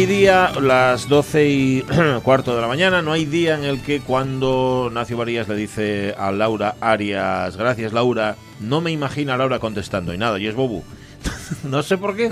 Hay 0.00 0.06
día, 0.06 0.52
las 0.62 1.10
12 1.10 1.48
y 1.50 1.84
cuarto 2.22 2.54
de 2.56 2.62
la 2.62 2.68
mañana, 2.68 3.02
no 3.02 3.12
hay 3.12 3.26
día 3.26 3.54
en 3.54 3.64
el 3.64 3.82
que 3.82 4.00
cuando 4.00 4.88
Nacio 4.90 5.18
Varías 5.18 5.46
le 5.46 5.56
dice 5.56 6.14
a 6.16 6.32
Laura 6.32 6.76
Arias, 6.80 7.54
gracias 7.58 7.92
Laura, 7.92 8.36
no 8.60 8.80
me 8.80 8.92
imagino 8.92 9.34
a 9.34 9.36
Laura 9.36 9.58
contestando 9.58 10.14
y 10.14 10.16
nada, 10.16 10.38
y 10.38 10.46
es 10.46 10.54
Bobu. 10.54 10.82
no 11.64 11.82
sé 11.82 11.98
por 11.98 12.16
qué, 12.16 12.30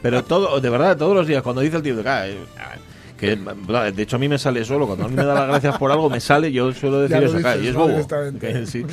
pero 0.00 0.24
todo, 0.24 0.58
de 0.58 0.70
verdad, 0.70 0.96
todos 0.96 1.14
los 1.14 1.26
días 1.26 1.42
cuando 1.42 1.60
dice 1.60 1.76
el 1.76 1.82
tío, 1.82 1.96
"Ah, 2.06 2.26
eh, 2.26 2.38
ah", 2.58 2.76
que 3.22 3.92
de 3.92 4.02
hecho 4.02 4.16
a 4.16 4.18
mí 4.18 4.28
me 4.28 4.38
sale 4.38 4.64
solo, 4.64 4.86
cuando 4.86 5.04
alguien 5.04 5.20
me 5.20 5.24
da 5.24 5.34
las 5.34 5.48
gracias 5.48 5.78
por 5.78 5.92
algo 5.92 6.10
me 6.10 6.20
sale, 6.20 6.50
yo 6.52 6.72
suelo 6.72 7.00
decir 7.00 7.16
eso, 7.22 7.36
"Ah, 7.44 7.54
dices, 7.56 7.74
y 7.74 8.28
es. 8.28 8.32
Que 8.40 8.66
sí, 8.66 8.84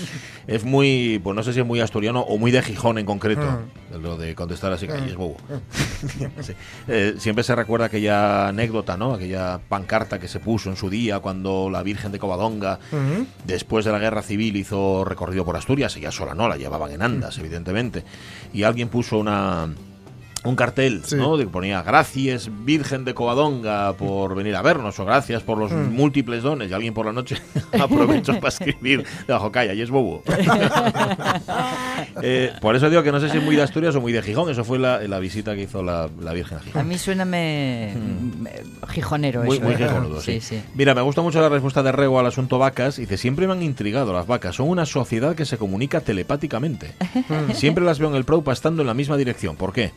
es 0.48 0.64
muy, 0.64 1.20
pues 1.24 1.36
no 1.36 1.44
sé 1.44 1.52
si 1.54 1.60
es 1.60 1.66
muy 1.66 1.80
asturiano 1.80 2.22
o 2.22 2.38
muy 2.38 2.52
de 2.52 2.62
Gijón 2.62 2.98
en 3.00 3.06
concreto, 3.06 3.42
Mm. 3.42 4.02
lo 4.02 4.18
de 4.18 4.36
contestar 4.36 4.72
así, 4.72 4.88
"Ah, 4.90 4.98
y 5.06 5.10
es 5.10 5.16
Bobu. 5.16 5.36
Sí. 6.42 6.54
Eh, 6.88 7.16
siempre 7.18 7.44
se 7.44 7.56
recuerda 7.56 7.88
aquella 7.88 8.48
anécdota, 8.50 8.96
¿no? 8.98 9.14
Aquella 9.16 9.60
pancarta 9.68 10.20
que 10.20 10.28
se 10.28 10.40
puso 10.40 10.70
en 10.70 10.76
su 10.76 10.90
día 10.90 11.20
cuando 11.20 11.70
la 11.72 11.84
Virgen 11.84 12.12
de 12.12 12.20
Covadonga, 12.20 12.80
después 13.46 13.84
de 13.86 13.92
la 13.92 14.00
Guerra 14.00 14.22
Civil, 14.22 14.56
hizo 14.56 15.04
recorrido 15.06 15.44
por 15.44 15.58
Asturias. 15.58 15.96
Ella 15.98 16.12
sola 16.12 16.34
no, 16.36 16.48
la 16.48 16.56
llevaban 16.58 16.92
en 16.92 17.02
andas, 17.02 17.38
evidentemente. 17.40 18.04
Y 18.54 18.64
alguien 18.64 18.90
puso 18.90 19.18
una 19.18 19.70
un 20.46 20.56
cartel, 20.56 21.02
Sí. 21.06 21.16
¿no? 21.16 21.36
De 21.38 21.44
que 21.46 21.50
ponía 21.50 21.82
gracias 21.82 22.50
Virgen 22.64 23.04
de 23.06 23.14
Covadonga 23.14 23.94
por 23.94 24.36
venir 24.36 24.56
a 24.56 24.62
vernos 24.62 24.98
o 25.00 25.06
gracias 25.06 25.44
por 25.44 25.58
los 25.58 25.72
Mm. 25.72 25.94
múltiples 25.94 26.44
dones 26.44 26.72
y 26.72 26.74
alguien 26.74 26.94
por 26.94 27.06
la 27.06 27.12
noche 27.12 27.38
aprovechó 27.80 28.36
para 28.36 28.48
escribir 28.50 29.04
debajo 29.28 29.52
calla 29.52 29.74
y 29.74 29.82
es 29.82 29.90
bobo. 29.90 30.24
Eh, 32.22 32.52
por 32.62 32.76
eso 32.76 32.90
digo 32.90 33.04
que 33.04 33.12
no 33.12 33.20
sé 33.20 33.30
si 33.30 33.38
es 33.38 33.44
muy 33.44 33.56
de 33.56 33.62
Asturias 33.62 33.96
o 33.96 34.02
muy 34.02 34.12
de 34.12 34.22
Gijón. 34.22 34.50
Eso 34.50 34.64
fue 34.64 34.80
la, 34.80 35.00
la 35.08 35.20
visita 35.20 35.56
que 35.56 35.64
hizo 35.64 35.84
la, 35.84 36.10
la 36.22 36.34
Virgen 36.34 36.58
a 36.58 36.62
Gijón. 36.62 36.82
A 36.82 36.84
mí 36.84 36.98
suena 36.98 37.24
me, 37.26 37.94
me- 38.40 38.52
gijonero 38.90 39.44
Muy, 39.44 39.58
eso. 39.58 39.66
muy 39.66 39.74
¿eh? 39.74 39.78
gijonudo, 39.78 40.22
sí. 40.22 40.42
sí. 40.42 40.62
Mira, 40.76 40.96
me 40.96 41.02
gusta 41.02 41.22
mucho 41.22 41.40
la 41.42 41.50
respuesta 41.50 41.84
de 41.84 41.92
Rego 41.92 42.20
al 42.20 42.26
asunto 42.26 42.58
vacas. 42.58 42.98
Dice, 42.98 43.18
siempre 43.18 43.48
me 43.48 43.54
han 43.54 43.64
intrigado 43.64 44.14
las 44.14 44.28
vacas. 44.28 44.56
Son 44.56 44.68
una 44.70 44.86
sociedad 44.86 45.36
que 45.36 45.46
se 45.46 45.58
comunica 45.58 46.02
telepáticamente. 46.02 46.94
siempre 47.54 47.84
las 47.84 48.00
veo 48.00 48.10
en 48.10 48.16
el 48.16 48.26
Proupa 48.26 48.54
estando 48.54 48.82
en 48.82 48.88
la 48.88 48.94
misma 48.94 49.18
dirección. 49.18 49.56
¿Por 49.56 49.72
qué? 49.74 49.92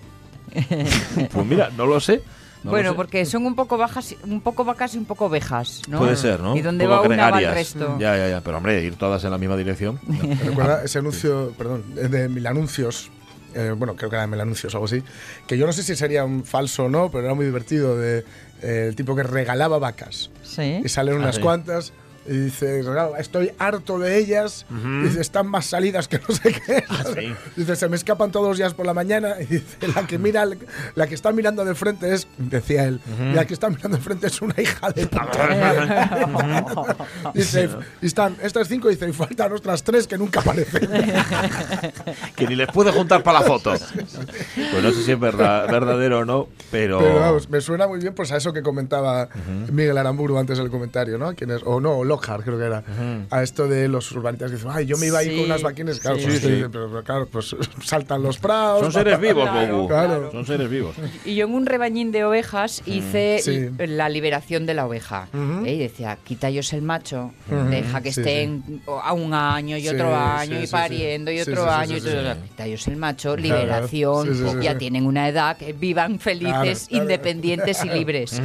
pues 1.33 1.47
mira, 1.47 1.71
no 1.77 1.87
lo 1.87 2.01
sé. 2.01 2.23
no 2.63 2.71
bueno, 2.71 2.95
porque 2.95 3.25
son 3.25 3.45
un 3.47 3.55
poco 3.55 3.77
bajas, 3.77 4.15
un 4.25 4.41
poco 4.41 4.65
vacas 4.65 4.95
y 4.95 4.99
un 4.99 5.05
poco 5.05 5.27
ovejas, 5.27 5.83
¿no? 5.89 5.99
Puede 5.99 6.17
ser, 6.17 6.41
¿no? 6.41 6.57
Y 6.57 6.63
poco 6.63 6.87
va 6.87 7.01
una 7.03 7.31
va 7.31 7.41
el 7.41 7.51
resto. 7.53 7.97
Ya, 7.99 8.17
ya, 8.17 8.29
ya. 8.29 8.41
Pero 8.41 8.57
hombre, 8.59 8.83
ir 8.83 8.97
todas 8.97 9.25
en 9.25 9.31
la 9.31 9.39
misma 9.39 9.57
dirección. 9.57 9.99
no. 10.07 10.19
Recuerda 10.45 10.85
ese 10.85 10.99
anuncio, 10.99 11.53
perdón, 11.59 11.85
eh, 11.97 12.09
de 12.09 12.29
Mil 12.29 12.47
Anuncios. 12.47 13.11
eh, 13.55 13.75
bueno, 13.77 13.97
creo 13.97 14.09
que 14.11 14.17
era 14.17 14.23
de 14.23 14.29
Mil 14.29 14.41
Anuncios 14.41 14.75
o 14.75 14.77
algo 14.79 14.87
así. 14.87 15.03
Que 15.47 15.59
yo 15.59 15.67
no 15.67 15.73
sé 15.73 15.83
si 15.83 15.97
sería 15.97 16.25
un 16.25 16.45
falso 16.45 16.85
o 16.85 16.89
no, 16.89 17.11
pero 17.11 17.25
era 17.25 17.35
muy 17.35 17.45
divertido. 17.47 17.97
De, 17.99 18.25
eh, 18.63 18.87
el 18.89 18.95
tipo 18.97 19.17
que 19.17 19.23
regalaba 19.25 19.79
vacas. 19.79 20.31
Sí. 20.45 20.81
Y 20.85 20.89
salen 20.89 21.17
unas 21.17 21.31
Ah, 21.31 21.33
sí. 21.33 21.41
cuantas. 21.41 21.93
Y 22.27 22.37
dice, 22.37 22.83
"Regalo, 22.83 23.17
estoy 23.17 23.53
harto 23.59 23.99
de 23.99 24.17
ellas. 24.19 24.65
Dice, 25.03 25.21
están 25.21 25.47
más 25.49 25.67
salidas 25.67 26.07
que 26.09 26.19
no 26.19 26.35
sé 26.35 26.53
qué. 26.53 26.85
Ah, 26.89 27.03
sí. 27.15 27.35
Dice, 27.57 27.75
se 27.77 27.89
me 27.89 27.97
escapan 27.97 28.31
todos 28.31 28.49
los 28.49 28.57
días 28.59 28.75
por 28.75 28.87
la 28.87 28.95
mañana. 28.95 29.35
Y 29.41 29.47
dice, 29.47 29.89
la 29.95 30.07
que 30.07 30.19
mira, 30.19 30.47
la 30.95 31.07
que 31.07 31.15
está 31.15 31.33
mirando 31.33 31.65
de 31.65 31.75
frente 31.75 32.13
es, 32.15 32.29
decía 32.39 32.85
él, 32.85 33.01
la 33.35 33.45
que 33.45 33.55
está 33.55 33.69
mirando 33.71 33.97
de 33.97 34.03
frente 34.03 34.27
es 34.29 34.41
una 34.41 34.55
hija 34.61 34.91
de 34.91 35.07
puta. 35.07 36.97
dice, 37.35 37.69
y 38.01 38.07
están 38.07 38.37
estas 38.43 38.69
cinco, 38.69 38.89
dice, 38.89 39.09
y 39.09 39.13
faltan 39.13 39.53
otras 39.53 39.83
tres 39.83 40.07
que 40.07 40.17
nunca 40.19 40.41
aparecen. 40.41 40.89
que 42.37 42.47
ni 42.47 42.55
les 42.57 42.69
puede 42.69 42.93
juntar 42.93 43.23
para 43.23 43.41
la 43.41 43.47
foto. 43.47 43.71
pues 43.73 44.83
no 44.83 44.91
sé 44.93 45.03
si 45.03 45.13
es 45.13 45.19
verdad- 45.21 45.67
verdadero 45.71 46.21
o 46.21 46.25
no, 46.25 46.49
pero... 46.71 46.99
Pero 46.99 47.21
vamos, 47.21 47.49
me 47.51 47.61
suena 47.61 47.87
muy 47.87 47.99
bien 48.01 48.15
pues 48.15 48.31
a 48.33 48.37
eso 48.37 48.53
que 48.53 48.63
comentaba 48.63 49.29
Miguel 49.73 49.99
Aramburu 49.99 50.39
antes 50.39 50.59
del 50.59 50.71
comentario, 50.71 51.19
¿no? 51.19 51.35
¿Quién 51.35 51.51
es? 51.51 51.63
O 51.65 51.81
no, 51.81 52.05
Lockhart 52.13 52.45
creo 52.45 52.59
que 52.59 52.65
era. 52.65 52.83
A 53.31 53.43
esto 53.43 53.67
de 53.69 53.89
los 53.89 54.11
urbanitas 54.13 54.51
que 54.51 54.57
dicen, 54.57 54.71
ay, 54.73 54.87
yo 54.87 54.97
me 54.99 55.07
iba 55.07 55.19
ahí 55.19 55.31
Sí, 55.31 55.37
con 55.37 55.45
unas 55.47 55.63
vaquines. 55.63 55.99
Claro, 56.01 56.19
sí, 56.19 56.25
pues, 56.27 56.41
sí. 56.41 56.47
sí, 56.47 56.65
Pero, 56.71 56.89
pero 56.89 57.03
claro, 57.05 57.27
pues 57.31 57.57
saltan 57.85 58.23
los 58.23 58.39
prados. 58.39 58.81
Son 58.83 58.93
seres 58.93 59.19
vivos, 59.21 59.49
Claro, 59.49 59.77
Bobu. 59.77 59.89
claro. 59.89 60.31
Son 60.33 60.45
seres 60.47 60.69
vivos. 60.69 60.95
Y 61.25 61.35
yo 61.35 61.47
en 61.47 61.55
un 61.55 61.67
rebañín 61.67 62.13
de 62.13 62.25
ovejas 62.25 62.83
hice 62.87 63.39
Sí. 63.43 63.71
la 63.87 64.09
liberación 64.09 64.67
de 64.67 64.75
la 64.75 64.87
oveja. 64.87 65.29
Ujú. 65.33 65.65
¿eh? 65.67 65.75
Y 65.75 65.79
decía, 65.79 66.19
quítallos 66.23 66.73
el 66.73 66.83
macho, 66.83 67.33
Ujú. 67.51 67.71
deja 67.71 68.01
que 68.03 68.13
Sí, 68.13 68.21
estén 68.21 68.83
a 69.03 69.13
un 69.13 69.33
año 69.35 69.77
y 69.77 69.83
Sí, 69.83 69.89
otro 69.89 70.15
año 70.15 70.59
sí, 70.59 70.65
y 70.65 70.67
pariendo 70.67 71.31
sí. 71.31 71.37
y 71.39 71.41
otro 71.41 71.71
año. 71.71 71.89
sí, 71.93 71.97
y 71.97 72.01
sí, 72.01 72.07
todo. 72.09 72.35
sí. 72.35 72.41
Quítallos 72.49 72.89
el 72.89 72.97
macho, 72.97 73.35
Claro. 73.37 73.43
liberación, 73.43 74.27
Sí, 74.27 74.35
sí, 74.35 74.49
sí, 74.53 74.57
ya 74.63 74.77
tienen 74.79 75.07
una 75.07 75.29
edad, 75.29 75.57
que 75.57 75.73
vivan 75.73 76.19
felices, 76.19 76.53
Claro, 76.53 76.89
claro. 76.89 77.03
independientes 77.05 77.85
y 77.85 77.89
libres. 77.89 78.41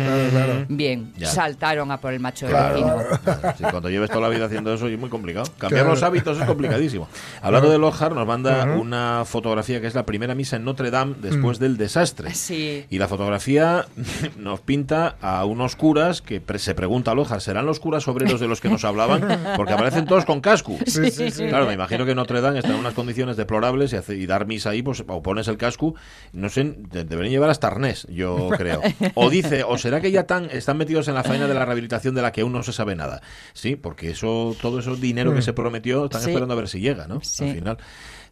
Bien, 0.70 1.12
saltaron 1.24 1.92
a 1.92 2.00
por 2.00 2.14
el 2.14 2.20
macho 2.20 2.48
del 2.48 2.56
vecino. 2.56 2.98
Cuando 3.70 3.90
lleves 3.90 4.10
toda 4.10 4.22
la 4.22 4.30
vida 4.30 4.46
haciendo 4.46 4.74
eso 4.74 4.88
es 4.88 5.00
muy 5.00 5.10
complicado. 5.10 5.46
Cambiar 5.58 5.82
Claro. 5.84 5.90
los 5.92 6.04
hábitos 6.04 6.38
es 6.40 6.46
complicadísimo. 6.46 7.08
Hablando 7.42 7.70
de 7.70 7.78
Lohar, 7.78 8.14
nos 8.14 8.26
manda 8.28 8.66
una 8.76 9.24
fotografía 9.26 9.82
que 9.82 9.88
es 9.88 9.96
la 9.96 10.06
primera 10.06 10.36
misa 10.36 10.56
en 10.58 10.66
Notre 10.66 10.92
Dame 10.92 11.16
después 11.22 11.60
del 11.60 11.78
desastre. 11.78 12.34
Sí. 12.34 12.86
Y 12.90 12.98
la 13.00 13.08
fotografía 13.08 13.86
nos 14.38 14.62
pinta 14.62 15.16
a 15.22 15.46
unos 15.46 15.76
curas 15.76 16.22
que 16.22 16.42
pre- 16.42 16.60
se 16.60 16.76
pregunta 16.76 17.12
a 17.12 17.16
Lohar, 17.16 17.42
¿serán 17.42 17.66
los 17.66 17.80
curas 17.80 18.08
obreros 18.08 18.40
de 18.40 18.48
los 18.48 18.62
que 18.62 18.70
nos 18.70 18.84
hablaban? 18.86 19.26
Porque 19.56 19.74
aparecen 19.74 20.06
todos 20.06 20.26
con 20.26 20.42
casco. 20.42 20.78
Sí, 20.86 21.12
sí, 21.12 21.32
sí. 21.32 21.48
Claro, 21.48 21.66
me 21.68 21.74
imagino 21.74 22.06
que 22.06 22.16
Notre 22.16 22.42
Dame 22.42 22.60
está 22.60 22.72
en 22.72 22.80
unas 22.80 22.94
condiciones 22.94 23.38
deplorables 23.38 23.94
y, 23.94 23.96
hace- 23.98 24.16
y 24.16 24.26
dar 24.26 24.46
misa 24.46 24.72
ahí, 24.72 24.82
pues 24.82 25.04
o 25.08 25.22
pones 25.22 25.48
el 25.48 25.58
casco, 25.58 25.96
no 26.34 26.50
sé, 26.50 26.64
de- 26.92 27.04
deberían 27.04 27.32
llevar 27.32 27.50
hasta 27.50 27.68
arnés, 27.68 28.08
yo 28.10 28.50
creo. 28.58 28.82
O 29.16 29.30
dice, 29.30 29.64
o 29.64 29.78
será 29.78 30.02
que 30.02 30.12
ya 30.12 30.26
tan, 30.26 30.46
están 30.52 30.78
metidos 30.78 31.08
en 31.08 31.16
la 31.16 31.24
faena 31.24 31.48
de 31.48 31.54
la 31.54 31.66
rehabilitación 31.66 32.16
de 32.16 32.22
la 32.22 32.32
que 32.32 32.42
aún 32.42 32.52
no 32.54 32.64
se 32.64 32.74
sabe 32.74 32.96
nada. 32.96 33.22
Sí, 33.54 33.76
porque 33.76 34.12
eso, 34.12 34.56
todo 34.62 34.80
ese 34.80 34.96
dinero 34.96 35.34
que 35.34 35.42
se 35.42 35.54
prometió, 35.54 36.06
están 36.06 36.22
Sí. 36.22 36.30
esperando 36.30 36.54
a 36.54 36.58
ver 36.58 36.68
si 36.68 36.80
llega, 36.80 37.08
¿no? 37.08 37.20
Sí. 37.22 37.46
Al 37.50 37.56
final. 37.56 37.78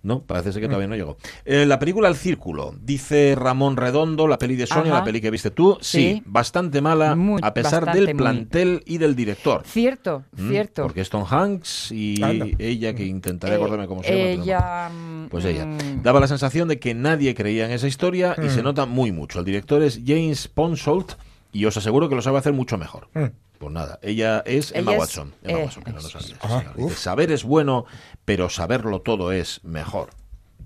No, 0.03 0.21
parece 0.21 0.51
ser 0.51 0.61
que 0.61 0.67
todavía 0.67 0.87
no 0.87 0.95
llegó. 0.95 1.17
Eh, 1.45 1.65
la 1.65 1.79
película 1.79 2.07
El 2.07 2.15
Círculo, 2.15 2.75
dice 2.79 3.33
Ramón 3.35 3.75
Redondo, 3.75 4.27
la 4.27 4.37
peli 4.37 4.55
de 4.55 4.67
Sonia, 4.67 4.91
Ajá. 4.91 4.99
la 4.99 5.03
peli 5.03 5.19
que 5.19 5.31
viste 5.31 5.49
tú, 5.49 5.79
sí, 5.81 5.97
Sí. 6.17 6.23
bastante 6.27 6.79
mala, 6.79 7.15
Muy- 7.15 7.41
a 7.43 7.55
pesar 7.55 7.91
del 7.91 8.05
muy. 8.05 8.13
plantel 8.13 8.83
y 8.85 8.99
del 8.99 9.15
director. 9.15 9.63
Cierto, 9.65 10.23
Mm, 10.37 10.49
cierto. 10.49 10.83
Porque 10.83 11.01
es 11.01 11.09
Tom 11.09 11.25
Hanks 11.27 11.91
y 11.91 12.21
Anda. 12.21 12.45
ella, 12.59 12.93
que 12.93 13.03
intentaré 13.03 13.53
Eh, 13.53 13.55
acordarme 13.55 13.87
cómo 13.87 14.03
se 14.03 14.09
llama. 14.15 14.35
no. 14.37 14.43
Ella. 14.43 14.89
mm, 14.89 15.27
Pues 15.29 15.45
ella. 15.45 15.65
mm, 15.65 16.03
Daba 16.03 16.19
la 16.19 16.27
sensación 16.27 16.67
de 16.67 16.77
que 16.77 16.93
nadie 16.93 17.33
creía 17.33 17.65
en 17.65 17.71
esa 17.71 17.87
historia 17.87 18.35
y 18.37 18.41
Mm. 18.45 18.49
se 18.51 18.61
nota 18.61 18.85
muy 18.85 19.11
mucho. 19.11 19.39
El 19.39 19.45
director 19.45 19.81
es 19.81 19.99
James 20.05 20.47
Ponsoldt 20.49 21.13
y 21.51 21.65
os 21.65 21.75
aseguro 21.77 22.09
que 22.09 22.15
lo 22.15 22.21
sabe 22.21 22.37
hacer 22.37 22.53
mucho 22.53 22.77
mejor. 22.77 23.07
Nada, 23.69 23.99
ella 24.01 24.41
es 24.45 24.71
Emma 24.73 24.91
Ella 24.91 24.97
es- 24.97 24.99
Watson. 24.99 25.33
Emma 25.43 25.59
eh, 25.59 25.63
Watson, 25.63 25.83
que 25.83 25.91
no. 25.91 25.99
Ah, 26.41 26.63
dice, 26.75 26.95
saber 26.95 27.31
es 27.31 27.43
bueno, 27.43 27.85
pero 28.25 28.49
saberlo 28.49 29.01
todo 29.01 29.31
es 29.31 29.63
mejor. 29.63 30.09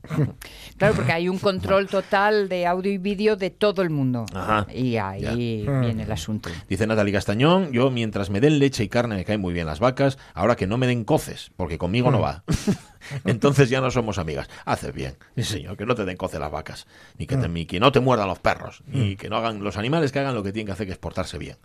Claro, 0.78 0.96
porque 0.96 1.12
hay 1.12 1.28
un 1.28 1.40
control 1.40 1.88
total 1.88 2.48
de 2.48 2.66
audio 2.66 2.90
y 2.90 2.98
vídeo 2.98 3.36
de 3.36 3.50
todo 3.50 3.82
el 3.82 3.90
mundo. 3.90 4.26
Ajá. 4.34 4.66
Y 4.74 4.96
ahí 4.96 5.22
Ya. 5.24 5.34
viene 5.82 6.04
el 6.04 6.12
asunto. 6.14 6.50
Dice 6.70 6.88
Natalie 6.88 7.12
Castañón, 7.12 7.74
yo 7.74 7.92
mientras 7.92 8.30
me 8.30 8.40
den 8.40 8.60
leche 8.60 8.86
y 8.86 8.88
carne 8.88 9.16
me 9.16 9.26
caen 9.26 9.42
muy 9.42 9.54
bien 9.54 9.66
las 9.66 9.82
vacas, 9.82 10.18
ahora 10.34 10.56
que 10.56 10.68
no 10.68 10.78
me 10.78 10.88
den 10.88 11.04
coces, 11.04 11.52
porque 11.58 11.78
conmigo 11.78 12.12
no 12.12 12.22
va. 12.22 12.44
Entonces 13.26 13.70
ya 13.70 13.82
no 13.82 13.92
somos 13.92 14.18
amigas. 14.20 14.48
Haces 14.64 14.94
bien, 14.94 15.18
sí 15.36 15.44
señor, 15.44 15.76
que 15.76 15.86
no 15.86 15.96
te 15.96 16.06
den 16.06 16.16
coces 16.16 16.40
las 16.40 16.52
vacas, 16.52 16.88
ni 17.18 17.28
que, 17.28 17.36
te- 17.36 17.50
ni 17.50 17.66
que 17.66 17.82
no 17.82 17.92
te 17.92 18.00
muerdan 18.00 18.30
los 18.30 18.40
perros, 18.40 18.82
ni 18.88 19.18
que 19.18 19.30
no 19.30 19.36
hagan 19.36 19.62
los 19.64 19.76
animales 19.76 20.14
que 20.14 20.20
hagan 20.20 20.34
lo 20.34 20.44
que 20.44 20.54
tienen 20.54 20.68
que 20.68 20.72
hacer, 20.74 20.86
que 20.88 20.94
es 20.94 21.00
portarse 21.00 21.38
bien. 21.38 21.58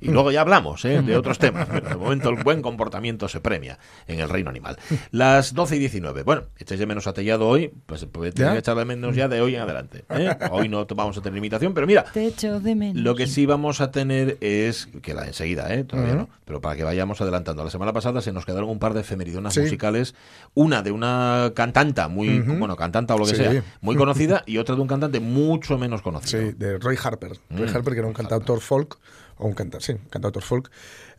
Y 0.00 0.10
luego 0.10 0.30
ya 0.32 0.42
hablamos 0.42 0.84
¿eh? 0.84 1.02
de 1.02 1.16
otros 1.16 1.38
temas, 1.40 1.66
pero 1.70 1.88
de 1.88 1.96
momento 1.96 2.28
el 2.30 2.42
buen 2.42 2.62
comportamiento 2.62 3.28
se 3.28 3.40
premia 3.40 3.78
en 4.06 4.20
el 4.20 4.28
reino 4.28 4.50
animal. 4.50 4.76
Las 5.10 5.54
12 5.54 5.76
y 5.76 5.78
19. 5.78 6.22
Bueno, 6.24 6.44
echáis 6.58 6.78
de 6.80 6.86
menos 6.86 7.06
a 7.06 7.12
Tellado 7.14 7.48
hoy, 7.48 7.72
pues 7.86 8.04
pues, 8.12 8.34
tenéis 8.34 8.52
que 8.54 8.58
echar 8.58 8.76
de 8.76 8.84
menos 8.84 9.14
ya 9.16 9.28
de 9.28 9.40
hoy 9.40 9.54
en 9.54 9.62
adelante. 9.62 10.04
¿eh? 10.10 10.36
Hoy 10.50 10.68
no 10.68 10.86
vamos 10.94 11.16
a 11.18 11.22
tener 11.22 11.38
imitación, 11.38 11.72
pero 11.74 11.86
mira, 11.86 12.04
Te 12.12 12.26
echo 12.26 12.60
de 12.60 12.74
menos. 12.74 13.02
lo 13.02 13.14
que 13.14 13.26
sí 13.26 13.46
vamos 13.46 13.80
a 13.80 13.90
tener 13.90 14.36
es, 14.40 14.88
que 15.02 15.14
la 15.14 15.26
enseguida, 15.26 15.72
¿eh? 15.74 15.84
todavía 15.84 16.14
no, 16.14 16.28
pero 16.44 16.60
para 16.60 16.76
que 16.76 16.84
vayamos 16.84 17.20
adelantando. 17.20 17.64
La 17.64 17.70
semana 17.70 17.92
pasada 17.92 18.20
se 18.20 18.32
nos 18.32 18.44
quedaron 18.44 18.68
un 18.68 18.78
par 18.78 18.94
de 18.94 19.00
efemeridonas 19.00 19.54
Sí. 19.54 19.60
musicales, 19.60 20.14
una 20.54 20.82
de 20.82 20.90
una 20.90 21.52
cantanta 21.54 22.08
muy, 22.08 22.40
bueno, 22.40 22.76
cantanta 22.76 23.14
o 23.14 23.18
lo 23.18 23.24
que 23.24 23.30
Sí. 23.30 23.36
sea, 23.36 23.62
muy 23.80 23.96
conocida, 23.96 24.42
y 24.46 24.58
otra 24.58 24.74
de 24.74 24.80
un 24.82 24.88
cantante 24.88 25.20
mucho 25.20 25.78
menos 25.78 26.02
conocido. 26.02 26.42
Sí, 26.50 26.54
de 26.56 26.78
Roy 26.78 26.96
Harper. 27.02 27.32
Roy 27.50 27.68
Mm, 27.70 27.76
Harper, 27.76 27.92
que 27.94 27.98
era 28.00 28.08
un 28.08 28.14
cantautor 28.14 28.60
folk, 28.60 28.98
o 29.38 29.46
un 29.46 29.54
cantante, 29.54 29.84
sí, 29.86 29.92
un 29.92 30.08
cantautor 30.08 30.42
folk, 30.42 30.70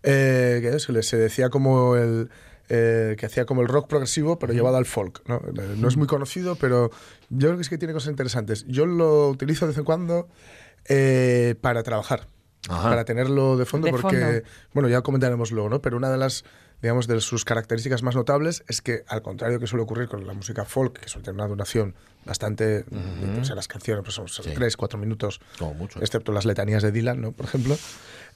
eh, 0.04 0.60
que 0.62 0.80
se, 0.80 0.92
le, 0.92 1.04
se 1.04 1.18
decía 1.18 1.50
como 1.50 1.96
el. 1.96 2.30
eh, 2.70 3.16
que 3.20 3.26
hacía 3.28 3.46
como 3.46 3.62
el 3.62 3.68
rock 3.68 3.88
progresivo, 3.88 4.40
pero 4.40 4.54
llevado 4.54 4.78
al 4.78 4.86
folk. 4.86 5.22
¿no? 5.28 5.36
Eh, 5.38 5.76
no 5.78 5.88
es 5.88 5.98
muy 5.98 6.08
conocido, 6.08 6.56
pero 6.56 6.90
yo 7.30 7.50
creo 7.50 7.60
que 7.60 7.70
que 7.70 7.78
tiene 7.78 7.94
cosas 7.94 8.10
interesantes. 8.10 8.66
Yo 8.68 8.86
lo 8.86 9.30
utilizo 9.30 9.66
de 9.66 9.70
vez 9.72 9.78
en 9.78 9.84
cuando 9.86 10.28
eh, 10.88 11.56
para 11.62 11.84
trabajar. 11.84 12.28
Ajá. 12.70 12.90
Para 12.90 13.06
tenerlo 13.06 13.58
de 13.58 13.66
fondo, 13.66 13.86
De 13.88 13.92
porque, 13.92 14.18
fondo. 14.22 14.42
bueno, 14.74 14.90
ya 14.90 15.02
comentaremos 15.02 15.52
luego, 15.52 15.70
¿no? 15.70 15.82
Pero 15.82 15.98
una 15.98 16.10
de 16.10 16.18
las, 16.18 16.44
digamos, 16.82 17.08
de 17.08 17.20
sus 17.22 17.46
características 17.46 18.02
más 18.04 18.16
notables 18.16 18.64
es 18.68 18.82
que, 18.82 19.04
al 19.08 19.22
contrario 19.22 19.60
que 19.60 19.68
suele 19.68 19.84
ocurrir 19.84 20.08
con 20.08 20.26
la 20.26 20.34
música 20.34 20.66
folk, 20.66 21.00
que 21.00 21.08
suele 21.10 21.26
tener 21.26 21.40
una 21.40 21.48
duración 21.48 21.94
bastante, 22.26 22.86
o 23.40 23.46
sea, 23.46 23.56
las 23.56 23.68
canciones 23.68 24.04
pues 24.04 24.16
son, 24.16 24.28
Sí. 24.28 24.42
tres, 24.56 24.76
cuatro 24.78 24.98
minutos, 24.98 25.40
Como 25.60 25.74
mucho. 25.76 26.00
excepto 26.02 26.32
las 26.32 26.46
letanías 26.46 26.82
de 26.82 26.92
Dylan, 26.92 27.22
¿no? 27.22 27.32
Por 27.34 27.46
ejemplo. 27.46 27.78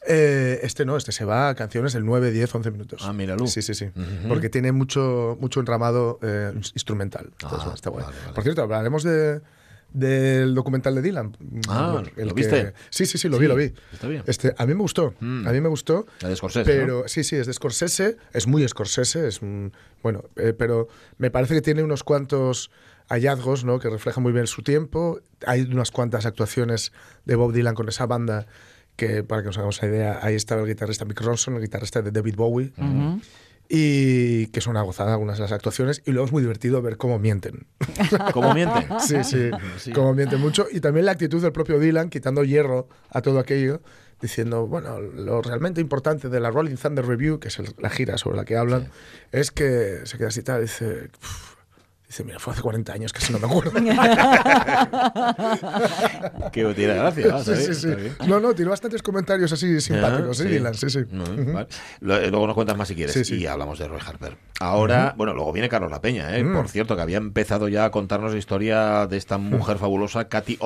Eh, 0.08 0.60
este 0.64 0.86
no, 0.86 0.96
este 0.96 1.12
se 1.12 1.26
va 1.26 1.50
a 1.50 1.56
canciones 1.56 1.92
del 1.94 2.06
9, 2.06 2.32
10, 2.32 2.56
11 2.56 2.72
minutos. 2.72 3.02
Ah, 3.04 3.12
míralo. 3.12 3.48
Sí, 3.48 3.62
sí, 3.62 3.74
sí. 3.74 3.90
Porque 4.30 4.50
tiene 4.50 4.72
mucho, 4.72 5.38
mucho 5.42 5.60
enramado 5.60 6.20
eh, 6.22 6.52
ins- 6.56 6.72
instrumental. 6.74 7.32
Ah, 7.44 7.72
está 7.74 7.90
guay. 7.90 8.06
vale, 8.06 8.18
vale. 8.22 8.34
Por 8.34 8.44
cierto, 8.44 8.62
hablaremos 8.62 9.04
de, 9.04 9.42
del 9.94 10.54
documental 10.56 10.96
de 10.96 11.02
Dylan. 11.02 11.36
Ah, 11.68 11.92
Bueno, 11.94 12.10
¿lo 12.16 12.28
que- 12.28 12.34
viste? 12.34 12.74
Sí, 12.90 13.06
sí, 13.06 13.18
sí, 13.18 13.28
lo 13.30 13.38
Sí, 13.38 13.42
vi, 13.42 13.48
lo 13.48 13.56
vi. 13.56 13.74
está 13.94 14.08
bien. 14.08 14.24
Este, 14.28 14.54
a 14.58 14.66
mí 14.66 14.74
me 14.74 14.82
gustó. 14.82 15.14
Mm. 15.20 15.48
A 15.48 15.52
mí 15.52 15.62
me 15.62 15.70
gustó. 15.70 16.06
La 16.22 16.30
de 16.30 16.36
Scorsese, 16.36 16.66
Pero 16.70 17.08
sí, 17.08 17.24
sí, 17.24 17.36
es 17.36 17.48
de 17.48 17.54
Scorsese, 17.54 18.18
es 18.34 18.48
muy 18.48 18.68
Scorsese, 18.68 19.28
es 19.28 19.42
un- 19.42 19.74
bueno, 20.04 20.24
eh, 20.36 20.54
pero 20.58 20.88
me 21.18 21.32
parece 21.32 21.56
que 21.56 21.62
tiene 21.62 21.84
unos 21.84 22.04
cuantos 22.04 22.72
hallazgos, 23.10 23.66
¿no? 23.66 23.80
Que 23.80 23.90
reflejan 23.90 24.22
muy 24.24 24.32
bien 24.32 24.46
su 24.48 24.62
tiempo. 24.62 25.20
Hay 25.48 25.62
unas 25.64 25.90
cuantas 25.92 26.26
actuaciones 26.28 26.92
de 27.26 27.36
Bob 27.36 27.54
Dylan 27.54 27.74
con 27.76 27.90
esa 27.90 28.06
banda 28.06 28.46
que, 28.96 29.24
para 29.24 29.42
que 29.42 29.48
nos 29.48 29.58
hagamos 29.58 29.82
una 29.82 29.90
idea, 29.92 30.20
ahí 30.22 30.36
estaba 30.36 30.62
el 30.62 30.68
guitarrista 30.68 31.06
Mick 31.06 31.20
Ronson, 31.22 31.56
el 31.56 31.62
guitarrista 31.62 32.02
de 32.02 32.12
David 32.12 32.36
Bowie. 32.36 32.74
Y 33.72 34.48
que 34.48 34.62
son 34.62 34.72
una 34.72 34.82
gozada 34.82 35.14
algunas 35.14 35.38
de 35.38 35.44
las 35.44 35.52
actuaciones. 35.52 36.02
Y 36.06 36.12
luego 36.12 36.26
es 36.26 36.32
muy 36.32 36.42
divertido 36.42 36.82
ver 36.82 36.98
cómo 36.98 37.20
mienten. 37.20 37.68
¿Cómo 38.34 38.54
miente? 38.54 38.88
Sí, 39.00 39.24
sí, 39.24 39.52
Sí. 39.78 39.92
como 39.94 40.14
miente 40.16 40.38
mucho. 40.38 40.66
Y 40.72 40.80
también 40.82 41.06
la 41.06 41.12
actitud 41.12 41.42
del 41.42 41.52
propio 41.52 41.80
Dylan, 41.80 42.10
quitando 42.10 42.44
hierro 42.44 42.90
a 43.12 43.22
todo 43.22 43.38
aquello, 43.40 43.82
diciendo, 44.22 44.68
bueno, 44.68 45.00
lo 45.00 45.42
realmente 45.42 45.80
importante 45.80 46.28
de 46.30 46.40
la 46.40 46.50
Rolling 46.52 46.76
Thunder 46.76 47.06
Review, 47.06 47.40
que 47.40 47.48
es 47.50 47.60
el- 47.60 47.74
la 47.78 47.90
gira 47.90 48.18
sobre 48.18 48.36
la 48.38 48.44
que 48.44 48.58
hablan, 48.58 48.90
es 49.32 49.52
que 49.52 50.00
se 50.04 50.18
queda 50.18 50.28
así 50.28 50.42
tal, 50.44 50.62
dice, 50.64 51.10
dice, 52.10 52.24
mira, 52.26 52.40
fue 52.40 52.52
hace 52.54 52.62
40 52.62 52.92
años, 52.92 53.14
casi 53.14 53.32
no 53.32 53.40
me 53.40 53.48
acuerdo. 53.48 53.72
Que 56.52 56.66
tiene 56.74 56.94
gracia. 56.96 57.36
ah, 57.36 57.44
sí, 57.44 57.56
sí, 57.56 57.74
sí. 57.76 57.88
No, 58.28 58.40
no, 58.40 58.54
tiene 58.54 58.70
bastantes 58.70 59.02
comentarios 59.04 59.52
así 59.52 59.80
simpáticos, 59.80 60.40
Ah, 60.40 60.44
¿eh, 60.44 60.48
sí. 60.48 60.54
Dylan? 60.54 60.74
Sí, 60.74 60.90
sí. 60.90 61.00
No, 61.12 61.24
vale. 61.54 61.68
Lo- 62.02 62.18
eh, 62.18 62.30
Luego 62.32 62.48
nos 62.48 62.56
cuentas 62.56 62.78
más 62.78 62.88
si 62.88 62.96
quieres. 62.96 63.30
Y 63.32 63.46
hablamos 63.48 63.80
de 63.80 63.88
Roy 63.88 64.00
Harper. 64.06 64.38
Ahora, 64.60 65.14
bueno, 65.18 65.34
luego 65.34 65.54
viene 65.54 65.70
Carlos 65.70 65.92
La 65.92 66.02
Peña, 66.02 66.36
¿eh? 66.36 66.44
Mm. 66.44 66.54
por 66.56 66.68
cierto, 66.68 66.96
que 66.96 67.02
había 67.02 67.18
empezado 67.18 67.68
ya 67.70 67.86
a 67.86 67.92
contarnos 67.92 68.34
la 68.34 68.40
historia 68.40 69.08
de 69.08 69.18
esta 69.18 69.38
mujer 69.38 69.78
fabulosa, 69.78 70.28
Katy 70.28 70.58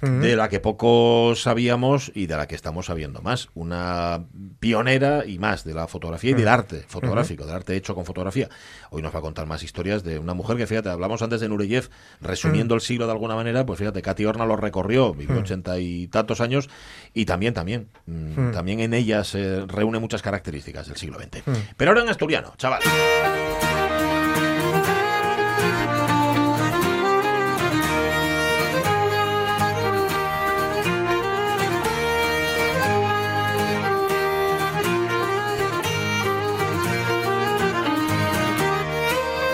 De 0.00 0.36
la 0.36 0.48
que 0.48 0.60
poco 0.60 1.34
sabíamos 1.36 2.10
y 2.14 2.26
de 2.26 2.36
la 2.36 2.46
que 2.48 2.54
estamos 2.54 2.86
sabiendo 2.86 3.20
más. 3.22 3.48
Una 3.54 4.24
pionera 4.58 5.24
y 5.26 5.38
más 5.38 5.64
de 5.64 5.74
la 5.74 5.86
fotografía 5.86 6.30
y 6.30 6.34
del 6.34 6.48
arte 6.48 6.84
fotográfico, 6.86 7.44
del 7.44 7.54
arte 7.54 7.76
hecho 7.76 7.94
con 7.94 8.04
fotografía. 8.04 8.48
Hoy 8.90 9.02
nos 9.02 9.14
va 9.14 9.18
a 9.18 9.22
contar 9.22 9.46
más 9.46 9.62
historias 9.62 10.02
de 10.02 10.18
una 10.18 10.34
mujer 10.34 10.56
que, 10.56 10.66
fíjate, 10.66 10.88
hablamos 10.88 11.22
antes 11.22 11.40
de 11.40 11.48
Nureyev, 11.48 11.90
resumiendo 12.20 12.74
el 12.74 12.80
siglo 12.80 13.06
de 13.06 13.12
alguna 13.12 13.34
manera, 13.34 13.66
pues 13.66 13.78
fíjate, 13.78 14.02
Katy 14.02 14.24
Horna 14.24 14.46
lo 14.46 14.56
recorrió, 14.56 15.14
vivió 15.14 15.38
ochenta 15.38 15.78
y 15.78 16.08
tantos 16.08 16.40
años 16.40 16.68
y 17.14 17.24
también, 17.24 17.54
también, 17.54 17.88
mm, 18.06 18.52
también 18.52 18.80
en 18.80 18.94
ella 18.94 19.24
se 19.24 19.66
reúne 19.66 19.98
muchas 19.98 20.22
características 20.22 20.86
del 20.86 20.96
siglo 20.96 21.18
XX. 21.18 21.42
Pero 21.76 21.90
ahora 21.90 22.02
en 22.02 22.08
asturiano, 22.08 22.54
chaval. 22.56 22.80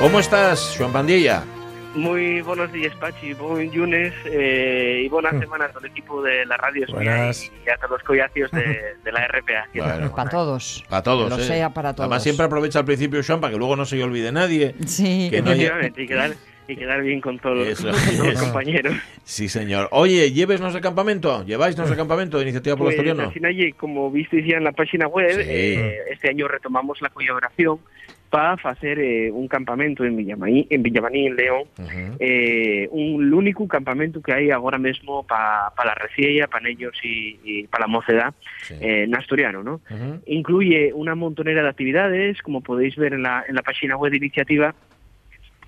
¿Cómo 0.06 0.20
estás, 0.20 0.76
Joan 0.78 0.92
Pandilla? 0.92 1.42
Muy 1.96 2.40
buenos 2.42 2.70
días, 2.70 2.94
Pachi. 2.94 3.32
Buen 3.34 3.74
lunes 3.76 4.14
eh, 4.26 5.02
y 5.04 5.08
buenas 5.08 5.36
semanas 5.40 5.72
al 5.74 5.84
equipo 5.84 6.22
de 6.22 6.46
la 6.46 6.56
radio 6.56 6.86
Buenas. 6.92 7.50
y 7.66 7.68
a 7.68 7.76
todos 7.76 7.90
los 7.90 8.02
collacios 8.04 8.48
de, 8.52 8.94
de 9.04 9.10
la 9.12 9.26
RPA. 9.26 9.66
Bueno. 9.74 10.14
Para 10.14 10.30
todos. 10.30 10.84
Para 10.88 11.02
todos, 11.02 11.24
Que 11.28 11.36
lo 11.38 11.42
¿eh? 11.42 11.46
sea 11.46 11.70
para 11.70 11.92
todos. 11.92 12.04
Además, 12.04 12.22
siempre 12.22 12.46
aprovecha 12.46 12.78
al 12.78 12.84
principio, 12.84 13.20
Joan, 13.26 13.40
para 13.40 13.52
que 13.54 13.58
luego 13.58 13.74
no 13.74 13.84
se 13.84 14.00
olvide 14.00 14.30
nadie. 14.30 14.76
Sí. 14.86 15.26
Que 15.28 15.42
no 15.42 15.50
haya- 15.50 15.62
Efectivamente, 15.80 16.02
y 16.02 16.06
quedar, 16.06 16.30
y 16.68 16.76
quedar 16.76 17.02
bien 17.02 17.20
con 17.20 17.40
todos, 17.40 17.66
Eso 17.66 17.88
con 17.90 17.98
todos 18.00 18.16
los 18.18 18.28
es. 18.34 18.40
compañeros. 18.42 18.94
Sí, 19.24 19.48
señor. 19.48 19.88
Oye, 19.90 20.30
¿llevesnos 20.30 20.72
de 20.72 20.80
campamento? 20.80 21.44
¿Lleváisnos 21.44 21.90
de 21.90 21.96
campamento 21.96 22.36
de 22.36 22.44
Iniciativa 22.44 22.76
por 22.76 22.84
Pues, 22.86 22.94
Asturiano? 22.96 23.32
final, 23.32 23.58
y 23.60 23.72
como 23.72 24.08
visteis 24.12 24.46
ya 24.46 24.56
en 24.58 24.62
la 24.64 24.70
página 24.72 25.08
web, 25.08 25.32
Sí. 25.32 25.40
eh, 25.48 25.98
este 26.12 26.28
año 26.30 26.46
retomamos 26.46 27.00
la 27.02 27.08
colaboración 27.08 27.80
para 28.30 28.54
hacer 28.54 28.98
eh, 28.98 29.30
un 29.30 29.48
campamento 29.48 30.04
en 30.04 30.16
Villamaní, 30.16 30.66
en 30.70 30.82
Villamaní, 30.82 31.26
en 31.26 31.36
León, 31.36 31.62
Ujú. 31.78 32.16
eh, 32.18 32.88
un, 32.90 33.22
el 33.24 33.34
único 33.34 33.66
campamento 33.68 34.20
que 34.20 34.32
hay 34.32 34.50
ahora 34.50 34.78
mismo 34.78 35.24
para 35.26 35.72
la 35.84 35.94
reciella, 35.94 36.46
para 36.48 36.68
ellos 36.68 36.92
y, 37.02 37.38
y 37.44 37.66
para 37.68 37.82
la 37.84 37.88
mocedad 37.88 38.34
Sí. 38.62 38.74
eh, 38.80 39.04
en 39.04 39.14
asturiano, 39.14 39.62
¿no? 39.62 39.80
Incluye 40.26 40.92
una 40.92 41.14
montonera 41.14 41.62
de 41.62 41.68
actividades, 41.68 42.42
como 42.42 42.60
podéis 42.62 42.96
ver 42.96 43.12
en 43.14 43.22
la, 43.22 43.44
en 43.48 43.54
la 43.54 43.62
página 43.62 43.96
web 43.96 44.10
de 44.10 44.16
iniciativa, 44.18 44.74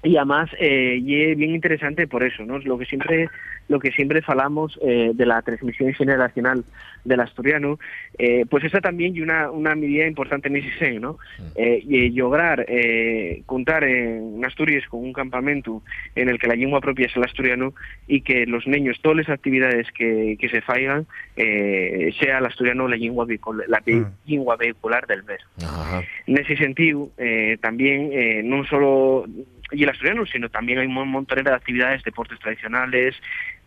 y 0.02 0.16
además 0.16 0.50
eh, 0.60 1.00
y 1.02 1.22
es 1.22 1.36
bien 1.36 1.54
interesante 1.54 2.06
por 2.06 2.22
eso, 2.22 2.44
¿no? 2.44 2.58
Lo 2.58 2.78
que 2.78 2.86
siempre 2.86 3.28
lo 3.68 3.78
que 3.80 3.90
siempre 3.92 4.22
falamos 4.22 4.78
eh, 4.82 5.10
de 5.12 5.26
la 5.26 5.42
transmisión 5.42 5.92
generacional 5.92 6.64
del 7.04 7.20
asturiano, 7.20 7.78
eh, 8.18 8.46
pues 8.48 8.64
esa 8.64 8.80
también 8.80 9.14
y 9.14 9.20
una, 9.20 9.50
una 9.50 9.74
medida 9.74 10.06
importante 10.06 10.48
en 10.48 10.56
ese 10.56 10.70
sen, 10.78 11.02
¿no? 11.02 11.18
Eh, 11.54 11.82
y 11.86 12.08
lograr 12.10 12.64
eh, 12.66 13.42
contar 13.44 13.84
en 13.84 14.42
Asturias 14.44 14.84
con 14.88 15.00
un 15.00 15.12
campamento 15.12 15.82
en 16.14 16.30
el 16.30 16.38
que 16.38 16.46
la 16.46 16.54
lengua 16.54 16.80
propia 16.80 17.06
es 17.06 17.16
el 17.16 17.24
asturiano 17.24 17.74
y 18.06 18.22
que 18.22 18.46
los 18.46 18.66
niños, 18.66 18.98
todas 19.02 19.18
las 19.18 19.28
actividades 19.28 19.86
que, 19.92 20.36
que 20.40 20.48
se 20.48 20.62
faigan, 20.62 21.06
eh, 21.36 22.10
sea 22.18 22.38
el 22.38 22.46
asturiano 22.46 22.88
la 22.88 22.96
lengua, 22.96 23.26
la 23.66 23.82
Mm. 23.88 24.04
lengua 24.26 24.56
vehicular 24.56 25.06
del 25.06 25.24
mes. 25.24 25.40
Ajá. 25.62 26.02
Nese 26.26 26.56
sentido, 26.56 27.08
eh, 27.16 27.56
también 27.60 28.10
non 28.48 28.64
solo 28.68 29.24
y 29.72 29.82
el 29.82 29.90
asturiano, 29.90 30.24
sino 30.26 30.48
también 30.48 30.78
hay 30.78 30.86
un 30.86 31.08
montón 31.10 31.44
de 31.44 31.52
actividades, 31.52 32.02
deportes 32.02 32.38
tradicionales, 32.38 33.14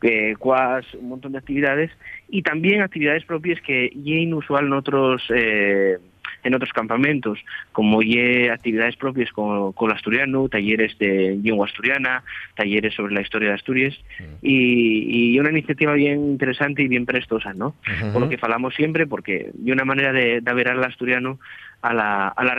eh, 0.01 0.35
cuas, 0.37 0.85
un 0.95 1.09
montón 1.09 1.33
de 1.33 1.37
actividades 1.37 1.91
y 2.29 2.41
también 2.41 2.81
actividades 2.81 3.23
propias 3.25 3.61
que 3.61 3.91
ya 3.95 4.15
inusual 4.15 4.65
en 4.65 4.73
otros 4.73 5.21
eh, 5.33 5.97
en 6.43 6.53
otros 6.55 6.71
campamentos, 6.73 7.39
como 7.71 8.01
ye 8.01 8.49
actividades 8.51 8.95
propias 8.95 9.31
con, 9.31 9.73
con 9.73 9.89
el 9.91 9.95
asturiano, 9.95 10.47
talleres 10.49 10.97
de 10.99 11.37
lengua 11.43 11.67
asturiana, 11.67 12.23
talleres 12.55 12.93
sobre 12.93 13.13
la 13.13 13.21
historia 13.21 13.49
de 13.49 13.55
Asturias 13.55 13.95
y, 14.41 15.33
y 15.33 15.39
una 15.39 15.49
iniciativa 15.51 15.93
bien 15.93 16.19
interesante 16.31 16.81
y 16.83 16.87
bien 16.87 17.05
prestosa, 17.05 17.53
¿no? 17.53 17.75
Ujú. 17.87 18.11
por 18.13 18.21
lo 18.21 18.29
que 18.29 18.37
falamos 18.37 18.73
siempre, 18.75 19.07
porque 19.07 19.49
de 19.53 19.71
una 19.71 19.85
manera 19.85 20.11
de, 20.11 20.41
de 20.41 20.53
ver 20.53 20.69
al 20.69 20.83
asturiano 20.83 21.39
a 21.81 21.93
la, 21.93 22.27
a 22.27 22.43
la 22.43 22.55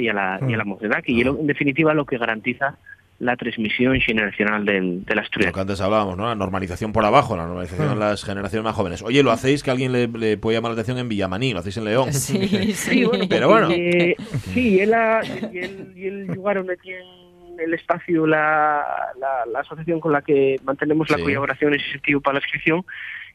y 0.00 0.08
a 0.08 0.12
la, 0.14 0.40
y 0.46 0.52
a 0.54 0.56
la 0.56 0.64
mocedad, 0.64 1.02
que 1.02 1.12
lo- 1.24 1.38
en 1.40 1.46
definitiva 1.46 1.94
lo 1.94 2.04
que 2.04 2.18
garantiza 2.18 2.76
la 3.20 3.36
transmisión 3.36 4.00
generacional 4.00 4.64
del, 4.64 5.04
del 5.04 5.16
Lo 5.16 5.22
asturiano. 5.22 5.52
que 5.52 5.60
antes 5.60 5.80
hablábamos, 5.80 6.16
¿no? 6.16 6.26
La 6.26 6.34
normalización 6.34 6.92
por 6.92 7.04
abajo, 7.04 7.36
la 7.36 7.44
normalización 7.46 7.92
en 7.92 7.98
las 8.00 8.24
generaciones 8.24 8.64
más 8.64 8.74
jóvenes. 8.74 9.02
Oye, 9.02 9.22
lo 9.22 9.30
hacéis 9.30 9.62
que 9.62 9.70
a 9.70 9.74
alguien 9.74 9.92
le, 9.92 10.08
le 10.08 10.36
puede 10.38 10.56
llamar 10.56 10.70
la 10.70 10.74
atención 10.74 10.96
en 10.98 11.08
Villamaní, 11.08 11.52
lo 11.52 11.60
hacéis 11.60 11.76
en 11.76 11.84
León. 11.84 12.12
Sí, 12.14 12.48
sí. 12.48 12.72
Sí, 12.72 13.04
bueno, 13.04 13.24
Pero 13.28 13.48
bueno. 13.48 13.68
eh, 13.70 14.16
sí, 14.54 14.76
y 14.76 14.80
el, 14.80 14.90
y 15.52 15.58
el, 15.58 15.92
el 15.96 16.26
lugar 16.28 16.56
donde 16.56 16.76
tiene 16.78 17.04
el 17.62 17.74
espacio 17.74 18.26
la, 18.26 18.82
la, 19.20 19.44
la 19.52 19.60
asociación 19.60 20.00
con 20.00 20.12
la 20.12 20.22
que 20.22 20.56
mantenemos 20.64 21.10
la 21.10 21.18
Sí. 21.18 21.22
colaboración 21.22 21.74
es 21.74 21.84
incentivo 21.84 22.22
para 22.22 22.38
la 22.38 22.40
inscripción 22.40 22.84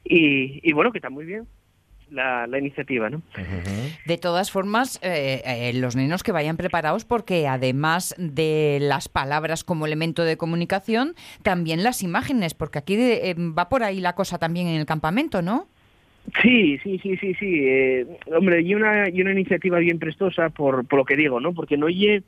y, 0.03 0.59
y 0.67 0.73
bueno, 0.73 0.91
que 0.91 0.97
está 0.97 1.11
muy 1.11 1.25
bien 1.25 1.45
la, 2.15 2.48
la 2.48 2.57
iniciativa, 2.57 3.10
¿no? 3.10 3.22
De 4.05 4.17
todas 4.17 4.50
formas, 4.51 5.00
eh, 5.03 5.41
eh, 5.45 5.74
los 5.74 5.95
niños 5.95 6.24
que 6.24 6.31
vayan 6.31 6.57
preparados 6.57 7.05
porque 7.05 7.48
además 7.48 8.15
de 8.17 8.79
las 8.81 9.10
palabras 9.10 9.63
como 9.63 9.86
elemento 9.86 10.24
de 10.24 10.38
comunicación, 10.38 11.13
también 11.43 11.84
las 11.84 12.01
imágenes, 12.01 12.53
porque 12.53 12.79
aquí 12.79 12.95
de- 12.95 13.29
eh, 13.31 13.36
va 13.38 13.69
por 13.69 13.84
ahí 13.84 14.00
la 14.00 14.13
cosa 14.15 14.38
también 14.39 14.67
en 14.67 14.79
el 14.79 14.86
campamento, 14.86 15.41
¿no? 15.41 15.67
Sí, 16.41 16.79
sí, 16.84 17.00
sí, 17.03 17.17
sí, 17.17 17.36
sí. 17.36 17.60
eh, 17.67 18.07
hombre, 18.36 18.62
y 18.62 18.74
una, 18.74 19.10
y 19.10 19.22
una 19.22 19.31
iniciativa 19.31 19.77
bien 19.77 20.00
prestosa 20.00 20.50
por, 20.50 20.88
por 20.88 20.98
lo 21.00 21.05
que 21.05 21.15
digo, 21.15 21.39
¿no? 21.39 21.53
Porque 21.53 21.77
no 21.77 21.86
hay 21.88 22.24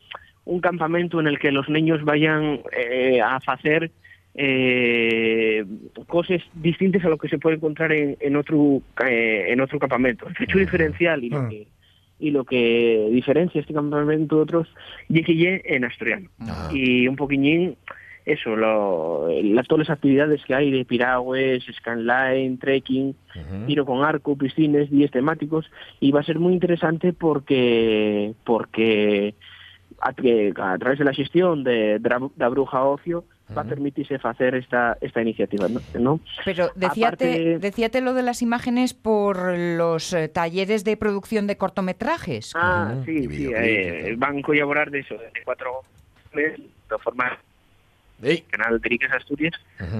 un 0.46 0.62
campamento 0.62 1.20
en 1.20 1.27
el 1.27 1.39
que 1.39 1.51
los 1.51 1.67
niños 1.67 2.03
vayan 2.06 2.62
eh, 2.77 3.20
a 3.22 3.38
hacer 3.38 3.89
eh, 4.38 5.65
cosas 6.08 6.41
distintas 6.53 7.03
a 7.03 7.10
lo 7.10 7.17
que 7.17 7.27
se 7.27 7.39
puede 7.39 7.56
encontrar 7.58 7.91
en, 7.91 8.15
en 8.20 8.36
otro 8.36 8.82
eh, 9.06 9.46
en 9.50 9.60
otro 9.62 9.79
campamento. 9.79 10.27
El 10.27 10.44
hecho 10.44 10.60
diferencial 10.60 11.24
y 11.24 11.29
lo 11.29 11.39
Ah. 11.39 11.50
que 11.50 11.67
y 12.20 12.32
lo 12.32 12.46
que 12.46 13.10
diferencia 13.12 13.62
este 13.62 13.74
campamento 13.75 14.38
de 14.38 14.41
otros 14.41 14.67
y 15.08 15.22
que 15.24 15.36
en 15.65 15.86
asturiano 15.86 16.29
Ah. 16.39 16.70
y 16.74 17.08
un 17.08 17.15
poquillín 17.15 17.75
eso 18.25 18.56
lo, 18.58 19.29
las 19.41 19.67
todas 19.67 19.88
las 19.88 19.96
actividades 19.98 20.44
que 20.44 20.53
hay 20.53 20.70
de 20.70 20.84
piragües, 20.84 21.63
scanline, 21.77 22.58
trekking, 22.58 23.15
tiro 23.67 23.86
con 23.86 24.03
arco, 24.03 24.38
piscines, 24.38 24.91
días 24.91 25.12
temáticos 25.12 25.65
y 26.01 26.12
va 26.12 26.20
a 26.20 26.24
ser 26.24 26.38
muy 26.38 26.53
interesante 26.53 27.13
porque 27.13 28.34
porque 28.44 29.34
a, 30.01 30.12
través 30.13 31.00
de 31.00 31.06
la 31.06 31.13
gestión 31.13 31.63
de, 31.63 32.00
de 32.00 32.10
la- 32.38 32.50
Bruja 32.50 32.84
Ocio 32.84 33.24
va 33.56 33.62
a 33.62 33.66
permitirse 33.66 34.18
hacer 34.22 34.56
esta 34.56 34.98
esta 35.01 35.22
iniciativa, 35.22 35.68
¿no? 35.70 35.80
¿no? 36.00 36.20
Pero 36.44 36.70
decíate, 36.75 37.32
Aparte- 37.32 37.60
decíate 37.60 38.01
lo 38.01 38.13
de 38.13 38.24
las 38.24 38.42
imágenes 38.42 38.94
por 38.94 39.58
los 39.58 40.12
eh, 40.13 40.27
talleres 40.27 40.84
de 40.84 40.98
producción 40.98 41.48
de 41.48 41.56
cortometrajes. 41.58 42.54
Ah, 42.56 42.96
sí, 43.06 43.27
sí, 43.30 43.50
eh, 43.56 44.16
van 44.18 44.39
a 44.39 44.42
colaborar 44.42 44.92
de 44.92 45.00
eso, 45.00 45.13
de 45.16 45.32
cuatro 45.46 45.82
meses, 46.34 46.60
de 46.60 46.98
forma 47.04 47.38
Ey, 48.22 48.42
canal 48.50 48.82
de 48.82 48.89
Riques 48.89 49.12
Asturias 49.12 49.54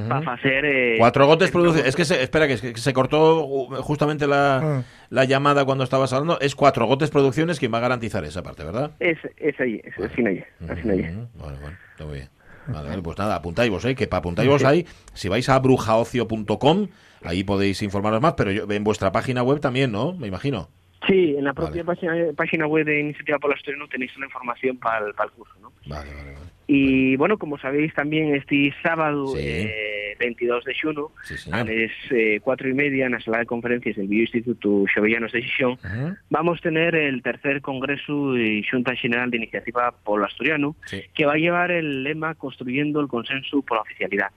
para 0.10 0.34
hacer 0.34 0.66
eh, 0.66 0.96
Cuatro 0.98 1.28
gotes 1.28 1.54
promo- 1.54 1.76
Es 1.76 1.96
que 1.96 2.04
se, 2.04 2.24
espera, 2.24 2.48
que, 2.48 2.54
es 2.54 2.62
que 2.62 2.76
se 2.76 2.92
cortó 2.92 3.46
uh, 3.46 3.76
justamente 3.84 4.26
la, 4.26 4.58
Ah. 4.80 4.84
la 5.12 5.24
llamada 5.26 5.64
cuando 5.66 5.84
estabas 5.84 6.12
hablando. 6.14 6.40
Es 6.42 6.56
Cuatro 6.56 6.88
Gotes 6.88 7.12
Producciones 7.12 7.60
quien 7.60 7.72
va 7.72 7.78
a 7.78 7.82
garantizar 7.82 8.24
esa 8.26 8.42
parte, 8.42 8.64
¿verdad? 8.64 8.90
es, 9.00 9.20
es 9.38 9.60
ahí, 9.60 9.80
es, 9.84 9.96
es 10.00 10.12
sin 10.14 10.28
ahí, 10.28 10.44
es 10.68 10.80
sin 10.82 10.90
ahí. 10.92 11.02
Ujú, 11.02 11.28
Vale, 11.46 11.58
bueno, 11.62 11.78
está 11.92 12.06
muy 12.06 12.16
bien. 12.16 12.30
Vale, 12.68 13.02
pues 13.04 13.18
nada, 13.18 13.36
apuntáis 13.36 13.70
vos, 13.70 13.84
¿eh? 13.86 13.96
que 13.96 14.08
para 14.08 14.20
apuntáis 14.20 14.50
vos 14.54 14.64
ahí, 14.64 14.86
si 15.14 15.30
vais 15.30 15.48
a 15.50 15.60
brujaocio.com, 15.60 16.88
ahí 17.24 17.44
podéis 17.44 17.82
informaros 17.82 18.22
más, 18.22 18.34
pero 18.34 18.52
yo, 18.52 18.70
en 18.70 18.84
vuestra 18.84 19.12
página 19.12 19.44
web 19.44 19.60
también, 19.60 19.92
¿no? 19.92 20.14
Me 20.14 20.28
imagino. 20.28 20.70
Sí, 21.08 21.36
en 21.38 21.44
la 21.44 21.54
propia 21.54 21.84
página, 21.84 22.14
página 22.36 22.66
web 22.66 22.86
de 22.86 23.00
Iniciativa 23.00 23.38
por 23.38 23.52
la 23.52 23.56
Asturiano 23.56 23.88
tenéis 23.88 24.12
la 24.18 24.26
información 24.26 24.78
para 24.78 25.06
el, 25.06 25.14
curso, 25.32 25.54
¿no? 25.62 25.72
Vale, 25.86 26.14
vale, 26.14 26.34
vale. 26.34 26.46
Y 26.66 27.16
bueno, 27.16 27.38
como 27.38 27.58
sabéis 27.60 27.94
también 27.94 28.36
este 28.36 28.74
sábado 28.84 29.28
Sí. 29.28 29.40
eh, 29.40 29.97
22 30.18 30.64
de 30.66 30.74
xuno 30.74 31.12
Sí, 31.24 31.50
a 31.52 31.66
eh, 31.68 32.40
cuatro 32.42 32.68
y 32.70 32.74
media 32.74 33.06
en 33.06 33.14
la 33.14 33.20
sala 33.20 33.40
de 33.40 33.46
conferencias 33.46 33.96
del 33.96 34.08
Bioinstituto 34.08 34.86
Xovellanos 34.94 35.32
de 35.32 35.42
Xixón 35.42 35.74
Ujú. 35.74 36.16
vamos 36.30 36.60
a 36.60 36.62
tener 36.64 36.96
el 36.96 37.22
tercer 37.22 37.62
congreso 37.62 38.38
y 38.38 38.64
Junta 38.64 38.96
General 38.96 39.30
de 39.30 39.38
Iniciativa 39.38 39.94
por 40.04 40.20
el 40.20 40.26
Asturiano 40.26 40.76
Sí. 40.86 41.02
que 41.14 41.26
va 41.26 41.34
a 41.34 41.38
llevar 41.38 41.72
el 41.72 42.04
lema 42.04 42.36
Construyendo 42.36 43.00
el 43.02 43.08
consenso 43.08 43.62
por 43.62 43.78
la 43.78 43.82
oficialidad. 43.82 44.28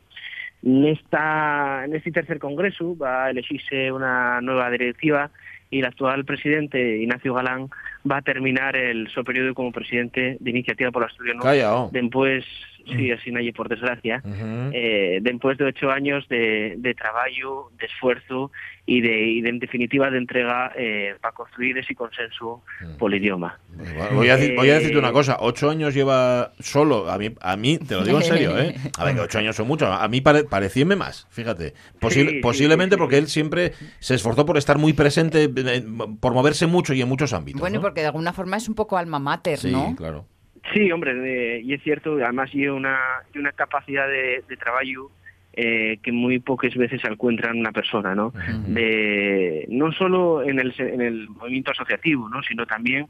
En, 0.62 0.84
esta, 0.84 1.84
en 1.86 1.94
este 1.96 2.12
tercer 2.12 2.38
congreso 2.38 2.96
va 2.96 3.24
a 3.26 3.30
elegirse 3.30 3.90
una 3.90 4.40
nueva 4.42 4.70
directiva 4.70 5.30
y 5.70 5.78
el 5.78 5.84
actual 5.86 6.24
presidente, 6.24 6.98
Ignacio 6.98 7.32
Galán, 7.32 7.68
va 8.10 8.18
a 8.18 8.22
terminar 8.22 8.74
el 8.76 9.08
su 9.08 9.22
periodo 9.22 9.54
como 9.54 9.70
presidente 9.72 10.36
de 10.40 10.50
Iniciativa 10.50 10.90
por 10.90 11.04
Asturiano. 11.04 11.40
Calla, 11.42 11.74
oh. 11.74 11.90
Después, 11.92 12.44
sí, 12.96 13.10
así 13.12 13.30
nadie 13.30 13.52
por 13.52 13.68
desgracia, 13.68 14.22
Ujú. 14.24 14.70
eh, 14.72 15.18
después 15.22 15.56
de 15.58 15.64
ocho 15.64 15.90
años 15.90 16.26
de, 16.28 16.74
de 16.78 16.94
trabajo, 16.94 17.70
de 17.78 17.86
esfuerzo 17.86 18.50
y 18.86 19.00
de, 19.00 19.22
y 19.26 19.40
de, 19.42 19.48
en 19.50 19.58
definitiva 19.58 20.10
de 20.10 20.18
entrega 20.18 20.72
eh, 20.76 21.14
para 21.20 21.32
construir 21.32 21.78
ese 21.78 21.94
consenso 21.94 22.62
por 22.98 23.12
el 23.14 23.22
idioma. 23.22 23.58
Voy 24.12 24.28
a, 24.30 24.36
decir- 24.36 24.54
voy 24.56 24.70
a 24.70 24.74
decirte 24.74 24.96
Eh, 24.96 25.00
una 25.00 25.12
cosa, 25.12 25.36
ocho 25.40 25.70
años 25.70 25.94
lleva 25.94 26.52
solo, 26.58 27.10
a 27.10 27.16
mí, 27.18 27.30
a 27.40 27.56
mí, 27.56 27.78
te 27.78 27.94
lo 27.94 28.04
digo 28.04 28.18
en 28.18 28.24
serio, 28.24 28.58
¿eh? 28.58 28.74
A 28.98 29.04
ver, 29.04 29.14
que 29.14 29.20
ocho 29.20 29.38
años 29.38 29.56
son 29.56 29.66
muchos, 29.68 29.88
a 29.90 30.06
mí 30.08 30.20
pare, 30.20 30.44
más, 30.96 31.26
fíjate. 31.30 31.74
Posi- 32.00 32.10
Sí, 32.24 32.28
sí, 32.30 32.40
posiblemente 32.40 32.94
sí, 32.94 32.98
sí. 32.98 33.00
porque 33.00 33.18
él 33.18 33.26
siempre 33.28 33.72
se 34.00 34.14
esforzó 34.14 34.44
por 34.46 34.56
estar 34.58 34.78
muy 34.78 34.92
presente, 34.92 35.48
por 36.20 36.32
moverse 36.34 36.66
mucho 36.66 36.94
y 36.94 37.00
en 37.02 37.08
muchos 37.08 37.32
ámbitos. 37.32 37.60
Bueno, 37.60 37.76
¿no? 37.76 37.80
porque 37.82 38.00
de 38.00 38.06
alguna 38.08 38.32
forma 38.32 38.56
es 38.56 38.68
un 38.68 38.74
poco 38.74 38.96
alma 38.96 39.18
mater, 39.18 39.58
Sí, 39.58 39.70
¿no? 39.72 39.94
claro. 39.96 40.26
Sí, 40.74 40.90
hombre, 40.92 41.14
de- 41.14 41.60
y 41.60 41.74
es 41.74 41.82
cierto, 41.82 42.14
además 42.22 42.52
lleva 42.52 42.74
una, 42.74 42.98
una 43.34 43.52
capacidad 43.52 44.06
de, 44.08 44.42
de 44.48 44.56
trabajo 44.56 45.10
eh, 45.52 45.98
que 46.02 46.12
muy 46.12 46.38
pocas 46.38 46.74
veces 46.76 47.00
se 47.00 47.08
encuentra 47.08 47.50
en 47.50 47.58
una 47.58 47.72
persona, 47.72 48.14
¿no? 48.14 48.32
De, 48.66 49.66
no 49.68 49.90
solo 49.92 50.42
en 50.44 50.60
el, 50.60 50.72
en 50.78 51.00
el 51.00 51.28
movimiento 51.28 51.72
asociativo, 51.72 52.28
¿no? 52.28 52.42
Sino 52.42 52.66
también, 52.66 53.06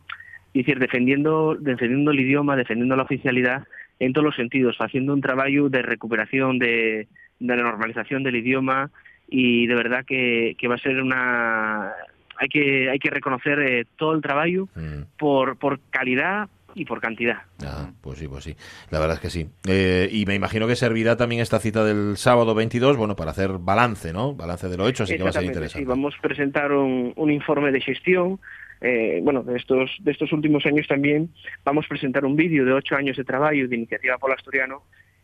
es 0.55 0.65
decir, 0.65 0.79
defendiendo, 0.79 1.55
defendiendo 1.61 2.11
el 2.13 2.21
idioma, 2.21 2.57
defendiendo 2.57 2.97
la 2.97 3.03
oficialidad 3.03 3.65
en 3.99 4.13
todos 4.15 4.25
los 4.25 4.37
sentidos, 4.37 4.77
haciendo 4.81 5.13
un 5.13 5.21
trabajo 5.21 5.69
de 5.69 5.83
recuperación 5.83 6.59
de, 6.59 7.09
de 7.41 7.57
la 7.57 7.63
normalización 7.63 8.23
del 8.23 8.37
idioma 8.37 8.91
y 9.29 9.67
de 9.67 9.75
verdad 9.75 10.05
que, 10.07 10.57
que 10.59 10.67
va 10.69 10.77
a 10.77 10.79
ser 10.79 11.03
una... 11.03 11.93
Hay 12.39 12.49
que, 12.49 12.89
hay 12.89 12.99
que 12.99 13.11
reconocer 13.11 13.59
eh, 13.61 13.85
todo 13.99 14.15
el 14.15 14.23
trabajo 14.23 14.67
Mm. 14.75 15.03
por, 15.19 15.59
por 15.59 15.79
calidad 15.91 16.49
y 16.75 16.85
por 16.85 17.01
cantidad. 17.01 17.39
Ah, 17.65 17.91
pues 18.01 18.19
sí, 18.19 18.29
pues 18.29 18.45
sí. 18.45 18.55
La 18.91 18.99
verdad 18.99 19.17
es 19.17 19.21
que 19.21 19.31
sí. 19.31 19.49
Eh, 19.69 20.09
y 20.13 20.27
me 20.27 20.35
imagino 20.35 20.67
que 20.67 20.77
servirá 20.77 21.17
también 21.17 21.41
esta 21.41 21.59
cita 21.59 21.85
del 21.85 22.17
sábado 22.17 22.55
22, 22.55 22.97
bueno, 22.97 23.17
para 23.17 23.31
hacer 23.33 23.51
balance, 23.59 24.13
¿no? 24.13 24.35
Balance 24.35 24.69
de 24.69 24.77
lo 24.77 24.89
hecho, 24.89 25.05
así 25.05 25.17
que 25.17 25.23
va 25.23 25.31
a 25.31 25.33
ser 25.33 25.45
interesante. 25.45 25.85
Sí, 25.85 25.89
vamos 25.89 26.15
a 26.19 26.21
presentar 26.23 26.73
un, 26.73 27.13
un 27.17 27.31
informe 27.31 27.73
de 27.73 27.81
gestión. 27.81 28.39
eh, 28.81 29.21
bueno, 29.23 29.43
de 29.43 29.57
estos, 29.57 29.91
de 30.01 30.11
estos 30.13 30.33
últimos 30.33 30.65
años 30.65 30.87
también 30.89 31.31
vamos 31.65 31.85
a 31.85 31.89
presentar 31.89 32.25
un 32.25 32.35
vídeo 32.37 32.65
de 32.65 32.73
ocho 32.73 32.97
años 32.97 33.17
de 33.17 33.25
trabajo 33.25 33.53
de 33.55 33.77
Iniciativa 33.77 34.17
Polo 34.19 34.35
Asturiano 34.35 34.83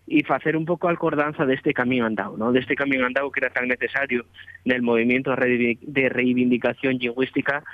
y 0.08 0.22
hacer 0.30 0.56
un 0.56 0.64
poco 0.66 0.88
alcordanza 0.88 1.44
de 1.46 1.54
este 1.54 1.72
camino 1.74 2.06
andado, 2.06 2.36
¿no? 2.36 2.52
de 2.52 2.60
este 2.60 2.76
camino 2.76 3.04
andado 3.06 3.28
que 3.32 3.40
era 3.40 3.50
tan 3.50 3.66
necesario 3.66 4.26
del 4.64 4.80
movimiento 4.82 5.30
de 5.30 5.36
reivindic- 5.36 5.80
de 5.80 6.08
reivindicación 6.08 6.98
lingüística 6.98 7.64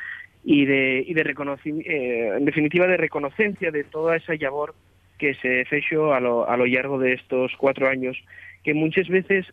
y 0.44 0.64
de, 0.66 1.04
y 1.06 1.14
de 1.14 1.24
reconoci- 1.24 1.84
eh, 1.86 2.36
en 2.36 2.44
definitiva 2.44 2.86
de 2.86 2.96
reconocencia 2.96 3.70
de 3.70 3.84
toda 3.84 4.16
esa 4.16 4.34
labor 4.34 4.74
que 5.18 5.34
se 5.34 5.64
fechó 5.66 6.12
a 6.14 6.20
lo, 6.20 6.48
a 6.48 6.56
lo 6.56 6.66
largo 6.66 6.98
de 6.98 7.12
estos 7.12 7.52
cuatro 7.56 7.88
años, 7.88 8.16
que 8.64 8.74
muchas 8.74 9.08
veces 9.08 9.46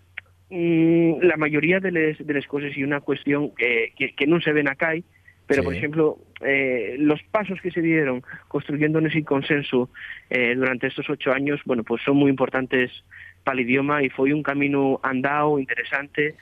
mm, 0.49 1.21
la 1.21 1.37
mayoría 1.37 1.79
de 1.79 1.91
las 1.91 2.17
de 2.25 2.33
las 2.33 2.47
cosas 2.47 2.75
y 2.75 2.83
una 2.83 3.01
cuestión 3.01 3.51
que, 3.55 3.93
que, 3.95 4.15
que 4.15 4.25
no 4.27 4.41
se 4.41 4.51
ven 4.51 4.67
acá, 4.67 4.93
pero 5.45 5.61
Sí. 5.61 5.65
por 5.65 5.73
ejemplo, 5.75 6.17
eh, 6.45 6.95
los 6.99 7.21
pasos 7.23 7.59
que 7.61 7.71
se 7.71 7.81
dieron 7.81 8.23
construyendo 8.47 8.99
ese 8.99 9.23
consenso 9.23 9.89
eh, 10.29 10.53
durante 10.55 10.87
estos 10.87 11.09
ocho 11.09 11.31
años, 11.31 11.59
bueno, 11.65 11.83
pues 11.83 12.01
son 12.03 12.17
muy 12.17 12.29
importantes 12.29 12.91
para 13.49 13.59
el 13.59 13.67
idioma 13.67 14.03
y 14.03 14.09
fue 14.09 14.31
un 14.31 14.43
camino 14.43 14.99
andado, 15.01 15.57
interesante, 15.57 16.35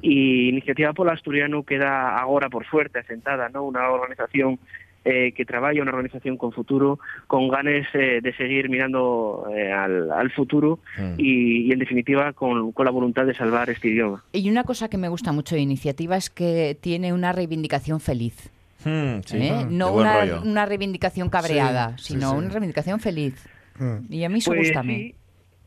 y 0.00 0.48
Iniciativa 0.48 0.94
Pola 0.94 1.12
Asturiano 1.12 1.62
queda 1.62 2.16
ahora 2.18 2.48
por 2.48 2.64
suerte 2.66 3.00
asentada, 3.00 3.50
¿no? 3.50 3.64
Una 3.64 3.90
organización 3.90 4.58
eh, 5.04 5.32
que 5.36 5.44
trabaja, 5.44 5.82
una 5.82 5.90
organización 5.90 6.38
con 6.38 6.52
futuro, 6.52 6.98
con 7.26 7.48
ganas 7.48 7.86
eh, 7.92 8.20
de 8.22 8.32
seguir 8.36 8.70
mirando 8.70 9.46
eh, 9.54 9.70
al, 9.70 10.10
al 10.10 10.30
futuro 10.30 10.78
Mm. 10.96 11.14
y, 11.18 11.66
y, 11.66 11.72
en 11.72 11.78
definitiva 11.80 12.32
con, 12.32 12.72
con 12.72 12.86
la 12.86 12.90
voluntad 12.90 13.26
de 13.26 13.34
salvar 13.34 13.68
este 13.68 13.88
idioma. 13.88 14.24
Y 14.32 14.48
una 14.48 14.64
cosa 14.64 14.88
que 14.88 14.96
me 14.96 15.08
gusta 15.10 15.32
mucho 15.32 15.54
de 15.56 15.60
iniciativa 15.60 16.16
es 16.16 16.30
que 16.30 16.78
tiene 16.80 17.12
una 17.12 17.32
reivindicación 17.32 18.00
feliz. 18.00 18.50
Mm, 18.86 19.20
sí. 19.26 19.36
¿eh? 19.36 19.52
De 19.52 19.66
No 19.68 19.92
una, 19.92 20.40
una 20.42 20.64
reivindicación 20.64 21.28
cabreada, 21.28 21.98
Sí, 21.98 22.04
sí, 22.04 22.12
sino 22.14 22.30
sí. 22.30 22.36
una 22.38 22.48
reivindicación 22.48 23.00
feliz. 23.00 23.34
Mm. 23.78 23.96
Y 24.10 24.24
a 24.24 24.28
mí 24.30 24.38
eso 24.38 24.52
Pues 24.52 24.60
gusta 24.60 24.80
a 24.80 24.82
mí. 24.84 25.14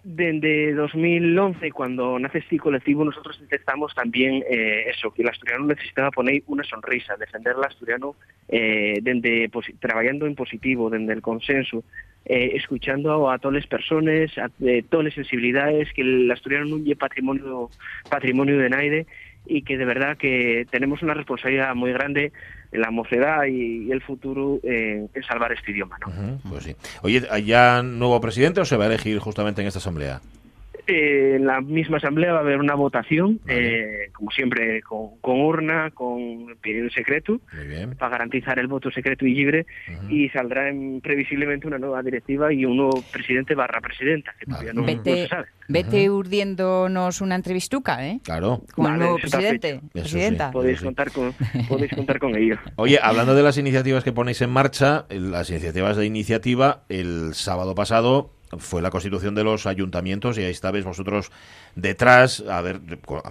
Desde 0.09 0.73
2011, 0.73 1.69
cuando 1.73 2.17
nace 2.17 2.37
este 2.37 2.57
colectivo, 2.57 3.03
nosotros 3.03 3.41
detectamos 3.41 3.93
también 3.93 4.41
eh, 4.49 4.85
eso, 4.87 5.11
que 5.11 5.21
el 5.21 5.27
asturiano 5.27 5.65
necesitaba 5.65 6.11
poner 6.11 6.43
una 6.47 6.63
sonrisa, 6.63 7.17
defender 7.17 7.55
al 7.57 7.65
asturiano 7.65 8.15
eh, 8.47 8.99
desde, 9.01 9.51
trabajando 9.81 10.25
en 10.25 10.33
positivo, 10.33 10.89
desde 10.89 11.11
el 11.11 11.21
consenso, 11.21 11.83
eh, 12.23 12.51
escuchando 12.53 13.29
a 13.29 13.37
todas 13.37 13.55
las 13.55 13.67
personas, 13.67 14.31
a, 14.37 14.49
de 14.59 14.81
todas 14.83 15.07
las 15.07 15.13
sensibilidades, 15.13 15.91
que 15.91 16.03
el 16.03 16.31
asturiano 16.31 16.77
no 16.77 16.89
es 16.89 16.97
patrimonio, 16.97 17.69
patrimonio 18.09 18.57
de 18.59 18.69
nadie 18.69 19.07
y 19.45 19.63
que 19.63 19.77
de 19.77 19.83
verdad 19.83 20.15
que 20.15 20.65
tenemos 20.71 21.01
una 21.01 21.15
responsabilidad 21.15 21.75
muy 21.75 21.91
grande 21.91 22.31
la 22.71 22.91
mocedad 22.91 23.45
y, 23.45 23.91
el 23.91 24.01
futuro 24.01 24.59
en 24.63 25.09
salvar 25.27 25.51
este 25.51 25.71
idioma. 25.71 25.97
¿no? 25.99 26.39
pues 26.49 26.63
sí. 26.63 26.75
Oye, 27.01 27.21
¿ya 27.45 27.81
nuevo 27.81 28.19
presidente 28.19 28.61
o 28.61 28.65
se 28.65 28.77
va 28.77 28.85
a 28.85 28.87
elegir 28.87 29.19
justamente 29.19 29.61
en 29.61 29.67
esta 29.67 29.79
asamblea? 29.79 30.21
Eh, 30.87 31.35
en 31.35 31.45
la 31.45 31.59
misma 31.59 31.97
asamblea 31.97 32.31
va 32.31 32.39
a 32.39 32.41
haber 32.41 32.59
una 32.59 32.73
votación, 32.73 33.41
eh, 33.45 34.09
como 34.13 34.31
siempre, 34.31 34.81
con, 34.81 35.17
urna, 35.21 35.91
con 35.91 36.55
periodo 36.61 36.89
secreto, 36.89 37.41
para 37.97 38.11
garantizar 38.11 38.57
el 38.57 38.67
voto 38.67 38.89
secreto 38.89 39.25
y 39.25 39.33
libre, 39.33 39.65
y 40.09 40.29
saldrá 40.29 40.71
previsiblemente 41.03 41.67
una 41.67 41.77
nueva 41.77 42.01
directiva 42.01 42.53
y 42.53 42.63
un 42.63 42.77
nuevo 42.77 43.03
presidente 43.11 43.53
barra 43.53 43.81
presidenta, 43.81 44.33
que 44.39 44.45
todavía 44.45 44.71
no, 44.71 44.85
vete, 44.85 45.23
se 45.23 45.27
sabe. 45.27 45.47
Vete 45.67 46.09
urdiéndonos 46.09 47.19
una 47.19 47.35
entrevistuca, 47.35 48.07
¿eh? 48.07 48.21
Claro. 48.23 48.61
Con 48.73 48.93
el 48.93 48.99
nuevo 48.99 49.17
presidente, 49.17 49.81
presidenta. 49.91 50.51
Podéis, 50.51 50.81
contar 50.81 51.11
con, 51.11 51.33
podéis 51.67 51.91
contar 51.93 52.17
con 52.17 52.33
ello. 52.37 52.55
Oye, 52.77 52.97
hablando 53.01 53.35
de 53.35 53.43
las 53.43 53.57
iniciativas 53.57 54.05
que 54.05 54.13
ponéis 54.13 54.41
en 54.41 54.51
marcha, 54.51 55.05
las 55.09 55.49
iniciativas 55.49 55.97
de 55.97 56.05
iniciativa, 56.05 56.85
el 56.87 57.33
sábado 57.33 57.75
pasado 57.75 58.36
fue 58.57 58.81
la 58.81 58.89
constitución 58.89 59.35
de 59.35 59.43
los 59.43 59.65
ayuntamientos 59.65 60.37
y 60.37 60.43
ahí 60.43 60.51
estabais 60.51 60.85
vosotros 60.85 61.31
detrás 61.75 62.43
a 62.49 62.61
ver 62.61 62.79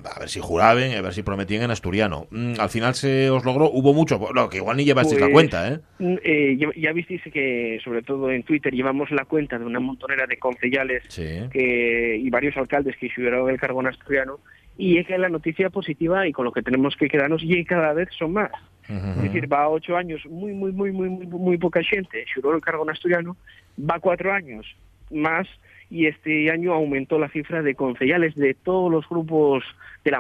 a 0.05 0.19
ver 0.19 0.29
si 0.29 0.41
juraben, 0.41 0.97
a 0.97 1.01
ver 1.01 1.13
si 1.13 1.23
prometían 1.23 1.63
en 1.63 1.71
asturiano. 1.71 2.27
Mm, 2.31 2.55
al 2.59 2.69
final 2.69 2.95
se 2.95 3.31
os 3.31 3.45
logró, 3.45 3.71
hubo 3.71 3.93
mucho, 3.95 4.21
lo 4.35 4.49
que 4.49 4.59
igual 4.59 4.77
ni 4.77 4.85
llevasteis 4.85 5.21
la 5.21 5.27
pues, 5.27 5.33
cuenta, 5.33 5.73
¿eh? 5.73 5.81
Mm, 5.99 6.17
¿eh? 6.23 6.73
ya, 6.77 6.93
visteis 6.93 7.23
que, 7.33 7.79
sobre 7.83 8.03
todo 8.03 8.31
en 8.31 8.43
Twitter, 8.43 8.73
llevamos 8.73 9.11
la 9.11 9.25
cuenta 9.25 9.59
de 9.59 9.65
una 9.65 9.81
montonera 9.81 10.27
de 10.27 10.39
concejales 10.39 11.05
que, 11.15 12.21
y 12.21 12.31
varios 12.31 12.57
alcaldes 12.57 12.97
que 12.97 13.09
subieron 13.09 13.49
el 13.49 13.59
cargo 13.59 13.81
en 13.81 13.89
asturiano 13.89 14.41
y 14.79 14.99
es 14.99 15.07
que 15.07 15.17
la 15.17 15.29
noticia 15.29 15.71
positiva 15.71 16.27
y 16.27 16.33
con 16.33 16.45
lo 16.45 16.53
que 16.53 16.63
tenemos 16.63 16.97
que 16.97 17.09
quedarnos 17.09 17.43
y 17.43 17.65
cada 17.65 17.93
vez 17.95 18.09
son 18.17 18.35
más. 18.35 18.51
Es 18.89 19.23
decir, 19.23 19.53
va 19.53 19.65
a 19.65 19.69
ocho 19.69 19.97
años 19.97 20.25
muy, 20.27 20.53
muy, 20.53 20.71
muy, 20.71 20.93
muy, 20.93 21.09
muy, 21.09 21.27
muy 21.27 21.59
poca 21.59 21.83
gente, 21.83 22.25
subió 22.33 22.55
el 22.55 22.61
cargo 22.61 22.85
en 22.85 22.91
asturiano, 22.91 23.37
va 23.79 23.97
a 23.97 24.01
cuatro 24.01 24.33
años 24.33 24.65
más 25.11 25.47
y 25.89 26.07
este 26.07 26.51
año 26.51 26.73
aumentó 26.73 27.19
la 27.19 27.29
cifra 27.29 27.63
de 27.63 27.75
concejales 27.75 28.35
de 28.35 28.55
todos 28.55 28.91
los 28.91 29.09
grupos, 29.09 29.63
de 30.05 30.11
la, 30.11 30.19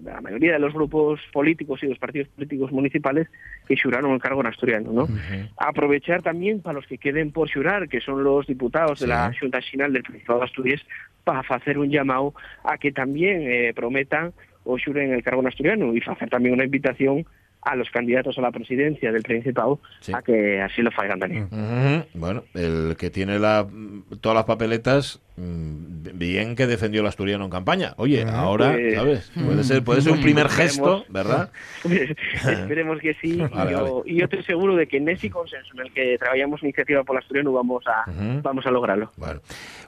de 0.00 0.10
la 0.10 0.20
mayoría 0.20 0.52
de 0.52 0.58
los 0.58 0.74
grupos 0.74 1.20
políticos 1.32 1.82
y 1.82 1.86
los 1.86 1.98
partidos 1.98 2.28
políticos 2.28 2.70
municipales 2.70 3.28
que 3.66 3.76
juraron 3.80 4.12
el 4.12 4.20
cargo 4.20 4.40
en 4.42 4.48
asturiano. 4.48 4.92
¿no? 4.92 5.08
Aprovechar 5.56 6.22
también 6.22 6.60
para 6.60 6.74
los 6.74 6.86
que 6.86 6.98
queden 6.98 7.32
por 7.32 7.50
jurar, 7.50 7.88
que 7.88 8.00
son 8.00 8.22
los 8.24 8.46
diputados 8.46 9.00
de 9.00 9.06
la 9.06 9.32
Junta 9.38 9.58
Nacional 9.58 9.92
del 9.92 10.02
Principado 10.02 10.40
de 10.40 10.44
Asturias, 10.44 10.82
para 11.24 11.40
hacer 11.40 11.78
un 11.78 11.90
llamado 11.90 12.34
a 12.62 12.76
que 12.76 12.92
también 12.92 13.42
eh, 13.42 13.72
prometan 13.74 14.32
o 14.64 14.76
juren 14.84 15.12
el 15.12 15.22
cargo 15.22 15.40
en 15.40 15.48
asturiano 15.48 15.94
y 15.94 16.02
hacer 16.06 16.28
también 16.28 16.54
una 16.54 16.64
invitación 16.64 17.24
a 17.66 17.74
los 17.74 17.90
candidatos 17.90 18.38
a 18.38 18.40
la 18.40 18.52
presidencia 18.52 19.10
del 19.10 19.22
Principado 19.22 19.80
a 20.12 20.22
que 20.22 20.60
así 20.60 20.82
lo 20.82 20.90
hagan 20.96 21.18
también. 21.18 21.48
Bueno, 22.14 22.44
el 22.54 22.96
que 22.96 23.10
tiene 23.10 23.40
la, 23.40 23.66
todas 24.20 24.36
las 24.36 24.44
papeletas, 24.44 25.20
mm, 25.36 26.10
bien 26.14 26.54
que 26.54 26.68
defendió 26.68 27.00
el 27.00 27.08
asturiano 27.08 27.44
en 27.44 27.50
campaña. 27.50 27.94
Oye, 27.96 28.22
ahora, 28.22 28.72
pues, 28.72 28.94
¿sabes? 28.94 29.32
Puede 29.34 29.64
ser, 29.64 29.82
puede 29.82 30.00
ser 30.00 30.12
un 30.12 30.22
primer 30.22 30.48
gesto, 30.48 31.04
¿verdad? 31.08 31.50
esperemos 31.84 33.00
que 33.00 33.14
sí. 33.14 33.42
y, 34.04 34.16
yo, 34.16 34.24
estoy 34.24 34.44
seguro 34.44 34.76
de 34.76 34.86
que 34.86 34.98
en 34.98 35.08
ese 35.08 35.28
consenso 35.28 35.68
en 35.74 35.86
el 35.86 35.92
que 35.92 36.16
trabajamos 36.18 36.62
iniciativa 36.62 37.02
por 37.02 37.16
el 37.16 37.22
asturiano 37.22 37.52
vamos 37.52 37.84
a, 37.88 38.04
vamos 38.42 38.64
a 38.64 38.70
lograrlo. 38.70 39.10
Bueno. 39.16 39.40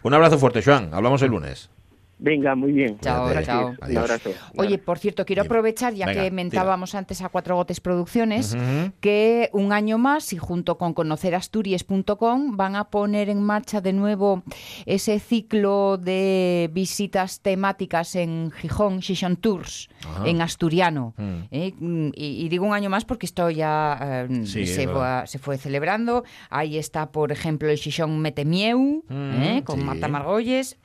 Un 0.02 0.14
abrazo 0.14 0.36
fuerte, 0.38 0.62
Joan. 0.62 0.90
Hablamos 0.92 1.22
el 1.22 1.30
lunes. 1.30 1.70
Venga, 2.18 2.54
muy 2.54 2.72
bien. 2.72 2.98
Chao, 3.00 3.30
chao. 3.42 3.74
Un 3.88 3.96
abrazo. 3.96 4.30
Oye, 4.56 4.78
por 4.78 4.98
cierto, 4.98 5.24
quiero 5.24 5.42
aprovechar, 5.42 5.94
ya 5.94 6.12
que 6.12 6.30
mentábamos 6.30 6.94
antes 6.94 7.22
a 7.22 7.28
Cuatro 7.28 7.56
Gotes 7.56 7.80
Producciones, 7.80 8.56
que 9.00 9.50
un 9.52 9.72
año 9.72 9.98
más 9.98 10.32
y 10.32 10.38
junto 10.38 10.78
con 10.78 10.94
conocerasturias.com 10.94 12.56
van 12.56 12.76
a 12.76 12.84
poner 12.90 13.28
en 13.28 13.42
marcha 13.42 13.80
de 13.80 13.92
nuevo 13.92 14.42
ese 14.86 15.20
ciclo 15.20 15.96
de 15.96 16.70
visitas 16.72 17.40
temáticas 17.40 18.16
en 18.16 18.50
Gijón, 18.50 19.00
Gijón 19.00 19.36
Tours, 19.36 19.88
en 20.24 20.40
asturiano. 20.40 21.14
Mm. 21.16 21.38
¿eh? 21.50 21.74
Y, 22.14 22.48
digo 22.48 22.66
un 22.66 22.74
año 22.74 22.90
más 22.90 23.04
porque 23.04 23.26
esto 23.26 23.50
ya 23.50 24.26
eh, 24.28 24.46
se, 24.46 25.38
fue, 25.38 25.58
celebrando. 25.58 26.24
Ahí 26.50 26.78
está, 26.78 27.12
por 27.12 27.32
ejemplo, 27.32 27.68
el 27.68 27.78
Gijón 27.78 28.18
Metemieu, 28.18 29.04
¿eh? 29.10 29.62
con 29.64 29.84
Marta 29.84 30.08
Margolles. 30.08 30.78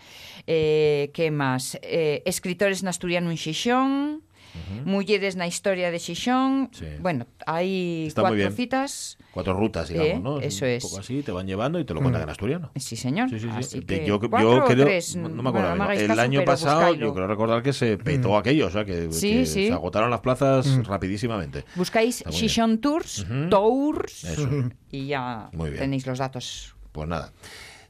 Eh, 0.45 1.11
que 1.23 1.31
máis? 1.31 1.79
Eh, 1.79 2.19
escritores 2.27 2.83
na 2.83 2.91
asturiano 2.91 3.31
en 3.31 3.39
Xixón, 3.39 4.23
Uh 4.53 4.59
-huh. 4.59 4.85
Mulleres 4.85 5.33
na 5.35 5.47
historia 5.49 5.89
de 5.89 5.97
Xixón. 5.97 6.69
Sí. 6.77 6.85
Bueno, 7.01 7.25
hay 7.47 8.05
Está 8.05 8.21
cuatro 8.21 8.51
citas. 8.51 9.17
Cuatro 9.33 9.53
rutas, 9.57 9.89
digamos, 9.89 10.13
eh, 10.13 10.19
¿no? 10.19 10.39
Eso 10.39 10.65
es. 10.67 10.83
Un 10.83 10.89
poco 10.91 11.01
así, 11.01 11.23
te 11.23 11.31
van 11.31 11.47
llevando 11.47 11.79
y 11.79 11.85
te 11.85 11.93
lo 11.95 12.01
cuentan 12.01 12.21
mm. 12.21 12.25
en 12.25 12.29
asturiano. 12.29 12.71
Sí, 12.75 12.95
señor. 12.95 13.29
Sí, 13.31 13.39
sí, 13.39 13.49
sí. 13.49 13.57
Así 13.57 13.81
que 13.81 14.05
yo, 14.05 14.21
yo 14.21 14.29
creo, 14.29 14.63
tres, 14.85 15.15
no, 15.15 15.29
me 15.29 15.49
acuerdo. 15.49 15.75
Bueno, 15.75 15.89
el 15.91 16.19
año 16.19 16.45
pasado, 16.45 16.81
buscaylo. 16.81 17.07
yo 17.07 17.13
creo 17.15 17.25
recordar 17.25 17.63
que 17.63 17.73
se 17.73 17.97
petó 17.97 18.29
mm. 18.29 18.35
aquello, 18.35 18.67
o 18.67 18.69
sea, 18.69 18.85
que, 18.85 19.09
que 19.09 19.45
se 19.47 19.71
agotaron 19.73 20.11
las 20.11 20.21
plazas 20.21 20.67
mm. 20.67 20.83
rapidísimamente. 20.83 21.65
Buscáis 21.73 22.23
Xixón 22.29 22.77
Tours, 22.77 23.25
uh 23.25 23.25
-huh. 23.25 23.49
Tours, 23.49 24.23
eso. 24.23 24.47
y 24.91 25.07
ya 25.07 25.49
tenéis 25.79 26.05
los 26.05 26.19
datos. 26.19 26.75
Pues 26.91 27.07
nada. 27.09 27.33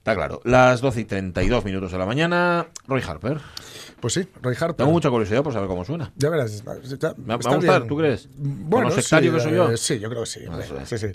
Está 0.04 0.16
claro. 0.16 0.42
Las 0.44 0.82
12 0.82 1.00
y 1.00 1.06
32 1.06 1.64
minutos 1.64 1.94
de 1.94 1.98
la 1.98 2.06
mañana. 2.06 2.68
Roy 2.90 3.02
Harper. 3.08 3.40
Pues 4.02 4.16
sí, 4.16 4.28
Roy 4.42 4.54
Harper. 4.54 4.76
Tengo 4.76 4.92
mucha 4.92 5.10
curiosidad 5.10 5.42
por 5.44 5.54
saber 5.54 5.70
cómo 5.70 5.86
suena. 5.86 6.12
Ya 6.18 6.28
verás. 6.28 6.62
me, 6.62 7.26
va 7.26 7.36
a 7.36 7.56
gustar, 7.56 7.88
¿tú 7.88 7.96
crees? 7.96 8.28
Bueno, 8.36 8.92
sectario 8.92 9.34
que 9.34 9.40
soy 9.40 9.54
yo? 9.54 9.72
Eh, 9.72 9.78
sí, 9.78 10.00
yo 10.00 10.10
creo 10.10 10.24
que 10.24 10.30
sí. 10.30 10.42
Sí, 10.84 10.98
sí. 10.98 11.08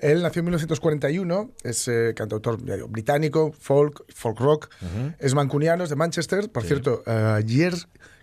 Él 0.00 0.22
nació 0.22 0.40
en 0.40 0.46
1941, 0.46 1.50
es 1.62 1.86
eh, 1.88 2.14
cantautor 2.16 2.56
británico, 2.88 3.52
folk, 3.52 4.02
folk 4.14 4.40
rock, 4.40 4.70
es 5.18 5.34
mancuniano, 5.34 5.84
es 5.84 5.90
de 5.90 5.96
Manchester. 5.96 6.50
Por 6.50 6.62
cierto, 6.62 7.02
uh, 7.06 7.34
ayer 7.34 7.74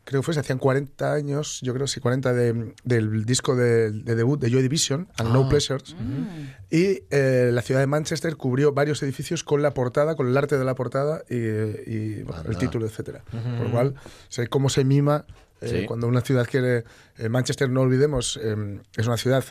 creo 0.10 0.22
que 0.22 0.26
fue, 0.26 0.34
se 0.34 0.40
hacían 0.40 0.58
40 0.58 1.14
años, 1.14 1.60
yo 1.62 1.72
creo 1.76 1.86
sí, 1.86 2.00
40 2.00 2.34
de, 2.34 2.74
del 2.84 3.26
disco 3.26 3.56
de, 3.56 3.92
de, 3.92 4.16
debut 4.16 4.40
de 4.40 4.50
Joy 4.50 4.64
Division, 4.64 5.08
And 5.18 5.32
No 5.32 5.44
ah. 5.46 5.50
Pleasures. 5.50 5.96
Mm. 6.00 6.48
Y 6.72 7.04
eh, 7.12 7.52
la 7.54 7.62
ciudad 7.62 7.80
de 7.80 7.86
Manchester 7.86 8.36
cubrió 8.36 8.74
varios 8.74 9.04
edificios 9.04 9.44
con 9.44 9.62
la 9.62 9.72
portada, 9.76 10.16
con 10.16 10.28
el 10.28 10.36
arte 10.36 10.58
de 10.58 10.66
la 10.66 10.74
portada 10.74 11.22
y, 11.30 11.36
y 11.36 12.24
bueno, 12.24 12.42
el 12.50 12.58
título, 12.58 12.88
etcétera. 12.88 13.24
Por 13.30 13.68
lo 13.68 13.72
cual, 13.72 13.94
sé 14.30 14.48
cómo 14.48 14.70
se 14.70 14.84
mima 14.84 15.28
eh, 15.62 15.86
cuando 15.88 16.08
una 16.08 16.22
ciudad 16.22 16.48
quiere. 16.50 16.86
Eh, 17.20 17.30
Manchester, 17.30 17.70
no 17.70 17.82
olvidemos, 17.82 18.40
es 18.98 19.06
una 19.06 19.18
ciudad 19.18 19.46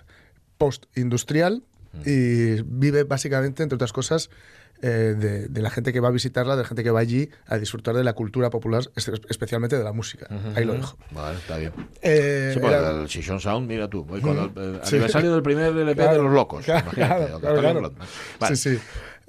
post-industrial 0.59 1.63
y 2.05 2.63
vive 2.63 3.05
básicamente, 3.05 3.63
entre 3.63 3.77
otras 3.77 3.93
cosas, 3.93 4.29
eh, 4.81 5.47
de, 5.51 5.63
la 5.63 5.71
gente 5.71 5.93
que 5.93 6.01
va 6.01 6.09
a 6.09 6.13
visitarla, 6.13 6.55
de 6.57 6.63
la 6.63 6.69
gente 6.69 6.85
que 6.85 6.91
va 6.91 7.01
allí 7.01 7.31
a 7.47 7.59
disfrutar 7.59 7.95
de 7.95 8.05
la 8.05 8.13
cultura 8.13 8.51
popular, 8.51 8.85
especialmente 8.95 9.77
de 9.77 9.85
la 9.85 9.93
música. 9.93 10.29
Ahí 10.55 10.65
lo 10.65 10.75
dejo. 10.75 10.97
Vale, 11.11 11.39
está 11.39 11.57
bien. 11.57 11.73
Eh, 12.01 12.53
sí, 12.55 12.61
pues 12.61 12.75
el 12.75 13.07
Shishon 13.07 13.41
Sound, 13.41 13.69
mira 13.69 13.89
tú, 13.89 14.05
voy 14.05 14.21
con 14.21 14.39
el, 14.39 14.81
aniversario 14.85 15.33
del 15.33 15.43
primer 15.43 15.77
LP 15.77 16.03
de 16.03 16.19
Los 16.19 16.33
Locos. 16.33 16.65
Claro, 16.65 16.91
claro, 16.93 17.93
Sí, 18.49 18.57
sí. 18.57 18.79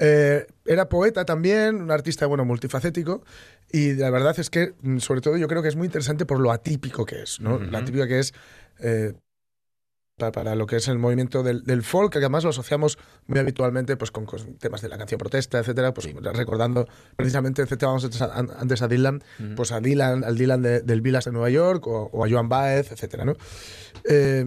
Eh, 0.02 0.48
era 0.66 0.88
poeta 0.88 1.26
también, 1.26 1.82
un 1.82 1.92
artista 1.92 2.26
bueno 2.26 2.46
multifacético 2.46 3.24
y 3.70 3.96
la 3.96 4.10
verdad 4.10 4.40
es 4.40 4.50
que 4.50 4.74
mm, 4.82 5.00
sobre 5.00 5.20
todo 5.20 5.36
yo 5.36 5.48
creo 5.48 5.62
que 5.62 5.68
es 5.68 5.76
muy 5.76 5.88
interesante 5.88 6.26
por 6.26 6.40
lo 6.40 6.52
atípico 6.52 7.06
que 7.06 7.24
es, 7.24 7.42
¿no? 7.42 7.60
La 7.60 7.80
atípica 7.80 8.08
que 8.08 8.20
es 8.20 8.34
eh, 8.80 9.14
para, 10.20 10.56
lo 10.56 10.68
que 10.68 10.76
es 10.76 10.88
el 10.88 11.00
movimiento 11.00 11.42
del, 11.44 11.64
del, 11.64 11.84
folk, 11.84 12.12
que 12.12 12.20
además 12.20 12.44
lo 12.44 12.52
asociamos 12.52 12.98
muy 13.28 13.40
habitualmente 13.40 13.98
pues, 13.98 14.12
con, 14.12 14.28
temas 14.60 14.82
de 14.82 14.90
la 14.90 14.98
canción 14.98 15.18
protesta, 15.18 15.60
etcétera, 15.60 15.94
pues 15.94 16.08
recordando 16.34 16.88
precisamente, 17.16 17.66
citábamos 17.66 18.06
antes 18.36 18.82
a 18.82 18.88
Dylan, 18.88 19.24
pues 19.56 19.72
a 19.72 19.80
Dylan, 19.80 20.24
al 20.24 20.38
Dylan 20.38 20.62
del 20.62 21.02
Villas 21.02 21.26
de 21.26 21.32
Nueva 21.32 21.50
York 21.50 21.88
o, 21.88 22.26
a 22.26 22.30
Joan 22.30 22.50
Baez, 22.50 22.92
etcétera, 22.92 23.26
¿no? 23.26 23.36
Eh, 24.04 24.46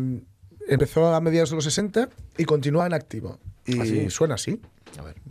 empezó 0.68 1.14
a 1.14 1.20
mediados 1.20 1.50
de 1.50 1.56
los 1.56 1.64
60 1.64 2.08
y 2.38 2.44
continúa 2.44 2.86
en 2.86 2.94
activo. 2.94 3.38
Y 3.64 4.06
¿Ah, 4.06 4.10
suena 4.10 4.34
así. 4.34 4.60
A 4.98 5.02
ver. 5.02 5.21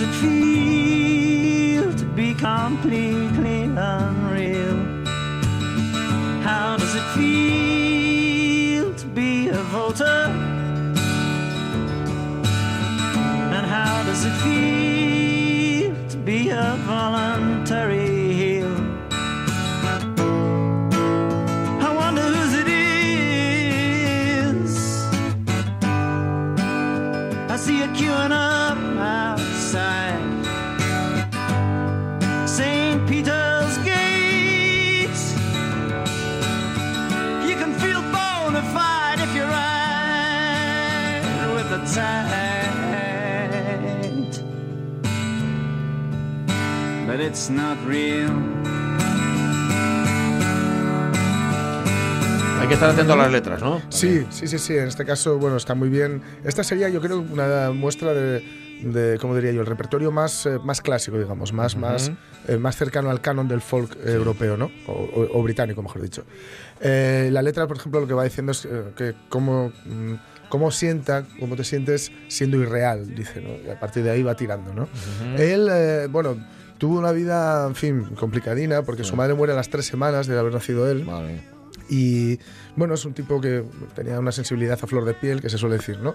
does 0.00 0.08
it 0.08 0.14
feel 0.22 1.94
to 1.94 2.04
be 2.06 2.32
completely 2.34 3.64
unreal? 3.64 5.04
How 6.42 6.78
does 6.78 6.94
it 6.94 7.02
feel 7.14 8.94
to 8.94 9.06
be 9.06 9.48
a 9.48 9.62
voter? 9.74 10.20
And 13.54 13.66
how 13.66 14.02
does 14.04 14.24
it 14.24 14.36
feel 14.42 16.08
to 16.08 16.16
be 16.16 16.48
a 16.48 16.76
voluntary? 16.86 18.20
see 27.60 27.82
a 27.82 27.88
queuing 27.88 28.32
up 28.32 28.78
now. 28.78 29.49
Outside 29.70 30.18
St. 32.48 33.06
Peter's 33.06 33.78
Gate. 33.78 35.10
You 37.48 37.56
can 37.56 37.72
feel 37.74 38.02
bona 38.02 38.62
fide 38.74 39.20
if 39.20 39.32
you 39.34 39.44
ride 39.44 41.22
with 41.54 41.70
the 41.70 41.78
tide. 41.94 42.26
But 47.06 47.20
it's 47.20 47.48
not 47.50 47.78
real. 47.86 48.30
Hay 52.60 52.68
que 52.68 52.74
estar 52.74 52.90
atento 52.90 53.12
a 53.12 53.16
las 53.16 53.32
letras, 53.32 53.62
¿no? 53.62 53.80
Sí, 53.88 54.26
sí, 54.30 54.46
sí, 54.48 54.58
sí. 54.58 54.76
En 54.76 54.88
este 54.88 55.04
caso, 55.04 55.38
bueno, 55.38 55.56
está 55.56 55.74
muy 55.74 55.88
bien. 55.88 56.22
Esta 56.44 56.62
sería, 56.64 56.88
yo 56.88 57.00
creo, 57.00 57.20
una 57.20 57.70
muestra 57.72 58.12
de, 58.12 58.59
de 58.82 59.18
¿cómo 59.20 59.34
diría 59.36 59.52
yo? 59.52 59.60
El 59.60 59.66
repertorio 59.66 60.10
más, 60.10 60.46
eh, 60.46 60.58
más 60.64 60.80
clásico, 60.80 61.18
digamos, 61.18 61.52
más, 61.52 61.76
más, 61.76 62.10
eh, 62.48 62.56
más 62.56 62.76
cercano 62.76 63.10
al 63.10 63.20
canon 63.20 63.46
del 63.48 63.60
folk 63.60 63.96
eh, 64.04 64.12
europeo, 64.12 64.56
¿no? 64.56 64.70
O, 64.86 64.92
o- 64.92 65.38
o 65.38 65.42
británico, 65.42 65.82
mejor 65.82 66.02
dicho. 66.02 66.24
Eh, 66.80 67.28
la 67.32 67.42
letra, 67.42 67.66
por 67.66 67.76
ejemplo, 67.76 68.00
lo 68.00 68.06
que 68.06 68.14
va 68.14 68.24
diciendo 68.24 68.52
es 68.52 68.64
eh, 68.64 68.84
que 68.96 69.14
cómo, 69.28 69.72
mm, 69.84 70.14
cómo 70.48 70.70
sienta, 70.70 71.24
cómo 71.38 71.56
te 71.56 71.64
sientes 71.64 72.10
siendo 72.28 72.56
irreal, 72.56 73.14
dice, 73.14 73.40
¿no? 73.40 73.50
Y 73.66 73.70
a 73.70 73.78
partir 73.78 74.02
de 74.02 74.10
ahí 74.10 74.22
va 74.22 74.34
tirando, 74.34 74.72
¿no? 74.74 74.88
Él, 75.36 75.68
eh, 75.70 76.08
bueno, 76.10 76.36
tuvo 76.78 76.98
una 76.98 77.12
vida, 77.12 77.66
en 77.66 77.74
fin, 77.74 78.04
complicadina, 78.18 78.82
porque 78.82 79.04
su 79.04 79.14
madre 79.16 79.34
muere 79.34 79.52
a 79.52 79.56
las 79.56 79.68
tres 79.68 79.84
semanas 79.86 80.26
de 80.26 80.38
haber 80.38 80.52
nacido 80.54 80.90
él. 80.90 81.04
Mía. 81.22 81.42
Y 81.90 82.38
bueno, 82.76 82.94
es 82.94 83.04
un 83.04 83.12
tipo 83.14 83.40
que 83.40 83.64
tenía 83.94 84.18
una 84.20 84.30
sensibilidad 84.32 84.78
a 84.80 84.86
flor 84.86 85.04
de 85.04 85.12
piel, 85.14 85.40
que 85.40 85.50
se 85.50 85.58
suele 85.58 85.76
decir, 85.76 85.98
¿no? 85.98 86.14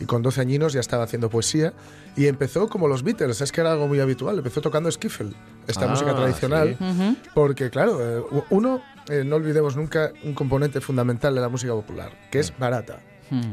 Y 0.00 0.04
con 0.04 0.20
12 0.22 0.40
añinos 0.40 0.72
ya 0.72 0.80
estaba 0.80 1.04
haciendo 1.04 1.30
poesía 1.30 1.72
y 2.16 2.26
empezó 2.26 2.68
como 2.68 2.88
los 2.88 3.04
Beatles, 3.04 3.40
es 3.40 3.52
que 3.52 3.60
era 3.60 3.70
algo 3.72 3.86
muy 3.86 4.00
habitual, 4.00 4.36
empezó 4.38 4.60
tocando 4.60 4.90
skiffle, 4.90 5.32
esta 5.68 5.84
Ah, 5.84 5.88
música 5.88 6.14
tradicional, 6.16 6.76
sí. 6.78 7.16
porque 7.34 7.70
claro, 7.70 7.98
eh, 8.00 8.22
uno, 8.50 8.82
eh, 9.08 9.22
no 9.24 9.36
olvidemos 9.36 9.76
nunca 9.76 10.10
un 10.24 10.34
componente 10.34 10.80
fundamental 10.80 11.34
de 11.34 11.40
la 11.40 11.48
música 11.48 11.72
popular, 11.72 12.10
que 12.30 12.40
es 12.40 12.52
barata. 12.58 12.98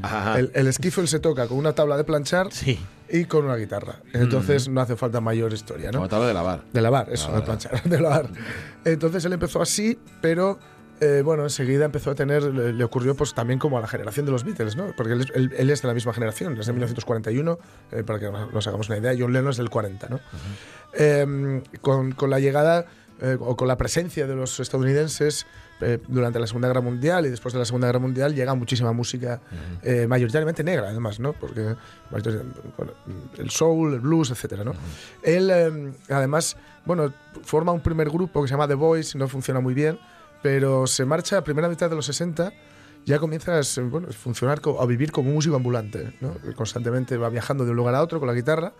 Ajá. 0.02 0.38
El, 0.40 0.52
el 0.56 0.74
skiffle 0.74 1.08
se 1.08 1.20
toca 1.20 1.48
con 1.48 1.58
una 1.58 1.72
tabla 1.74 1.96
de 1.96 2.04
planchar 2.04 2.52
Sí. 2.52 2.78
y 3.10 3.24
con 3.26 3.46
una 3.46 3.56
guitarra, 3.56 4.02
entonces 4.12 4.68
no 4.68 4.82
hace 4.82 4.96
falta 4.98 5.22
mayor 5.22 5.54
historia, 5.54 5.92
¿no? 5.92 6.00
Como 6.00 6.10
tabla 6.10 6.28
de 6.28 6.34
lavar. 6.34 6.64
De 6.74 6.82
lavar, 6.82 7.08
eso, 7.12 7.30
Ah, 7.32 7.38
de 7.38 7.42
planchar, 7.44 7.84
de 7.86 8.02
lavar. 8.02 8.30
Entonces 8.84 9.24
él 9.24 9.34
empezó 9.34 9.62
así, 9.62 9.98
pero 10.20 10.60
eh, 11.02 11.22
bueno, 11.24 11.44
enseguida 11.44 11.86
empezó 11.86 12.12
a 12.12 12.16
tener, 12.16 12.44
le, 12.44 12.74
le 12.74 12.84
ocurrió 12.84 13.16
pues 13.16 13.34
también 13.34 13.60
como 13.60 13.78
a 13.78 13.82
la 13.82 13.88
generación 13.88 14.26
de 14.26 14.32
los 14.32 14.44
Beatles, 14.44 14.76
¿no? 14.76 14.94
Porque 14.98 15.14
él, 15.14 15.22
es- 15.22 15.32
él- 15.34 15.54
él 15.58 15.70
es 15.70 15.82
de 15.82 15.88
la 15.88 15.94
misma 15.94 16.14
generación, 16.14 16.54
es 16.60 16.66
de 16.68 16.74
1941, 16.74 17.60
eh, 17.92 18.04
para 18.04 18.20
que 18.20 18.30
nos 18.30 18.68
hagamos 18.68 18.90
una 18.90 18.98
idea, 18.98 19.14
John 19.18 19.32
Lennon 19.34 19.52
es 19.52 19.58
del 19.58 19.70
40, 19.70 20.08
¿no? 20.10 20.20
Eh, 20.94 21.62
con, 21.82 22.12
con 22.14 22.30
la 22.30 22.40
llegada 22.40 22.86
eh, 23.22 23.38
o 23.40 23.56
con 23.56 23.68
la 23.68 23.78
presencia 23.78 24.26
de 24.28 24.36
los 24.36 24.60
estadounidenses 24.60 25.46
eh, 25.82 26.00
durante 26.08 26.40
la 26.40 26.48
Segunda 26.48 26.68
Guerra 26.68 26.82
Mundial 26.82 27.26
y 27.26 27.30
después 27.30 27.54
de 27.54 27.60
la 27.60 27.66
Segunda 27.66 27.88
Guerra 27.88 28.00
Mundial 28.00 28.34
llega 28.34 28.54
muchísima 28.56 28.92
música 28.92 29.40
eh, 29.84 30.08
mayoritariamente 30.08 30.64
negra 30.64 30.90
además, 30.90 31.20
¿no? 31.20 31.34
Porque 31.34 31.76
bueno, 32.10 32.94
el 33.38 33.50
soul, 33.50 33.94
el 33.94 34.00
blues, 34.00 34.32
etcétera, 34.32 34.64
¿no? 34.64 34.72
Él 35.24 35.50
eh, 35.54 35.92
además, 36.10 36.58
bueno, 36.86 37.14
forma 37.44 37.72
un 37.72 37.82
primer 37.82 38.10
grupo 38.10 38.42
que 38.42 38.48
se 38.48 38.54
llama 38.54 38.68
The 38.68 38.74
Boys, 38.76 39.16
no 39.16 39.28
funciona 39.28 39.60
muy 39.60 39.74
bien, 39.74 40.00
pero 40.42 40.88
se 40.88 41.06
marcha 41.06 41.38
a 41.38 41.44
primera 41.44 41.68
mitad 41.70 41.90
de 41.90 41.96
los 41.96 42.06
60 42.06 42.52
ya 43.06 43.18
comienza 43.18 43.58
a, 43.58 43.62
bueno, 43.84 44.08
a 44.10 44.14
funcionar, 44.14 44.62
a 44.80 44.86
vivir 44.86 45.12
como 45.12 45.30
un 45.30 45.36
músico 45.36 45.56
ambulante, 45.56 46.14
¿no? 46.22 46.36
Constantemente 46.56 47.18
va 47.18 47.30
viajando 47.30 47.64
de 47.66 47.72
un 47.72 47.78
lugar 47.78 47.96
a 47.96 48.04
otro 48.04 48.20
con 48.20 48.28
la 48.28 48.34
guitarra 48.36 48.74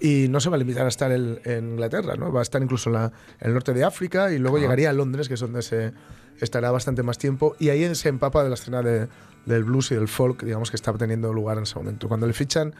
y 0.00 0.26
no 0.28 0.40
se 0.40 0.48
va 0.50 0.56
a 0.56 0.58
limitar 0.58 0.84
a 0.84 0.88
estar 0.88 1.12
en, 1.12 1.38
en 1.44 1.70
Inglaterra, 1.72 2.16
¿no? 2.16 2.32
Va 2.32 2.40
a 2.40 2.42
estar 2.42 2.60
incluso 2.62 2.88
en, 2.90 2.94
la- 2.94 3.12
en 3.40 3.48
el 3.48 3.54
norte 3.54 3.72
de 3.72 3.84
África 3.84 4.32
y 4.32 4.38
luego 4.38 4.58
llegaría 4.58 4.90
a 4.90 4.92
Londres, 4.92 5.28
que 5.28 5.34
es 5.34 5.40
donde 5.40 5.62
se 5.62 5.92
estará 6.40 6.70
bastante 6.72 7.02
más 7.04 7.18
tiempo, 7.18 7.54
y 7.60 7.68
ahí 7.68 7.94
se 7.94 8.08
empapa 8.08 8.42
de 8.42 8.48
la 8.48 8.54
escena 8.54 8.82
de- 8.82 9.06
del 9.46 9.62
blues 9.64 9.92
y 9.92 9.94
del 9.94 10.08
folk, 10.08 10.42
digamos, 10.42 10.70
que 10.70 10.76
está 10.76 10.92
teniendo 10.94 11.32
lugar 11.32 11.58
en 11.58 11.64
ese 11.64 11.76
momento. 11.76 12.08
Cuando 12.08 12.26
le 12.26 12.32
fichan 12.32 12.74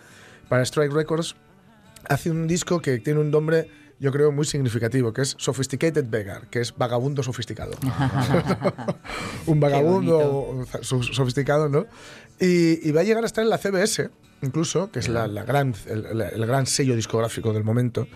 para 0.48 0.62
Strike 0.64 0.92
Records, 0.92 1.37
hace 2.09 2.31
un 2.31 2.48
disco 2.48 2.81
que 2.81 2.98
tiene 2.98 3.20
un 3.20 3.31
nombre, 3.31 3.68
yo 4.02 4.12
creo, 4.12 4.32
muy 4.32 4.44
significativo, 4.44 5.12
que 5.12 5.22
es 5.22 5.34
Sophisticated 5.38 6.04
Beggar, 6.06 6.48
que 6.50 6.60
es 6.60 6.76
vagabundo 6.76 7.22
sofisticado. 7.22 7.72
un 9.46 9.60
vagabundo 9.60 10.66
so- 10.82 11.02
sofisticado, 11.02 11.68
¿no? 11.68 11.86
Y, 12.40 12.86
y 12.86 12.92
va 12.92 13.00
a 13.02 13.04
llegar 13.04 13.22
a 13.22 13.26
estar 13.26 13.44
en 13.44 13.50
la 13.50 13.58
CBS, 13.58 14.10
incluso, 14.42 14.90
que 14.90 14.98
es 14.98 15.08
la, 15.08 15.26
la 15.28 15.44
gran, 15.44 15.74
el, 15.86 16.06
el- 16.06 16.20
el 16.20 16.46
gran 16.46 16.66
sello 16.66 16.96
discográfico 16.96 17.52
del 17.52 17.64
momento. 17.64 18.08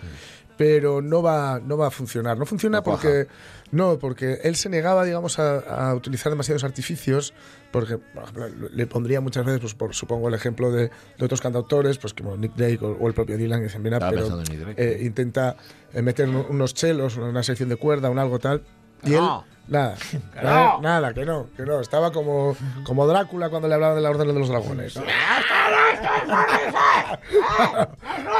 Pero 0.57 1.01
no 1.01 1.21
va, 1.21 1.59
no 1.63 1.77
va 1.77 1.87
a 1.87 1.91
funcionar. 1.91 2.37
No 2.37 2.45
funciona 2.45 2.77
No 2.79 2.83
porque. 2.83 3.27
No, 3.71 3.99
porque 3.99 4.39
él 4.43 4.55
se 4.55 4.69
negaba, 4.69 5.03
digamos, 5.03 5.39
a, 5.39 5.89
a 5.89 5.93
utilizar 5.93 6.31
demasiados 6.31 6.63
artificios. 6.63 7.33
Porque, 7.71 7.97
por 7.97 8.23
ejemplo, 8.23 8.47
le 8.73 8.87
pondría 8.87 9.19
muchas 9.21 9.45
veces, 9.45 9.59
pues, 9.61 9.73
por, 9.75 9.93
supongo, 9.93 10.29
el 10.29 10.33
ejemplo 10.33 10.71
de, 10.71 10.89
de 11.17 11.25
otros 11.25 11.41
cantautores, 11.41 11.97
pues 11.97 12.13
como 12.13 12.37
Nick 12.37 12.55
Drake 12.55 12.79
o, 12.81 12.91
o 12.99 13.07
el 13.07 13.13
propio 13.13 13.37
Dylan, 13.37 13.59
que 13.59 13.65
dicen, 13.65 13.81
mira, 13.83 13.97
Estaba 13.97 14.11
pero 14.13 14.41
eh, 14.77 14.99
intenta 15.03 15.57
eh, 15.93 16.01
meter 16.01 16.29
un- 16.29 16.45
unos 16.49 16.73
chelos, 16.73 17.17
una 17.17 17.43
sección 17.43 17.67
de 17.69 17.75
cuerda, 17.75 18.09
un 18.09 18.19
algo 18.19 18.39
tal. 18.39 18.63
Y 19.03 19.11
No. 19.11 19.43
él, 19.67 19.71
nada, 19.73 19.95
nada, 20.41 20.79
nada, 20.81 21.13
que 21.13 21.25
no, 21.25 21.47
que 21.57 21.63
no. 21.63 21.81
Estaba 21.81 22.11
como, 22.13 22.55
como 22.85 23.05
Drácula 23.05 23.49
cuando 23.49 23.67
le 23.67 23.73
hablaban 23.75 23.97
de 23.97 24.01
la 24.01 24.09
Orden 24.09 24.27
de 24.27 24.33
los 24.33 24.47
Dragones. 24.47 24.95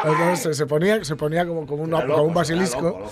Entonces 0.05 0.57
se- 0.57 0.65
ponía, 0.65 1.03
se 1.03 1.15
ponía 1.15 1.45
como, 1.45 1.65
como, 1.67 1.83
una- 1.83 2.05
como 2.05 2.23
un 2.23 2.33
basilisco. 2.33 3.09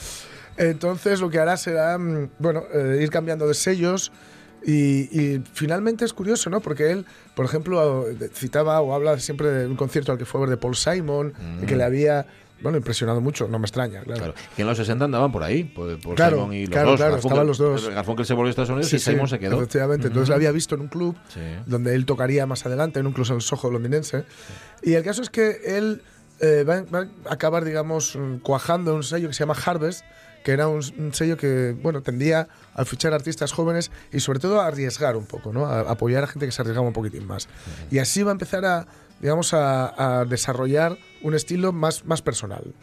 Entonces 0.58 1.20
lo 1.20 1.30
que 1.30 1.40
hará 1.40 1.58
será, 1.58 1.98
mm, 1.98 2.30
bueno, 2.40 2.64
eh, 2.74 3.00
ir 3.02 3.10
cambiando 3.10 3.48
de 3.48 3.54
sellos. 3.54 4.12
Y, 4.68 5.10
y 5.20 5.44
finalmente 5.54 6.06
es 6.06 6.14
curioso, 6.14 6.50
¿no? 6.50 6.60
Porque 6.60 6.90
él, 6.92 7.06
por 7.36 7.46
ejemplo, 7.46 8.08
eh, 8.10 8.30
citaba 8.34 8.82
o 8.82 8.96
habla 8.96 9.20
siempre 9.20 9.48
de 9.50 9.68
un 9.68 9.76
concierto 9.76 10.12
al 10.12 10.18
que 10.18 10.26
fue 10.26 10.40
a 10.40 10.42
ver 10.42 10.50
de 10.50 10.58
Paul 10.58 10.76
Simon, 10.76 11.34
que 11.68 11.76
le 11.76 11.84
había, 11.84 12.26
bueno, 12.66 12.78
impresionado 12.80 13.22
mucho, 13.22 13.48
no 13.48 13.60
me 13.60 13.66
extraña, 13.66 14.02
claro. 14.02 14.20
Claro. 14.20 14.34
Que 14.56 14.64
en 14.64 14.68
los 14.68 14.78
60 14.78 15.06
andaban 15.06 15.32
por 15.32 15.44
ahí, 15.44 15.64
por, 15.64 16.00
por 16.02 16.16
Claro, 16.16 16.38
Simon 16.38 16.54
y 16.54 16.62
los 16.62 16.70
claro, 16.72 16.90
dos. 16.92 16.98
claro, 17.00 17.14
Garfunkel- 17.16 17.26
estaban 17.28 17.48
los 17.48 17.58
dos. 17.58 17.90
Garfunkel 17.90 18.26
se 18.26 18.34
volvió 18.34 18.48
a 18.48 18.50
Estados 18.50 18.70
Unidos 18.72 18.90
Sí, 18.90 18.96
y 18.96 19.00
sí, 19.00 19.12
Simon 19.12 19.28
se 19.28 19.40
quedó. 19.40 19.58
Efectivamente. 19.58 20.08
Entonces 20.08 20.30
lo 20.30 20.36
había 20.36 20.52
visto 20.52 20.76
en 20.76 20.82
un 20.82 20.88
club 20.88 21.16
Sí. 21.30 21.40
donde 21.66 21.96
él 21.96 22.06
tocaría 22.06 22.46
más 22.46 22.66
adelante, 22.66 23.00
en 23.00 23.08
un 23.08 23.14
club 23.14 23.28
en 23.32 23.40
Soho 23.42 23.72
londinense. 23.72 24.26
Y 24.84 24.94
el 24.94 25.04
caso 25.04 25.22
es 25.22 25.30
que 25.30 25.62
él 25.66 26.02
eh, 26.42 26.66
va, 26.68 26.82
va 26.82 27.08
a 27.30 27.34
acabar, 27.34 27.64
digamos, 27.64 28.16
mm, 28.16 28.38
cuajando 28.40 28.92
en 28.92 28.98
un 28.98 29.04
sello 29.04 29.28
que 29.30 29.34
se 29.34 29.40
llama 29.40 29.56
Harvest, 29.66 30.04
que 30.44 30.52
era 30.52 30.68
un, 30.68 30.82
un 31.00 31.14
sello 31.14 31.38
que, 31.38 31.76
bueno, 31.82 32.02
tendía 32.02 32.48
a 32.76 32.84
fichar 32.86 33.14
artistas 33.14 33.52
jóvenes 33.52 33.90
y 34.12 34.20
sobre 34.20 34.40
todo 34.40 34.60
a 34.62 34.68
arriesgar 34.68 35.16
un 35.16 35.26
poco, 35.26 35.54
¿no? 35.54 35.66
A, 35.66 35.80
a 35.80 35.92
apoyar 35.92 36.24
a 36.24 36.28
gente 36.28 36.46
que 36.46 36.52
se 36.52 36.62
arriesgaba 36.62 36.86
un 36.88 36.94
poquitín 36.94 37.26
más. 37.26 37.48
Y 37.90 38.00
así 38.00 38.22
va 38.22 38.32
a 38.32 38.34
empezar 38.34 38.64
a, 38.66 38.86
digamos, 39.22 39.54
a, 39.56 40.20
a 40.20 40.26
desarrollar 40.26 40.98
un 41.26 41.34
estilo 41.34 41.72
más, 41.72 42.06
más 42.06 42.22
personal. 42.22 42.76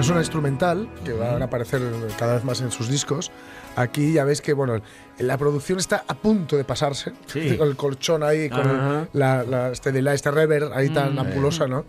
Es 0.00 0.08
una 0.08 0.20
instrumental 0.20 0.88
que 1.04 1.12
van 1.12 1.42
a 1.42 1.44
aparecer 1.46 1.80
cada 2.18 2.34
vez 2.34 2.44
más 2.44 2.60
en 2.60 2.70
sus 2.70 2.88
discos. 2.88 3.30
Aquí 3.76 4.12
ya 4.12 4.24
veis 4.24 4.40
que 4.40 4.52
bueno, 4.52 4.80
la 5.18 5.38
producción 5.38 5.78
está 5.78 6.04
a 6.08 6.14
punto 6.14 6.56
de 6.56 6.64
pasarse. 6.64 7.12
Sí. 7.26 7.56
Con 7.56 7.68
el 7.68 7.76
colchón 7.76 8.22
ahí, 8.22 8.48
con 8.50 8.68
el- 8.68 9.08
la, 9.12 9.44
la, 9.44 9.70
este 9.70 9.92
delay, 9.92 10.14
este 10.16 10.30
reverb 10.30 10.72
ahí 10.72 10.88
tan 10.90 11.18
ampulosa, 11.18 11.66
¿no? 11.68 11.84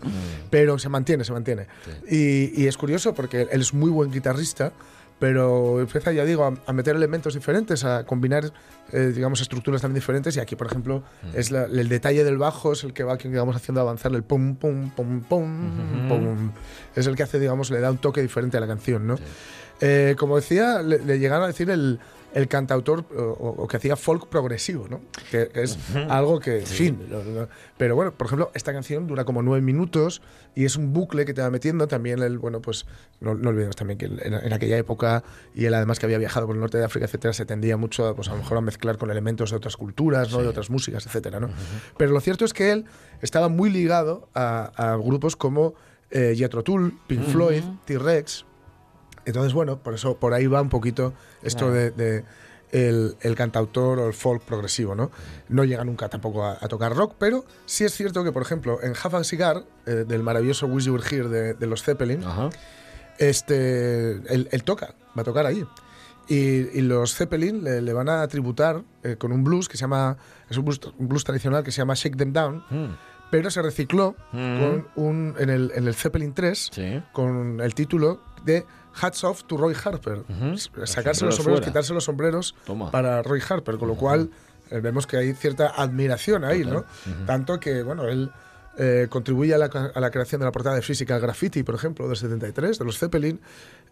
Pero 0.50 0.78
se 0.78 0.88
mantiene, 0.88 1.24
se 1.24 1.32
mantiene. 1.32 1.66
Y, 2.08 2.62
y 2.62 2.66
es 2.68 2.76
curioso 2.76 3.14
porque 3.14 3.42
él 3.50 3.60
es 3.60 3.74
muy 3.74 3.90
buen 3.90 4.10
guitarrista, 4.12 4.72
pero 5.22 5.78
empieza, 5.78 6.10
ya 6.10 6.24
digo, 6.24 6.44
a, 6.44 6.52
a 6.66 6.72
meter 6.72 6.96
elementos 6.96 7.34
diferentes, 7.34 7.84
a 7.84 8.02
combinar, 8.04 8.52
eh, 8.90 9.12
digamos, 9.14 9.40
estructuras 9.40 9.80
también 9.80 10.00
diferentes. 10.00 10.36
Y 10.36 10.40
aquí, 10.40 10.56
por 10.56 10.66
ejemplo, 10.66 11.04
es 11.32 11.52
la- 11.52 11.66
el 11.66 11.88
detalle 11.88 12.24
del 12.24 12.38
bajo 12.38 12.72
es 12.72 12.82
el 12.82 12.92
que 12.92 13.04
va, 13.04 13.16
digamos, 13.18 13.54
haciendo 13.54 13.80
avanzar 13.80 14.10
el 14.16 14.24
pum, 14.24 14.56
pum, 14.56 14.90
pum, 14.90 15.20
pum, 15.22 16.08
pum. 16.08 16.50
Es 16.96 17.06
el 17.06 17.14
que 17.14 17.22
hace, 17.22 17.38
digamos, 17.38 17.70
le 17.70 17.78
da 17.78 17.92
un 17.92 17.98
toque 17.98 18.20
diferente 18.20 18.56
a 18.56 18.60
la 18.60 18.66
canción, 18.66 19.06
¿no? 19.06 19.14
Eh, 19.80 20.16
como 20.18 20.34
decía, 20.34 20.82
le, 20.82 20.98
le 20.98 21.20
llegaron 21.20 21.44
a 21.44 21.46
decir 21.46 21.70
el, 21.70 22.00
el 22.34 22.48
cantautor 22.48 23.04
o, 23.16 23.54
o 23.58 23.68
que 23.68 23.76
hacía 23.76 23.94
folk 23.96 24.28
progresivo, 24.28 24.88
¿no? 24.88 25.00
Que, 25.30 25.48
que 25.48 25.62
es 25.62 25.78
algo 26.08 26.40
que, 26.40 26.60
en 26.60 26.66
fin. 26.66 27.06
lo- 27.10 27.22
lo- 27.22 27.48
pero 27.76 27.94
bueno, 27.94 28.12
por 28.12 28.26
ejemplo, 28.26 28.50
esta 28.54 28.72
canción 28.72 29.06
dura 29.06 29.24
como 29.24 29.42
nueve 29.42 29.60
minutos 29.60 30.22
y 30.54 30.64
es 30.64 30.76
un 30.76 30.92
bucle 30.92 31.24
que 31.24 31.34
te 31.34 31.42
va 31.42 31.50
metiendo. 31.50 31.88
También, 31.88 32.20
el, 32.22 32.38
bueno, 32.38 32.60
pues 32.62 32.86
no, 33.20 33.34
no 33.34 33.50
olvidemos 33.50 33.76
también 33.76 33.98
que 33.98 34.06
en, 34.06 34.32
en 34.34 34.52
aquella 34.52 34.78
época 34.78 35.24
y 35.54 35.66
él 35.66 35.74
además 35.74 35.98
que 35.98 36.06
había 36.06 36.18
viajado 36.18 36.46
por 36.46 36.56
el 36.56 36.60
norte 36.60 36.78
de 36.78 36.84
África, 36.84 37.04
etcétera, 37.06 37.34
se 37.34 37.44
tendía 37.44 37.76
mucho 37.76 38.06
a, 38.06 38.14
pues, 38.16 38.28
a 38.28 38.32
lo 38.32 38.38
mejor 38.38 38.58
a 38.58 38.60
mezclar 38.62 38.96
con 38.98 39.10
elementos 39.10 39.50
de 39.50 39.56
otras 39.56 39.76
culturas, 39.76 40.30
¿no? 40.32 40.38
De 40.42 40.48
otras 40.48 40.70
músicas, 40.70 41.04
etcétera, 41.06 41.38
¿no? 41.40 41.50
Pero 41.98 42.12
lo 42.12 42.20
cierto 42.20 42.44
es 42.44 42.52
que 42.54 42.72
él 42.72 42.86
estaba 43.20 43.48
muy 43.48 43.68
ligado 43.70 44.28
a, 44.34 44.72
a 44.76 44.96
grupos 44.96 45.36
como 45.36 45.74
eh, 46.10 46.34
Jethro 46.36 46.62
Tull, 46.62 46.98
Pink 47.06 47.24
Floyd, 47.24 47.62
T-Rex. 47.84 48.46
Entonces, 49.24 49.52
bueno, 49.52 49.78
por 49.78 49.94
eso 49.94 50.16
por 50.16 50.34
ahí 50.34 50.46
va 50.46 50.60
un 50.60 50.68
poquito 50.68 51.12
esto 51.42 51.70
de, 51.70 51.90
de 51.90 52.24
el, 52.72 53.16
el 53.20 53.34
cantautor 53.34 53.98
o 53.98 54.06
el 54.06 54.14
folk 54.14 54.42
progresivo, 54.42 54.94
¿no? 54.94 55.10
No 55.48 55.64
llega 55.64 55.84
nunca 55.84 56.08
tampoco 56.08 56.44
a, 56.44 56.52
a 56.60 56.68
tocar 56.68 56.94
rock, 56.96 57.14
pero 57.18 57.44
sí 57.66 57.84
es 57.84 57.92
cierto 57.94 58.24
que, 58.24 58.32
por 58.32 58.42
ejemplo, 58.42 58.82
en 58.82 58.90
Half 58.92 59.14
a 59.14 59.24
Cigar, 59.24 59.64
eh, 59.86 60.04
del 60.08 60.22
maravilloso 60.22 60.66
Wish 60.66 60.86
You 60.86 60.94
Were 60.94 61.04
Here 61.08 61.28
de, 61.28 61.54
de 61.54 61.66
los 61.66 61.82
Zeppelin, 61.82 62.24
Ajá. 62.24 62.48
este, 63.18 64.12
él, 64.34 64.48
él 64.50 64.64
toca, 64.64 64.94
va 65.16 65.22
a 65.22 65.24
tocar 65.24 65.46
ahí. 65.46 65.64
Y, 66.28 66.36
y 66.78 66.80
los 66.82 67.14
Zeppelin 67.14 67.64
le, 67.64 67.82
le 67.82 67.92
van 67.92 68.08
a 68.08 68.26
tributar 68.28 68.82
eh, 69.02 69.16
con 69.16 69.32
un 69.32 69.42
blues 69.44 69.68
que 69.68 69.76
se 69.76 69.82
llama, 69.82 70.16
es 70.48 70.56
un 70.56 70.64
blues, 70.64 70.80
un 70.98 71.08
blues 71.08 71.24
tradicional 71.24 71.62
que 71.64 71.72
se 71.72 71.78
llama 71.78 71.94
Shake 71.94 72.16
Them 72.16 72.32
Down, 72.32 72.64
Mm. 72.70 72.96
pero 73.30 73.50
se 73.50 73.60
recicló 73.60 74.14
Mm. 74.32 74.60
con 74.60 74.88
un, 74.96 75.34
en, 75.38 75.50
el, 75.50 75.72
en 75.74 75.86
el 75.88 75.94
Zeppelin 75.94 76.32
3 76.32 76.70
Sí. 76.72 77.02
con 77.12 77.60
el 77.60 77.74
título 77.74 78.20
de 78.44 78.66
Hats 79.00 79.24
Off 79.24 79.44
to 79.44 79.56
Roy 79.56 79.74
Harper. 79.82 80.24
Sacarse 80.84 81.24
los 81.24 81.36
sombreros 81.36 81.60
fuera. 81.60 81.66
quitarse 81.66 81.94
los 81.94 82.04
sombreros 82.04 82.54
Toma. 82.66 82.90
para 82.90 83.22
Roy 83.22 83.42
Harper, 83.46 83.78
con 83.78 83.88
lo 83.88 83.96
cual 83.96 84.30
eh, 84.70 84.80
vemos 84.80 85.06
que 85.06 85.16
hay 85.16 85.32
cierta 85.34 85.68
admiración 85.68 86.44
ahí, 86.44 86.64
¿no? 86.64 86.84
Tanto 87.26 87.58
que, 87.58 87.82
bueno, 87.82 88.06
él 88.08 88.30
eh, 88.78 89.06
contribuye 89.10 89.54
a 89.54 89.58
la, 89.58 89.66
a 89.66 90.00
la 90.00 90.10
creación 90.10 90.40
de 90.40 90.46
la 90.46 90.52
portada 90.52 90.76
de 90.76 90.82
Physical 90.82 91.20
Graffiti, 91.20 91.62
por 91.62 91.74
ejemplo, 91.74 92.06
del 92.08 92.16
73, 92.16 92.78
de 92.78 92.84
los 92.84 92.98
Zeppelin. 92.98 93.40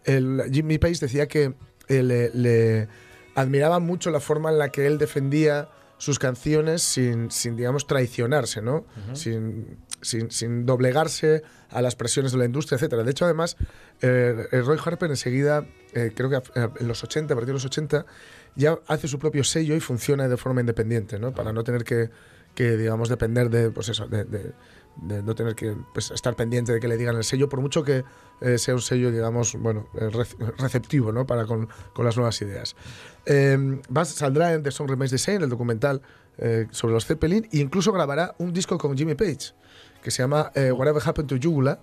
El, 0.03 0.43
Jimmy 0.51 0.77
Page 0.77 0.97
decía 1.01 1.27
que 1.27 1.53
eh, 1.87 2.03
le, 2.03 2.29
le 2.33 2.87
admiraba 3.35 3.79
mucho 3.79 4.11
la 4.11 4.19
forma 4.19 4.49
en 4.49 4.57
la 4.57 4.69
que 4.69 4.87
él 4.87 4.97
defendía 4.97 5.69
sus 6.01 6.17
canciones 6.17 6.81
sin, 6.81 7.29
sin 7.29 7.55
digamos, 7.55 7.85
traicionarse, 7.85 8.61
¿no? 8.63 8.85
sin, 9.13 9.77
sin, 10.01 10.31
sin 10.31 10.65
doblegarse 10.65 11.43
a 11.69 11.81
las 11.81 11.95
presiones 11.95 12.31
de 12.31 12.37
la 12.37 12.45
industria, 12.45 12.75
etcétera. 12.75 13.03
De 13.03 13.11
hecho, 13.11 13.25
además, 13.25 13.55
eh, 14.01 14.47
eh, 14.51 14.61
Roy 14.61 14.77
Harper 14.83 15.09
enseguida, 15.09 15.65
eh, 15.93 16.11
creo 16.15 16.29
que 16.29 16.41
en 16.79 16.87
los 16.87 17.03
80, 17.03 17.33
a 17.33 17.35
partir 17.35 17.47
de 17.47 17.53
los 17.53 17.65
80, 17.65 18.05
ya 18.55 18.77
hace 18.87 19.07
su 19.07 19.19
propio 19.19 19.43
sello 19.43 19.75
y 19.75 19.79
funciona 19.79 20.27
de 20.27 20.37
forma 20.37 20.59
independiente, 20.61 21.19
¿no? 21.19 21.33
Para 21.33 21.53
no 21.53 21.63
tener 21.63 21.83
que, 21.85 22.09
digamos, 22.55 23.07
depender 23.07 23.49
de, 23.49 23.71
pues 23.71 23.87
eso, 23.89 24.07
de, 24.07 24.25
no 25.23 25.33
tener 25.35 25.55
que 25.55 25.77
pues, 25.93 26.11
estar 26.11 26.35
pendiente 26.35 26.73
de 26.73 26.81
que 26.81 26.89
le 26.89 26.97
digan 26.97 27.15
el 27.15 27.23
sello, 27.23 27.47
por 27.47 27.61
mucho 27.61 27.81
que 27.83 28.03
sea 28.57 28.73
un 28.73 28.81
sello, 28.81 29.09
digamos, 29.09 29.55
bueno, 29.55 29.87
rec- 29.93 30.35
receptivo, 30.57 31.13
¿no? 31.13 31.25
Para 31.25 31.45
con, 31.45 31.69
las 32.03 32.17
nuevas 32.17 32.41
ideas. 32.41 32.75
Eh, 33.25 33.57
va- 33.95 34.03
saldrá 34.03 34.51
en 34.53 34.63
The 34.63 34.71
Song 34.71 34.89
Remains 34.89 35.11
the 35.23 35.35
el 35.35 35.49
documental 35.49 36.01
sobre 36.71 36.93
los 36.93 37.05
Zeppelin, 37.05 37.47
e 37.53 37.59
incluso 37.59 37.91
grabará 37.93 38.35
un 38.39 38.51
disco 38.51 38.77
con 38.77 38.97
Jimmy 38.97 39.15
Page 39.15 39.53
que 40.01 40.11
se 40.11 40.23
llama 40.23 40.51
eh, 40.55 40.71
Whatever 40.71 41.01
Happened 41.05 41.29
to 41.29 41.35
Yugula, 41.35 41.79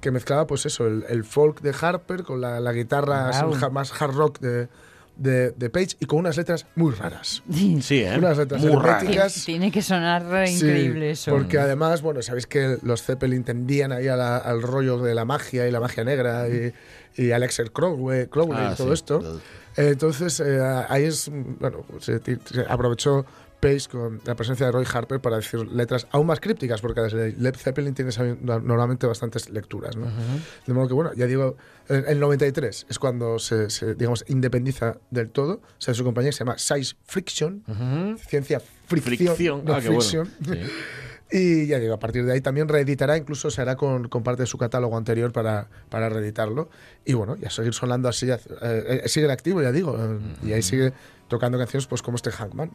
que 0.00 0.10
mezclaba 0.10 0.46
pues 0.46 0.66
eso, 0.66 0.86
el, 0.86 1.04
el 1.08 1.24
folk 1.24 1.60
de 1.60 1.74
Harper 1.80 2.24
con 2.24 2.40
la, 2.40 2.58
la 2.60 2.72
guitarra 2.72 3.28
así, 3.28 3.44
más 3.70 3.92
hard 4.02 4.14
rock 4.14 4.38
de, 4.40 4.68
de, 5.16 5.50
de 5.52 5.70
Page 5.70 5.96
y 6.00 6.06
con 6.06 6.18
unas 6.20 6.36
letras 6.36 6.66
muy 6.74 6.92
raras. 6.92 7.42
Sí, 7.82 8.02
¿eh? 8.02 8.14
Unas 8.18 8.38
letras 8.38 8.60
Muy 8.62 8.72
herméticas. 8.72 9.44
Tiene 9.44 9.70
que 9.70 9.82
sonar 9.82 10.22
Sí, 10.48 10.54
increíble 10.56 11.10
eso. 11.12 11.30
Porque 11.30 11.58
además, 11.58 12.02
bueno, 12.02 12.20
sabéis 12.22 12.46
que 12.46 12.78
los 12.82 13.02
Zeppelin 13.02 13.44
tendían 13.44 13.92
ahí 13.92 14.08
a 14.08 14.16
la- 14.16 14.38
al 14.38 14.62
rollo 14.62 14.98
de 14.98 15.14
la 15.14 15.24
magia 15.24 15.68
y 15.68 15.70
la 15.70 15.80
magia 15.80 16.02
negra 16.04 16.48
y, 16.48 16.72
y 17.16 17.30
Alexer 17.32 17.70
Crowley, 17.72 18.26
Crowley 18.26 18.64
Ah, 18.66 18.70
y 18.72 18.76
todo 18.76 18.88
sí. 18.88 18.94
esto. 18.94 19.40
Entonces, 19.76 20.38
eh, 20.40 20.60
ahí 20.88 21.04
es, 21.04 21.30
bueno, 21.30 21.84
se, 22.00 22.18
ti- 22.20 22.36
se 22.44 22.60
aprovechó 22.68 23.24
Page 23.62 23.88
con 23.88 24.20
la 24.24 24.34
presencia 24.34 24.66
de 24.66 24.72
Roy 24.72 24.84
Harper 24.92 25.20
para 25.20 25.36
decir 25.36 25.60
letras 25.68 26.08
aún 26.10 26.26
más 26.26 26.40
crípticas, 26.40 26.80
porque 26.80 27.00
desde 27.00 27.30
Led 27.38 27.54
Zeppelin 27.54 27.94
tienes 27.94 28.18
normalmente 28.18 29.06
bastantes 29.06 29.48
lecturas. 29.50 29.96
¿no? 29.96 30.08
De 30.66 30.74
modo 30.74 30.88
que, 30.88 30.94
bueno, 30.94 31.12
ya 31.14 31.26
digo, 31.26 31.56
en 31.88 32.04
el 32.08 32.18
93 32.18 32.86
es 32.90 32.98
cuando 32.98 33.38
se, 33.38 33.70
se, 33.70 33.94
digamos, 33.94 34.24
independiza 34.26 34.98
del 35.12 35.30
todo. 35.30 35.54
O 35.54 35.60
sea, 35.78 35.94
su 35.94 36.02
compañía 36.02 36.32
se 36.32 36.40
llama 36.40 36.58
Size 36.58 36.96
Friction, 37.04 37.62
ciencia 38.28 38.60
fricción, 38.86 39.36
Fricción. 39.36 39.64
no 39.64 39.74
Ah, 39.74 39.80
qué 39.80 39.90
bueno. 39.90 40.02
Sí. 40.02 40.18
Y 41.34 41.66
ya 41.66 41.78
digo, 41.78 41.94
a 41.94 41.98
partir 41.98 42.26
de 42.26 42.32
ahí 42.32 42.42
también 42.42 42.68
reeditará, 42.68 43.16
incluso 43.16 43.50
se 43.50 43.62
hará 43.62 43.74
con, 43.74 44.08
con 44.08 44.22
parte 44.22 44.42
de 44.42 44.46
su 44.46 44.58
catálogo 44.58 44.98
anterior 44.98 45.32
para, 45.32 45.66
para 45.88 46.10
reeditarlo. 46.10 46.68
Y 47.06 47.14
bueno, 47.14 47.36
ya 47.36 47.48
seguir 47.48 47.72
sonando 47.72 48.10
así, 48.10 48.30
eh, 48.30 48.38
eh, 48.60 49.02
sigue 49.06 49.32
activo, 49.32 49.62
ya 49.62 49.72
digo, 49.72 49.96
eh, 49.98 50.18
y 50.42 50.52
ahí 50.52 50.60
sigue 50.60 50.92
tocando 51.28 51.56
canciones 51.56 51.86
pues 51.86 52.02
como 52.02 52.16
este 52.16 52.30
Hackman. 52.30 52.70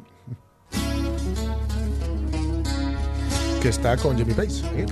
Está 3.67 3.97
con 3.97 4.15
Jimmy 4.15 4.33
Page. 4.33 4.63
¿eh? 4.77 4.85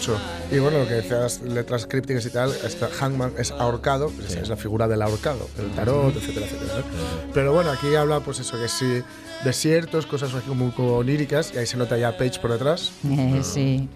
Mucho. 0.00 0.18
Y 0.50 0.58
bueno, 0.58 0.78
lo 0.78 0.88
que 0.88 0.94
decías, 0.94 1.42
letras 1.42 1.86
crípticas 1.86 2.24
y 2.26 2.30
tal, 2.30 2.52
esta 2.64 2.88
Hangman 2.88 3.32
es 3.38 3.50
ahorcado, 3.52 4.10
pues 4.10 4.34
es 4.34 4.48
la 4.48 4.56
figura 4.56 4.88
del 4.88 5.02
ahorcado, 5.02 5.48
el 5.58 5.70
tarot, 5.72 6.14
etcétera, 6.16 6.46
etcétera. 6.46 6.78
¿no? 6.78 7.32
Pero 7.34 7.52
bueno, 7.52 7.70
aquí 7.70 7.94
habla, 7.94 8.20
pues 8.20 8.40
eso, 8.40 8.58
que 8.58 8.68
sí, 8.68 9.02
desiertos, 9.44 10.06
cosas 10.06 10.32
así 10.34 10.46
como, 10.46 10.74
como 10.74 10.96
oníricas, 10.96 11.52
y 11.54 11.58
ahí 11.58 11.66
se 11.66 11.76
nota 11.76 11.98
ya 11.98 12.16
Page 12.16 12.40
por 12.40 12.52
detrás. 12.52 12.92
Eh, 13.04 13.40
sí. 13.42 13.88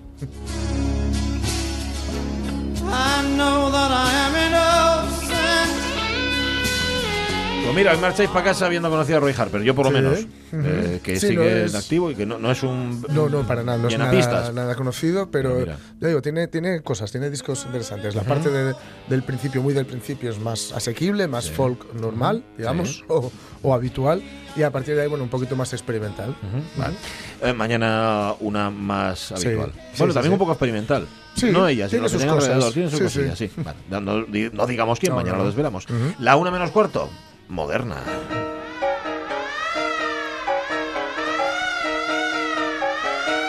Pues 7.64 7.74
mira, 7.76 7.96
marcháis 7.96 8.28
para 8.28 8.44
casa 8.44 8.66
habiendo 8.66 8.90
conocido 8.90 9.16
a 9.16 9.20
Roy 9.20 9.34
Harper, 9.36 9.62
yo 9.62 9.74
por 9.74 9.86
lo 9.86 9.90
Sí. 9.90 9.96
menos, 9.96 10.18
Ujú. 10.52 10.62
eh, 10.66 11.00
que 11.02 11.18
Sí, 11.18 11.28
sigue 11.28 11.36
no 11.36 11.44
es- 11.64 11.72
en 11.72 11.80
activo 11.80 12.10
y 12.10 12.14
que 12.14 12.26
no, 12.26 12.38
no 12.38 12.50
es 12.50 12.62
un 12.62 13.00
No, 13.08 13.28
no, 13.30 13.46
para 13.46 13.62
nada, 13.62 13.78
no 13.78 13.88
es 13.88 13.98
nada, 13.98 14.52
nada 14.52 14.74
conocido, 14.74 15.30
pero 15.30 15.64
Ah, 15.66 15.76
ya 15.98 16.08
digo, 16.08 16.20
tiene, 16.20 16.46
tiene 16.48 16.82
cosas, 16.82 17.10
tiene 17.10 17.30
discos 17.30 17.64
interesantes. 17.64 18.14
La 18.14 18.22
parte 18.22 18.50
de- 18.50 18.74
del 19.08 19.22
principio, 19.22 19.62
muy 19.62 19.72
del 19.72 19.86
principio, 19.86 20.30
es 20.30 20.38
más 20.38 20.72
asequible, 20.72 21.26
más 21.26 21.50
folk 21.50 21.94
normal, 21.94 22.44
digamos, 22.58 22.96
Sí. 22.98 23.04
o, 23.08 23.32
o 23.62 23.74
habitual, 23.74 24.22
y 24.56 24.62
a 24.62 24.70
partir 24.70 24.94
de 24.94 25.02
ahí, 25.02 25.08
bueno, 25.08 25.24
un 25.24 25.30
poquito 25.30 25.56
más 25.56 25.72
experimental. 25.72 26.30
Ujú, 26.30 26.62
vale. 26.80 26.94
Eh, 27.42 27.52
mañana 27.54 28.34
una 28.40 28.68
más 28.70 29.32
Sí, 29.36 29.46
habitual. 29.48 29.72
sí, 29.72 29.80
bueno, 29.98 30.12
sí, 30.12 30.14
también 30.14 30.22
sí. 30.24 30.32
un 30.34 30.38
poco 30.38 30.52
experimental. 30.52 31.06
Sí, 31.34 31.50
no 31.50 31.66
ella, 31.66 31.88
sino 31.88 32.06
tiene 32.06 32.24
sus 32.24 32.30
cosas. 32.30 32.72
Tiene 32.74 32.90
Sí, 32.90 33.08
sí. 33.08 33.22
sí. 33.34 33.50
Vale, 33.56 33.78
no, 33.90 34.00
no 34.00 34.22
di- 34.24 34.50
no 34.52 34.66
digamos 34.66 35.00
quién, 35.00 35.10
No, 35.12 35.16
mañana 35.16 35.38
lo 35.38 35.46
desvelamos. 35.46 35.84
Ujú. 35.86 36.14
La 36.22 36.36
una 36.36 36.50
menos 36.52 36.70
cuarto, 36.70 37.08
moderna. 37.48 37.96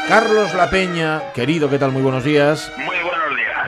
Carlos 0.07 0.53
La 0.53 0.69
Peña, 0.69 1.33
querido, 1.33 1.69
¿qué 1.69 1.79
tal? 1.79 1.91
Muy 1.91 2.01
buenos 2.01 2.23
días. 2.23 2.71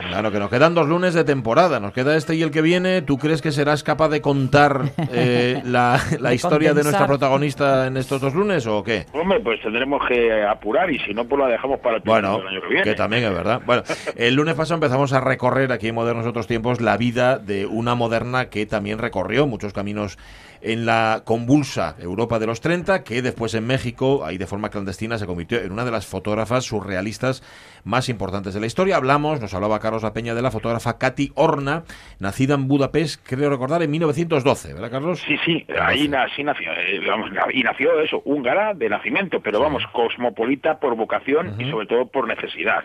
Claro 0.08 0.32
que 0.32 0.38
nos 0.38 0.48
quedan 0.50 0.74
dos 0.74 0.88
lunes 0.88 1.12
de 1.14 1.22
temporada, 1.24 1.80
nos 1.80 1.92
queda 1.92 2.16
este 2.16 2.34
y 2.34 2.42
el 2.42 2.50
que 2.50 2.62
viene. 2.62 3.02
¿Tú 3.02 3.18
crees 3.18 3.42
que 3.42 3.52
serás 3.52 3.82
capaz 3.82 4.08
de 4.08 4.20
contar 4.22 4.90
eh, 5.12 5.60
la, 5.64 6.00
la 6.18 6.30
De 6.30 6.34
historia 6.34 6.72
de 6.74 6.82
nuestra 6.82 7.06
protagonista 7.06 7.86
en 7.86 7.96
estos 7.98 8.20
dos 8.20 8.34
lunes 8.34 8.66
o 8.66 8.82
qué? 8.82 9.06
Hombre, 9.12 9.40
pues 9.40 9.60
tendremos 9.62 10.00
que 10.08 10.42
apurar 10.44 10.90
y 10.90 10.98
si 11.00 11.12
no, 11.12 11.24
pues 11.26 11.40
la 11.40 11.48
dejamos 11.48 11.80
para 11.80 11.96
el 11.96 12.02
Bueno, 12.02 12.38
principio 12.38 12.48
del 12.48 12.56
año 12.56 12.60
que 12.62 12.68
viene. 12.74 12.84
que 12.84 12.94
también 12.94 13.24
es 13.24 13.32
verdad. 13.34 13.60
Bueno, 13.66 13.82
el 14.16 14.34
lunes 14.34 14.54
pasado 14.54 14.74
empezamos 14.76 15.12
a 15.12 15.20
recorrer 15.20 15.72
aquí 15.72 15.88
en 15.88 15.94
Modernos 15.94 16.26
Otros 16.26 16.46
Tiempos 16.46 16.80
la 16.80 16.96
vida 16.96 17.38
de 17.38 17.66
una 17.66 17.94
moderna 17.94 18.46
que 18.48 18.64
también 18.66 18.98
recorrió 18.98 19.46
muchos 19.46 19.72
caminos 19.72 20.18
en 20.62 20.86
la 20.86 21.22
convulsa 21.24 21.96
Europa 22.00 22.38
de 22.38 22.46
los 22.46 22.60
30, 22.60 23.04
que 23.04 23.22
después 23.22 23.54
en 23.54 23.66
México, 23.66 24.24
ahí 24.24 24.38
de 24.38 24.46
forma 24.46 24.70
clandestina, 24.70 25.18
se 25.18 25.26
convirtió 25.26 25.58
en 25.60 25.72
una 25.72 25.84
de 25.84 25.90
las 25.90 26.06
fotógrafas 26.06 26.64
surrealistas 26.64 27.42
más 27.84 28.08
importantes 28.08 28.54
de 28.54 28.60
la 28.60 28.66
historia. 28.66 28.96
Hablamos, 28.96 29.40
nos 29.40 29.54
hablaba 29.54 29.78
Carlos 29.80 30.02
La 30.02 30.12
Peña 30.12 30.34
de 30.34 30.42
la 30.42 30.50
fotógrafa 30.50 30.98
Katy 30.98 31.32
Horna, 31.34 31.84
nacida 32.18 32.54
en 32.54 32.68
Budapest, 32.68 33.24
creo 33.26 33.50
recordar, 33.50 33.82
en 33.82 33.90
1912, 33.90 34.74
¿verdad, 34.74 34.90
Carlos? 34.90 35.22
Sí, 35.26 35.36
sí, 35.44 35.66
ahí 35.80 36.08
nació, 36.08 36.52
eh, 36.72 37.00
vamos, 37.06 37.32
na- 37.32 37.46
y 37.52 37.62
nació 37.62 38.00
eso, 38.00 38.20
húngara 38.24 38.74
de 38.74 38.88
nacimiento, 38.88 39.40
pero 39.40 39.60
vamos, 39.60 39.82
cosmopolita 39.92 40.78
por 40.80 40.96
vocación 40.96 41.54
y 41.60 41.70
sobre 41.70 41.86
todo 41.86 42.06
por 42.06 42.26
necesidad. 42.26 42.82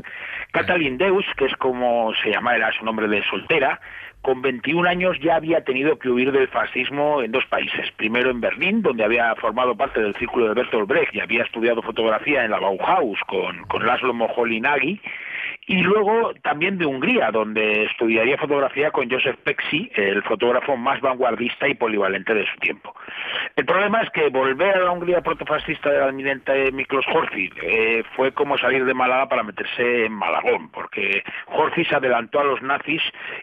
Catalin 0.51 0.97
Deus, 0.97 1.25
que 1.37 1.45
es 1.45 1.55
como 1.57 2.11
se 2.23 2.29
llama, 2.31 2.55
era 2.55 2.71
su 2.77 2.85
nombre 2.85 3.07
de 3.07 3.23
soltera, 3.29 3.79
con 4.23 4.41
21 4.41 4.89
años 4.89 5.17
ya 5.21 5.35
había 5.35 5.63
tenido 5.65 5.99
que 5.99 6.09
huir 6.09 6.31
del 6.31 6.47
fascismo 6.47 7.21
en 7.21 7.31
dos 7.33 7.45
países. 7.45 7.91
Primero 7.97 8.31
en 8.31 8.39
Berlín, 8.39 8.81
donde 8.81 9.03
había 9.03 9.35
formado 9.35 9.75
parte 9.75 10.01
del 10.01 10.15
círculo 10.15 10.47
de 10.47 10.53
Bertolt 10.53 10.87
Brecht 10.87 11.13
y 11.13 11.19
había 11.19 11.43
estudiado 11.43 11.81
fotografía 11.81 12.45
en 12.45 12.51
la 12.51 12.59
Bauhaus 12.59 13.19
con, 13.27 13.65
con 13.65 13.85
Laszlo 13.85 14.13
Moholy-Nagy, 14.13 15.01
y 15.67 15.77
luego 15.81 16.33
también 16.41 16.77
de 16.77 16.85
Hungría, 16.85 17.31
donde 17.31 17.85
estudiaría 17.85 18.37
fotografía 18.37 18.91
con 18.91 19.09
Joseph 19.09 19.37
Pexi, 19.43 19.89
el 19.95 20.23
fotógrafo 20.23 20.75
más 20.77 20.99
vanguardista 21.01 21.67
y 21.67 21.75
polivalente 21.75 22.33
de 22.33 22.45
su 22.45 22.57
tiempo. 22.59 22.93
El 23.55 23.65
problema 23.65 24.01
es 24.01 24.09
que 24.11 24.29
volver 24.29 24.77
a 24.77 24.83
la 24.85 24.91
Hungría 24.91 25.21
protofascista 25.21 25.91
del 25.91 26.03
almirante 26.03 26.71
Miklos 26.71 27.05
Horthy 27.13 27.49
eh, 27.61 28.03
fue 28.15 28.31
como 28.31 28.57
salir 28.57 28.85
de 28.85 28.93
Málaga 28.93 29.27
para 29.29 29.43
meterse 29.43 30.05
en 30.05 30.13
Malagón, 30.13 30.69
porque 30.69 31.23
Horthy 31.47 31.85
se 31.85 31.95
adelantó 31.95 32.39
a 32.39 32.43
los 32.43 32.61
nazis 32.61 33.01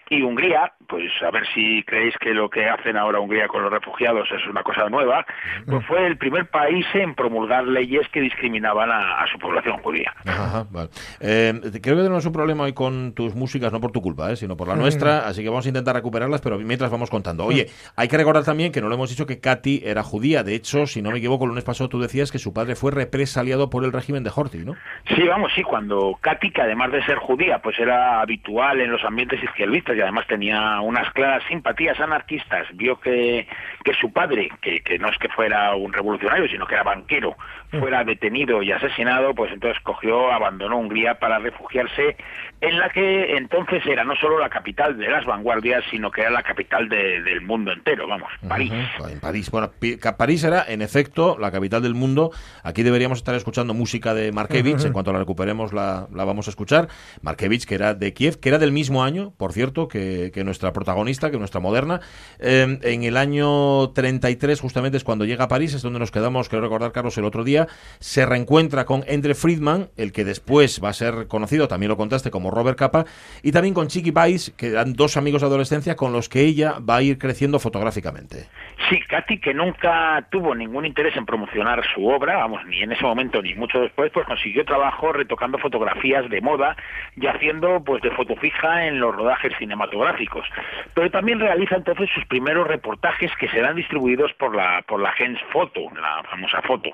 y 0.09 0.23
Hungría, 0.23 0.73
pues 0.89 1.11
a 1.23 1.31
ver 1.31 1.47
si 1.55 1.83
creéis 1.85 2.17
que 2.19 2.35
lo 2.35 2.51
que 2.51 2.69
hacen 2.69 2.97
ahora 2.97 3.21
Hungría 3.21 3.49
con 3.49 3.63
los 3.63 3.73
refugiados 3.73 4.29
es 4.33 4.47
una 4.47 4.63
cosa 4.63 4.89
nueva, 4.89 5.25
pues 5.67 5.85
fue 5.87 6.07
el 6.07 6.17
primer 6.17 6.47
país 6.47 6.87
en 6.95 7.15
promulgar 7.15 7.67
leyes 7.67 8.09
que 8.09 8.21
discriminaban 8.21 8.91
a, 8.91 9.25
su 9.31 9.39
población 9.39 9.79
judía. 9.79 10.13
Ajá, 10.27 10.67
vale. 10.71 10.91
Eh, 11.21 11.53
creo 11.83 12.10
tenemos 12.11 12.27
un 12.27 12.33
problema 12.33 12.65
hoy 12.65 12.73
con 12.73 13.13
tus 13.15 13.37
músicas, 13.37 13.73
no 13.73 13.81
por 13.81 13.93
tu 13.93 14.03
culpa, 14.03 14.33
eh, 14.33 14.37
sino 14.37 14.57
por 14.57 14.67
la 14.67 14.75
nuestra, 14.75 15.29
así 15.29 15.45
que 15.45 15.49
vamos 15.49 15.65
a 15.65 15.69
intentar 15.69 15.95
recuperarlas, 15.95 16.41
pero 16.41 16.59
mientras 16.59 16.91
vamos 16.91 17.09
contando. 17.09 17.45
Oye, 17.45 17.69
hay 17.95 18.09
que 18.09 18.17
recordar 18.17 18.45
también 18.45 18.73
que 18.73 18.81
no 18.81 18.89
lo 18.89 18.97
hemos 18.97 19.11
dicho 19.11 19.27
que 19.27 19.39
Katy 19.39 19.83
era 19.85 20.03
judía. 20.03 20.43
De 20.43 20.57
hecho, 20.57 20.87
si 20.87 21.03
no 21.03 21.13
me 21.13 21.19
equivoco, 21.19 21.45
el 21.45 21.51
lunes 21.51 21.63
pasado 21.63 21.89
tú 21.89 22.01
decías 22.01 22.33
que 22.33 22.41
su 22.41 22.53
padre 22.53 22.75
fue 22.75 22.91
represaliado 22.91 23.71
por 23.71 23.85
el 23.85 23.93
régimen 23.93 24.25
de 24.25 24.33
Horthy, 24.35 24.65
¿no? 24.65 24.75
Sí, 25.15 25.23
vamos, 25.29 25.53
sí, 25.55 25.63
cuando 25.63 26.19
Katy, 26.21 26.51
que 26.51 26.63
además 26.63 26.91
de 26.91 27.05
ser 27.05 27.19
judía, 27.19 27.61
pues 27.61 27.79
era 27.79 28.21
habitual 28.21 28.81
en 28.81 28.91
los 28.91 29.05
ambientes 29.05 29.41
izquierdistas 29.43 29.97
y 29.97 30.01
además 30.01 30.27
tenía 30.27 30.81
unas 30.81 31.13
claras 31.13 31.45
simpatías 31.49 32.01
anarquistas, 32.01 32.67
vio 32.75 32.99
que, 32.99 33.47
que 33.85 33.95
su 33.95 34.13
padre, 34.13 34.51
que, 34.61 34.81
que 34.81 34.99
no 34.99 35.09
es 35.09 35.19
que 35.19 35.29
fuera 35.29 35.77
un 35.77 35.93
revolucionario, 35.93 36.49
sino 36.49 36.67
que 36.67 36.75
era 36.75 36.83
banquero, 36.83 37.37
fuera 37.79 38.03
detenido 38.03 38.63
y 38.63 38.73
asesinado, 38.73 39.33
pues 39.33 39.53
entonces 39.53 39.81
cogió, 39.85 40.33
abandonó 40.33 40.79
Hungría 40.79 41.21
para 41.21 41.39
refugiarse 41.39 42.00
base 42.01 42.17
en 42.61 42.79
la 42.79 42.91
que 42.91 43.37
entonces 43.37 43.83
era 43.87 44.05
no 44.05 44.15
solo 44.17 44.39
la 44.39 44.49
capital 44.51 44.97
de 44.99 45.09
las 45.09 45.25
vanguardias, 45.25 45.83
sino 45.91 46.11
que 46.11 46.21
era 46.21 46.31
la 46.31 46.43
capital 46.43 46.89
de- 46.89 47.23
del 47.23 47.41
mundo 47.41 47.73
entero, 47.73 48.07
vamos, 48.07 48.29
París. 48.49 48.73
En 49.11 49.19
París. 49.21 49.51
Bueno, 49.51 49.71
París 50.19 50.45
era, 50.45 50.65
en 50.69 50.83
efecto, 50.83 51.37
la 51.39 51.51
capital 51.51 51.83
del 51.83 51.95
mundo. 51.95 52.31
Aquí 52.63 52.83
deberíamos 52.83 53.19
estar 53.19 53.35
escuchando 53.35 53.73
música 53.75 54.13
de 54.15 54.31
Markevich. 54.33 54.85
En 54.85 54.93
cuanto 54.93 55.13
la 55.13 55.19
recuperemos, 55.21 55.73
la, 55.73 56.07
la 56.13 56.25
vamos 56.25 56.49
a 56.49 56.51
escuchar. 56.51 56.89
Markevich, 57.23 57.65
que 57.65 57.75
era 57.77 57.95
de 57.95 58.13
Kiev, 58.13 58.39
que 58.41 58.49
era 58.51 58.59
del 58.59 58.73
mismo 58.73 59.03
año, 59.05 59.33
por 59.37 59.53
cierto, 59.53 59.89
que, 59.89 60.31
que 60.35 60.45
nuestra 60.45 60.73
protagonista, 60.73 61.31
que 61.31 61.39
nuestra 61.39 61.61
moderna. 61.61 62.01
Eh, 62.39 62.79
en 62.83 63.03
el 63.05 63.17
año 63.17 63.91
33, 63.91 64.61
justamente, 64.61 64.97
es 64.99 65.05
cuando 65.05 65.25
llega 65.25 65.45
a 65.45 65.49
París, 65.49 65.75
es 65.75 65.83
donde 65.83 65.99
nos 65.99 66.11
quedamos, 66.11 66.49
creo 66.49 66.61
recordar, 66.61 66.93
Carlos, 66.93 67.17
el 67.19 67.25
otro 67.25 67.45
día. 67.45 67.69
Se 68.01 68.27
reencuentra 68.27 68.85
con 68.85 69.05
Endre 69.07 69.35
Friedman, 69.35 69.89
el 69.97 70.13
que 70.13 70.25
después 70.25 70.81
va 70.85 70.91
a 70.91 70.93
ser 70.93 71.27
conocido, 71.29 71.69
también 71.69 71.89
lo 71.89 71.97
contaste, 71.97 72.31
como 72.31 72.50
Robert 72.51 72.79
Capa, 72.79 73.05
y 73.43 73.53
también 73.53 73.75
con 73.75 73.89
Chiqui 73.89 74.13
Pais, 74.13 74.53
que 74.57 74.69
eran 74.69 74.93
dos 74.93 75.17
amigos 75.17 75.43
de 75.43 75.49
adolescencia 75.49 75.97
con 75.97 76.13
los 76.13 76.29
que 76.29 76.41
ella 76.41 76.75
va 76.79 76.97
a 76.97 77.03
ir 77.03 77.19
creciendo 77.19 77.59
fotográficamente. 77.59 78.47
Sí, 78.89 79.01
Katy, 79.01 79.39
que 79.39 79.55
nunca 79.55 80.27
tuvo 80.31 80.55
ningún 80.55 80.87
interés 80.87 81.17
en 81.17 81.27
promocionar 81.27 81.85
su 81.95 82.07
obra, 82.09 82.37
vamos, 82.39 82.65
ni 82.67 82.83
en 82.83 82.93
ese 82.93 83.05
momento 83.05 83.41
ni 83.43 83.55
mucho 83.55 83.81
después, 83.81 84.11
pues 84.13 84.27
consiguió 84.27 84.65
trabajo 84.65 85.13
retocando 85.13 85.59
fotografías 85.59 86.29
de 86.29 86.41
moda 86.41 86.77
y 87.17 87.27
haciendo 87.27 87.83
pues 87.85 88.03
de 88.03 88.11
foto 88.11 88.35
fija 88.37 88.87
en 88.87 88.99
los 88.99 89.15
rodajes 89.15 89.53
cinematográficos. 89.59 90.47
Pero 90.95 91.11
también 91.11 91.41
realiza 91.41 91.77
entonces 91.77 92.09
sus 92.15 92.25
primeros 92.27 92.67
reportajes 92.67 93.31
que 93.39 93.49
serán 93.49 93.77
distribuidos 93.77 94.33
por 94.35 94.57
la 94.57 94.83
por 94.87 95.01
la 95.01 95.13
Gens 95.13 95.39
Foto, 95.53 95.81
la 95.95 96.23
famosa 96.29 96.63
foto. 96.63 96.91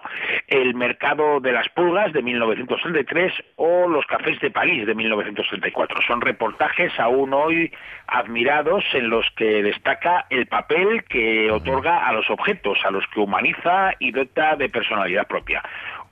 El 0.49 0.75
mercado 0.75 1.41
de 1.41 1.53
las 1.53 1.69
pulgas 1.71 2.13
de 2.13 2.23
1933 2.23 3.33
o 3.57 3.89
los 3.89 4.05
cafés 4.07 4.41
de 4.41 4.51
París 4.51 4.87
de 4.87 4.95
1934. 5.53 6.01
Son 6.07 6.21
reportajes 6.21 6.93
aún 6.99 7.33
hoy 7.33 7.73
admirados 8.07 8.85
en 8.93 9.11
los 9.11 9.27
que 9.37 9.63
destaca 9.63 10.27
el 10.31 10.47
papel 10.47 11.05
que 11.05 11.51
otorga 11.51 12.07
a 12.07 12.13
los 12.13 12.29
objetos, 12.31 12.79
a 12.85 12.91
los 12.91 13.05
que 13.09 13.21
humaniza 13.21 13.93
y 13.99 14.13
dota 14.13 14.57
de 14.57 14.69
personalidad 14.69 15.27
propia. 15.27 15.63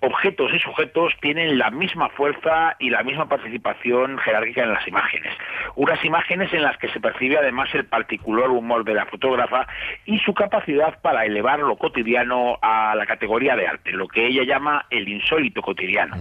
Objetos 0.00 0.52
y 0.52 0.58
sujetos 0.58 1.14
tienen 1.20 1.56
la 1.56 1.70
misma 1.70 2.10
fuerza 2.10 2.76
y 2.78 2.90
la 2.90 3.02
misma 3.02 3.26
participación 3.26 4.18
jerárquica 4.18 4.62
en 4.62 4.72
las 4.72 4.86
imágenes. 4.86 5.32
Unas 5.76 6.04
imágenes 6.04 6.52
en 6.52 6.62
las 6.62 6.76
que 6.76 6.88
se 6.88 7.00
percibe 7.00 7.38
además 7.38 7.70
el 7.74 7.86
particular 7.86 8.50
humor 8.50 8.84
de 8.84 8.92
la 8.92 9.06
fotógrafa 9.06 9.66
y 10.04 10.18
su 10.18 10.34
capacidad 10.34 11.00
para 11.00 11.24
elevar 11.24 11.60
lo 11.60 11.76
cotidiano 11.76 12.58
a 12.60 12.94
la 12.94 13.06
categoría 13.06 13.56
de 13.56 13.66
arte, 13.66 13.92
lo 13.92 14.06
que 14.06 14.26
ella 14.26 14.42
llama 14.44 14.84
el 14.90 15.08
insólito 15.08 15.62
cotidiano. 15.62 16.16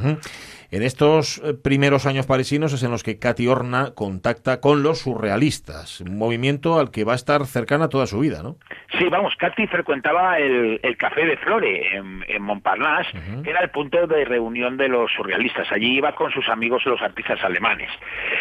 En 0.73 0.81
estos 0.81 1.38
eh, 1.43 1.53
primeros 1.53 2.07
años 2.07 2.25
parisinos 2.25 2.73
es 2.73 2.81
en 2.81 2.89
los 2.89 3.03
que 3.03 3.19
Katy 3.19 3.47
Horna 3.47 3.91
contacta 3.93 4.59
con 4.59 4.81
los 4.81 5.01
surrealistas, 5.03 6.01
un 6.01 6.17
movimiento 6.17 6.79
al 6.79 6.89
que 6.89 7.03
va 7.03 7.12
a 7.12 7.15
estar 7.15 7.45
cercana 7.45 7.89
toda 7.89 8.07
su 8.07 8.19
vida, 8.19 8.41
¿no? 8.41 8.55
Sí, 8.97 9.05
vamos, 9.07 9.36
Katy 9.38 9.67
frecuentaba 9.67 10.39
el, 10.39 10.79
el 10.81 10.97
Café 10.97 11.27
de 11.27 11.38
Flore 11.38 11.95
en, 11.95 12.25
en 12.27 12.41
Montparnasse, 12.41 13.12
que 13.43 13.51
era 13.51 13.59
el 13.62 13.69
punto 13.69 14.07
de 14.07 14.25
reunión 14.25 14.75
de 14.77 14.88
los 14.88 15.12
surrealistas. 15.15 15.71
Allí 15.71 15.97
iba 15.97 16.15
con 16.15 16.31
sus 16.31 16.49
amigos 16.49 16.83
los 16.88 17.01
artistas 17.03 17.43
alemanes. 17.43 17.89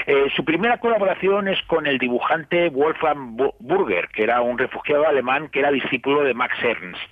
Eh, 0.07 0.29
su 0.35 0.43
primera 0.43 0.79
colaboración 0.79 1.49
es 1.49 1.61
con 1.67 1.87
el 1.87 1.99
dibujante 1.99 2.71
Wolfgang 2.71 3.37
Bu- 3.37 3.55
Burger, 3.61 4.09
que 4.09 4.23
era 4.23 4.41
un 4.41 4.57
refugiado 4.57 5.07
alemán 5.07 5.49
que 5.51 5.59
era 5.61 5.71
discípulo 5.71 6.23
de 6.23 6.33
Max 6.33 6.55
Ernst. 6.63 7.03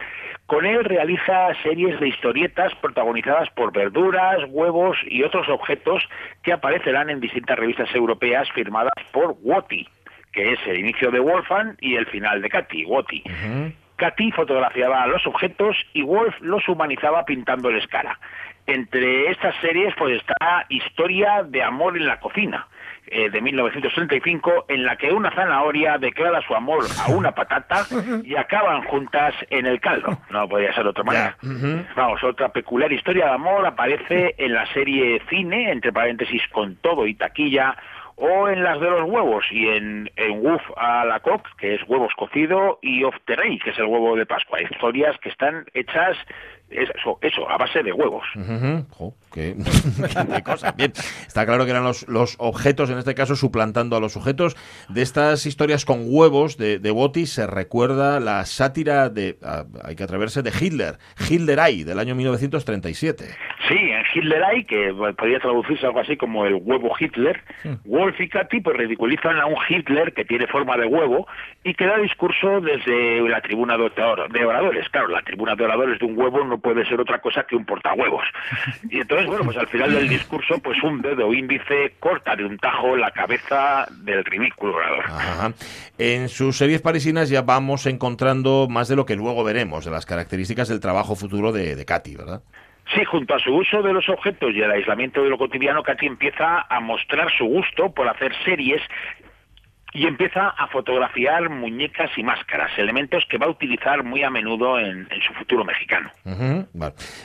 Con 0.50 0.66
él 0.66 0.82
realiza 0.84 1.54
series 1.62 2.00
de 2.00 2.08
historietas 2.08 2.74
protagonizadas 2.80 3.48
por 3.50 3.72
verduras, 3.72 4.38
huevos 4.48 4.98
y 5.06 5.22
otros 5.22 5.48
objetos 5.48 6.02
que 6.42 6.52
aparecerán 6.52 7.08
en 7.08 7.20
distintas 7.20 7.56
revistas 7.56 7.94
europeas 7.94 8.50
firmadas 8.50 8.92
por 9.12 9.36
Woti, 9.42 9.86
que 10.32 10.54
es 10.54 10.58
el 10.66 10.80
inicio 10.80 11.12
de 11.12 11.20
Wolfgang 11.20 11.76
y 11.80 11.94
el 11.94 12.04
final 12.06 12.42
de 12.42 12.48
Katy, 12.48 12.84
Woti. 12.84 13.22
Katy 13.94 14.32
fotografiaba 14.32 15.06
los 15.06 15.24
objetos 15.24 15.76
y 15.92 16.02
Wolf 16.02 16.34
los 16.40 16.68
humanizaba 16.68 17.24
pintándoles 17.24 17.86
cara. 17.86 18.18
Entre 18.66 19.30
estas 19.30 19.54
series 19.60 19.94
pues 19.96 20.16
está 20.16 20.66
Historia 20.68 21.44
de 21.44 21.62
amor 21.62 21.96
en 21.96 22.06
la 22.08 22.18
cocina, 22.18 22.66
eh, 23.10 23.28
de 23.28 23.40
1935, 23.40 24.66
en 24.68 24.84
la 24.84 24.96
que 24.96 25.12
una 25.12 25.34
zanahoria 25.34 25.98
declara 25.98 26.40
su 26.46 26.54
amor 26.54 26.84
a 27.04 27.10
una 27.10 27.32
patata 27.32 27.84
y 28.22 28.36
acaban 28.36 28.84
juntas 28.84 29.34
en 29.50 29.66
el 29.66 29.80
caldo. 29.80 30.16
No 30.30 30.48
podría 30.48 30.72
ser 30.72 30.84
de 30.84 30.90
otra 30.90 31.02
manera. 31.02 31.36
Vamos, 31.96 32.22
otra 32.22 32.50
peculiar 32.50 32.92
historia 32.92 33.26
de 33.26 33.32
amor 33.32 33.66
aparece 33.66 34.36
en 34.38 34.54
la 34.54 34.64
serie 34.72 35.20
Cine, 35.28 35.72
entre 35.72 35.92
paréntesis, 35.92 36.42
con 36.52 36.76
todo 36.76 37.06
y 37.06 37.14
taquilla, 37.14 37.76
o 38.14 38.48
en 38.48 38.62
las 38.62 38.78
de 38.80 38.90
los 38.90 39.02
huevos 39.10 39.44
y 39.50 39.66
en, 39.66 40.10
en 40.14 40.44
Woof 40.44 40.62
a 40.76 41.04
la 41.04 41.20
coque, 41.20 41.50
que 41.58 41.74
es 41.74 41.80
huevos 41.88 42.12
cocido, 42.16 42.78
y 42.82 43.02
Off 43.02 43.16
the 43.26 43.34
Rey, 43.34 43.58
que 43.58 43.70
es 43.70 43.78
el 43.78 43.86
huevo 43.86 44.14
de 44.14 44.26
Pascua. 44.26 44.60
Historias 44.62 45.18
que 45.18 45.30
están 45.30 45.64
hechas 45.74 46.16
eso, 46.70 47.18
eso, 47.20 47.50
a 47.50 47.56
base 47.56 47.82
de 47.82 47.92
huevos. 47.92 48.24
Qué, 49.32 49.56
qué 50.34 50.42
cosa. 50.42 50.72
Bien, 50.72 50.92
está 51.26 51.46
claro 51.46 51.64
que 51.64 51.70
eran 51.70 51.84
los, 51.84 52.08
los 52.08 52.36
objetos, 52.38 52.90
en 52.90 52.98
este 52.98 53.14
caso, 53.14 53.36
suplantando 53.36 53.96
a 53.96 54.00
los 54.00 54.12
sujetos. 54.12 54.56
De 54.88 55.02
estas 55.02 55.46
historias 55.46 55.84
con 55.84 56.04
huevos 56.06 56.56
de, 56.56 56.78
de 56.78 56.90
Botti 56.90 57.26
se 57.26 57.46
recuerda 57.46 58.20
la 58.20 58.44
sátira 58.44 59.08
de, 59.08 59.38
hay 59.84 59.96
que 59.96 60.04
atreverse, 60.04 60.42
de 60.42 60.52
Hitler, 60.58 60.98
Hitleray, 61.28 61.84
del 61.84 61.98
año 61.98 62.14
1937. 62.14 63.24
Sí, 63.68 63.76
en 63.76 64.02
Hitleray, 64.12 64.64
que 64.64 64.92
podría 65.16 65.38
traducirse 65.38 65.86
algo 65.86 66.00
así 66.00 66.16
como 66.16 66.46
el 66.46 66.54
huevo 66.54 66.92
Hitler, 66.98 67.42
Wolf 67.84 68.20
y 68.20 68.28
Katy 68.28 68.60
pues 68.60 68.76
ridiculizan 68.76 69.38
a 69.38 69.46
un 69.46 69.56
Hitler 69.68 70.12
que 70.12 70.24
tiene 70.24 70.46
forma 70.46 70.76
de 70.76 70.86
huevo 70.86 71.26
y 71.62 71.74
que 71.74 71.86
da 71.86 71.98
discurso 71.98 72.60
desde 72.60 73.20
la 73.28 73.40
tribuna 73.40 73.76
de 73.76 74.44
oradores. 74.44 74.88
Claro, 74.88 75.08
la 75.08 75.22
tribuna 75.22 75.54
de 75.54 75.64
oradores 75.64 75.98
de 75.98 76.06
un 76.06 76.18
huevo 76.18 76.44
no 76.44 76.58
puede 76.58 76.84
ser 76.86 77.00
otra 77.00 77.20
cosa 77.20 77.44
que 77.44 77.56
un 77.56 77.64
portahuevos. 77.64 78.24
Y 78.88 79.00
entonces, 79.00 79.19
bueno, 79.26 79.44
pues 79.44 79.56
al 79.56 79.68
final 79.68 79.94
del 79.94 80.08
discurso, 80.08 80.58
pues 80.62 80.82
un 80.82 81.00
dedo 81.02 81.32
índice 81.32 81.94
corta 81.98 82.36
de 82.36 82.44
un 82.44 82.58
tajo 82.58 82.96
la 82.96 83.10
cabeza 83.10 83.86
del 83.90 84.24
ridículo 84.24 84.76
orador. 84.76 85.04
Ajá. 85.06 85.52
En 85.98 86.28
sus 86.28 86.56
series 86.56 86.80
parisinas 86.80 87.28
ya 87.28 87.42
vamos 87.42 87.86
encontrando 87.86 88.68
más 88.68 88.88
de 88.88 88.96
lo 88.96 89.06
que 89.06 89.16
luego 89.16 89.44
veremos, 89.44 89.84
de 89.84 89.90
las 89.90 90.06
características 90.06 90.68
del 90.68 90.80
trabajo 90.80 91.14
futuro 91.16 91.52
de, 91.52 91.76
de 91.76 91.84
Katy, 91.84 92.16
¿verdad? 92.16 92.42
Sí, 92.94 93.04
junto 93.04 93.34
a 93.34 93.38
su 93.38 93.54
uso 93.54 93.82
de 93.82 93.92
los 93.92 94.08
objetos 94.08 94.50
y 94.52 94.62
el 94.62 94.70
aislamiento 94.70 95.22
de 95.22 95.30
lo 95.30 95.38
cotidiano, 95.38 95.82
Katy 95.82 96.06
empieza 96.06 96.66
a 96.68 96.80
mostrar 96.80 97.30
su 97.38 97.44
gusto 97.44 97.92
por 97.94 98.08
hacer 98.08 98.32
series 98.44 98.82
y 99.92 100.06
empieza 100.06 100.48
a 100.48 100.68
fotografiar 100.68 101.50
muñecas 101.50 102.10
y 102.16 102.22
máscaras, 102.22 102.70
elementos 102.78 103.24
que 103.28 103.38
va 103.38 103.46
a 103.46 103.50
utilizar 103.50 104.04
muy 104.04 104.22
a 104.22 104.30
menudo 104.30 104.78
en, 104.78 105.08
su 105.26 105.34
futuro 105.34 105.64
mexicano. 105.64 106.10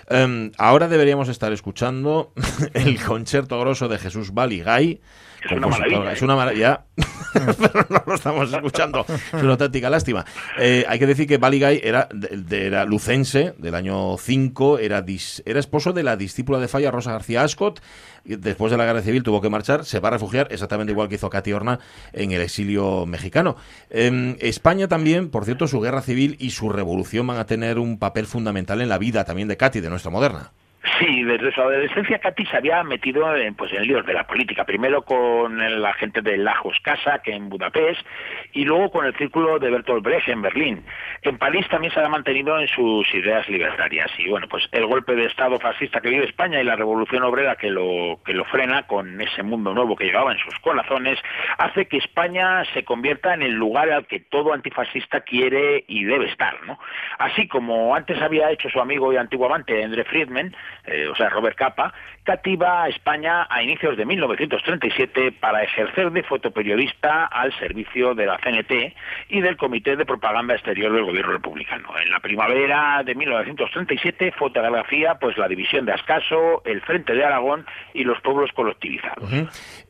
Em, 0.10 0.52
ahora 0.58 0.88
deberíamos 0.88 1.30
estar 1.30 1.52
escuchando 1.52 2.34
el 2.74 3.02
concierto 3.04 3.60
grosso 3.60 3.88
de 3.88 3.98
Jesús 3.98 4.34
Baligay. 4.34 5.00
Es 5.46 5.52
una 5.52 5.68
compositor- 5.68 5.70
maravilla, 5.70 6.10
¿eh? 6.10 6.14
Es 6.14 6.22
una 6.22 6.36
maravilla. 6.36 6.86
Pero 7.34 7.86
no 7.90 8.04
lo 8.06 8.16
estamos 8.16 8.52
escuchando. 8.54 9.06
Es 9.10 9.34
una 9.44 9.52
auténtica 9.52 9.90
lástima. 9.90 10.26
Eh, 10.58 10.86
hay 10.88 11.00
que 11.00 11.06
decir 11.06 11.28
que 11.28 11.38
Baligay 11.38 11.82
era, 11.84 12.08
de- 12.14 12.38
de- 12.38 12.66
era 12.68 12.86
lucense 12.86 13.54
del 13.58 13.76
año 13.76 14.18
5, 14.18 14.80
era, 14.80 15.06
dis- 15.06 15.42
era 15.46 15.60
esposo 15.60 15.92
de 15.94 16.04
la 16.04 16.16
discípula 16.16 16.60
de 16.60 16.68
Falla, 16.68 16.92
Rosa 16.92 17.12
García 17.12 17.44
Ascot. 17.44 17.82
Después 18.24 18.72
de 18.72 18.78
la 18.78 18.86
guerra 18.86 19.02
civil 19.02 19.22
tuvo 19.22 19.40
que 19.42 19.50
marchar, 19.50 19.86
se 19.86 20.00
va 20.00 20.08
a 20.08 20.12
refugiar, 20.12 20.48
exactamente 20.50 20.92
igual 20.94 21.10
que 21.10 21.16
hizo 21.16 21.30
Katy 21.30 21.54
Horna 21.54 21.80
en 22.14 22.32
el 22.32 22.42
exilio 22.42 23.06
mexicano. 23.06 23.56
Em, 23.92 24.36
España 24.40 24.88
también, 24.88 25.30
por 25.30 25.46
cierto, 25.46 25.68
su 25.68 25.80
guerra 25.82 26.02
civil 26.02 26.36
y 26.40 26.50
su 26.52 26.70
revolución 26.70 27.28
van 27.28 27.38
a 27.38 27.46
tener 27.46 27.78
un 27.78 28.00
papel 28.00 28.26
fundamental 28.26 28.82
en 28.82 28.90
la 28.90 28.98
vida 28.98 29.26
también 29.26 29.48
de 29.48 29.58
Katy, 29.58 29.80
de 29.82 29.90
nuestra 29.90 30.10
moderna. 30.10 30.52
Sí, 31.00 31.24
desde 31.24 31.52
su 31.52 31.62
adolescencia 31.62 32.20
Katy 32.20 32.46
se 32.46 32.58
había 32.58 32.84
metido 32.84 33.36
en, 33.36 33.56
pues, 33.56 33.74
en 33.74 33.84
líos 33.84 34.06
de 34.06 34.14
la 34.14 34.26
política, 34.26 34.64
primero 34.64 35.04
con 35.04 35.82
la 35.82 35.94
gente 35.94 36.22
de 36.22 36.38
Lajos 36.38 36.78
Casa, 36.84 37.20
que 37.24 37.34
en 37.34 37.50
Budapest, 37.50 38.06
y 38.54 38.64
luego 38.64 38.92
con 38.92 39.06
el 39.06 39.16
círculo 39.16 39.60
de 39.60 39.72
Bertolt 39.72 40.04
Brecht 40.04 40.30
en 40.30 40.42
Berlín. 40.42 40.86
En 41.22 41.38
París 41.38 41.68
también 41.70 41.92
se 41.94 42.00
ha 42.00 42.08
mantenido 42.08 42.60
en 42.60 42.68
sus 42.68 43.14
ideas 43.14 43.50
libertarias, 43.50 44.10
y 44.18 44.30
bueno, 44.30 44.48
pues 44.48 44.68
el 44.72 44.86
golpe 44.86 45.16
de 45.16 45.26
Estado 45.26 45.60
fascista 45.60 46.00
que 46.00 46.10
vive 46.10 46.26
España 46.26 46.62
y 46.62 46.64
la 46.64 46.76
revolución 46.76 47.24
obrera 47.24 47.56
que 47.56 47.70
lo, 47.70 48.20
que 48.24 48.34
lo 48.34 48.46
frena 48.46 48.84
con 48.84 49.20
ese 49.20 49.44
mundo 49.44 49.74
nuevo 49.74 49.96
que 49.96 50.06
llevaba 50.06 50.32
en 50.32 50.40
sus 50.40 50.58
corazones, 50.60 51.20
hace 51.58 51.88
que 51.88 51.98
España 51.98 52.64
se 52.74 52.86
convierta 52.86 53.34
en 53.34 53.42
el 53.42 53.54
lugar 53.54 53.90
al 53.90 54.06
que 54.08 54.20
todo 54.20 54.54
antifascista 54.54 55.22
quiere 55.22 55.84
y 55.88 56.06
debe 56.06 56.28
estar, 56.30 56.64
¿no? 56.66 56.80
Así 57.18 57.48
como 57.48 57.96
antes 57.96 58.22
había 58.22 58.52
hecho 58.52 58.70
su 58.70 58.80
amigo 58.80 59.12
y 59.12 59.18
antiguo 59.18 59.48
amante 59.48 59.84
Andre 59.84 60.04
Friedman, 60.06 60.56
eh, 60.88 61.08
o 61.08 61.16
sea, 61.16 61.30
Robert 61.30 61.58
Capa, 61.58 61.94
Katy 62.26 62.56
va 62.56 62.84
a 62.84 62.90
España 62.90 63.48
a 63.50 63.62
inicios 63.62 63.98
de 63.98 64.06
1937 64.06 65.32
para 65.34 65.64
ejercer 65.64 66.12
de 66.12 66.24
fotoperiodista 66.24 67.26
al 67.26 67.58
servicio 67.60 68.16
de 68.16 68.26
la 68.26 68.38
CNT 68.40 68.96
y 69.30 69.42
del 69.42 69.58
Comité 69.58 69.96
de 69.96 70.06
Propaganda 70.06 70.56
Exterior 70.56 70.92
del 70.92 71.06
Gobierno 71.06 71.34
Republicano. 71.34 71.90
En 72.04 72.10
la 72.10 72.20
primavera 72.20 73.04
de 73.04 73.14
1937 73.14 74.32
fotografía 74.32 75.16
pues 75.20 75.38
la 75.38 75.48
división 75.48 75.86
de 75.86 75.94
Ascaso, 75.94 76.64
el 76.66 76.82
Frente 76.82 77.14
de 77.14 77.24
Aragón 77.24 77.66
y 77.94 78.04
los 78.04 78.20
pueblos 78.22 78.50
colectivizados. 78.56 79.30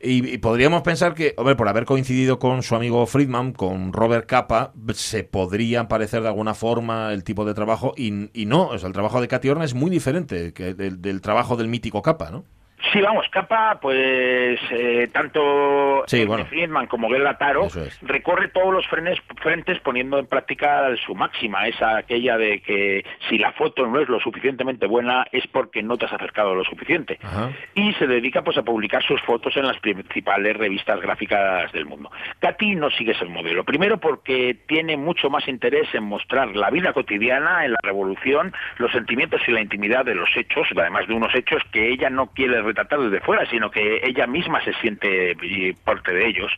Y, 0.02 0.38
podríamos 0.38 0.82
pensar 0.82 1.14
que, 1.14 1.34
hombre, 1.38 1.56
por 1.56 1.68
haber 1.68 1.84
coincidido 1.84 2.38
con 2.38 2.62
su 2.62 2.76
amigo 2.76 3.06
Friedman, 3.06 3.52
con 3.52 3.92
Robert 3.92 4.26
Capa, 4.26 4.72
se 4.92 5.24
podría 5.24 5.88
parecer 5.88 6.22
de 6.22 6.28
alguna 6.28 6.54
forma 6.54 7.12
el 7.12 7.24
tipo 7.24 7.44
de 7.44 7.54
trabajo, 7.54 7.94
y, 7.96 8.30
y 8.38 8.46
no, 8.46 8.74
el 8.74 8.92
trabajo 8.92 9.20
de 9.20 9.28
Katy 9.28 9.48
Horna 9.48 9.64
es 9.64 9.74
muy 9.74 9.90
diferente 9.90 10.52
que 10.52 10.74
del, 10.90 11.20
trabajo 11.20 11.56
del 11.56 11.68
mítico 11.68 12.02
Capa, 12.02 12.30
¿no? 12.30 12.44
Sí, 12.92 13.00
vamos, 13.00 13.26
Capa, 13.30 13.78
pues 13.80 14.60
eh, 14.70 15.08
tanto 15.12 16.04
Sí, 16.06 16.24
bueno. 16.24 16.44
Friedman 16.46 16.86
como 16.86 17.08
Gela 17.10 17.36
Taro 17.38 17.66
Eso 17.66 17.82
es. 17.82 17.98
recorre 18.02 18.48
todos 18.48 18.72
los 18.72 18.86
frenes, 18.86 19.18
frentes 19.42 19.80
poniendo 19.80 20.18
en 20.18 20.26
práctica 20.26 20.88
su 21.04 21.14
máxima, 21.14 21.66
esa 21.66 21.96
aquella 21.96 22.36
de 22.38 22.60
que 22.60 23.04
si 23.28 23.38
la 23.38 23.52
foto 23.52 23.86
no 23.86 24.00
es 24.00 24.08
lo 24.08 24.20
suficientemente 24.20 24.86
buena 24.86 25.26
es 25.32 25.46
porque 25.46 25.82
no 25.82 25.96
te 25.96 26.06
has 26.06 26.12
acercado 26.12 26.54
lo 26.54 26.64
suficiente. 26.64 27.18
Ajá. 27.22 27.50
Y 27.74 27.92
se 27.94 28.06
dedica 28.06 28.42
pues 28.42 28.56
a 28.58 28.62
publicar 28.62 29.02
sus 29.02 29.20
fotos 29.22 29.56
en 29.56 29.66
las 29.66 29.78
principales 29.80 30.56
revistas 30.56 31.00
gráficas 31.00 31.72
del 31.72 31.86
mundo. 31.86 32.10
Katy 32.40 32.76
no 32.76 32.90
sigue 32.90 33.12
ese 33.12 33.24
modelo. 33.24 33.64
Primero 33.64 33.98
porque 33.98 34.56
tiene 34.66 34.96
mucho 34.96 35.30
más 35.30 35.46
interés 35.48 35.88
en 35.94 36.04
mostrar 36.04 36.54
la 36.56 36.70
vida 36.70 36.92
cotidiana, 36.92 37.64
en 37.64 37.72
la 37.72 37.78
revolución, 37.82 38.52
los 38.78 38.92
sentimientos 38.92 39.40
y 39.46 39.52
la 39.52 39.60
intimidad 39.60 40.04
de 40.04 40.14
los 40.14 40.28
hechos, 40.36 40.66
además 40.76 41.06
de 41.08 41.14
unos 41.14 41.34
hechos 41.34 41.62
que 41.72 41.88
ella 41.90 42.10
no 42.10 42.26
quiere 42.28 42.62
retratar 42.76 43.00
desde 43.00 43.24
fuera, 43.24 43.46
sino 43.46 43.70
que 43.70 44.00
ella 44.04 44.26
misma 44.26 44.62
se 44.62 44.72
siente 44.74 45.32
eh, 45.32 45.74
parte 45.84 46.12
de 46.12 46.26
ellos. 46.26 46.52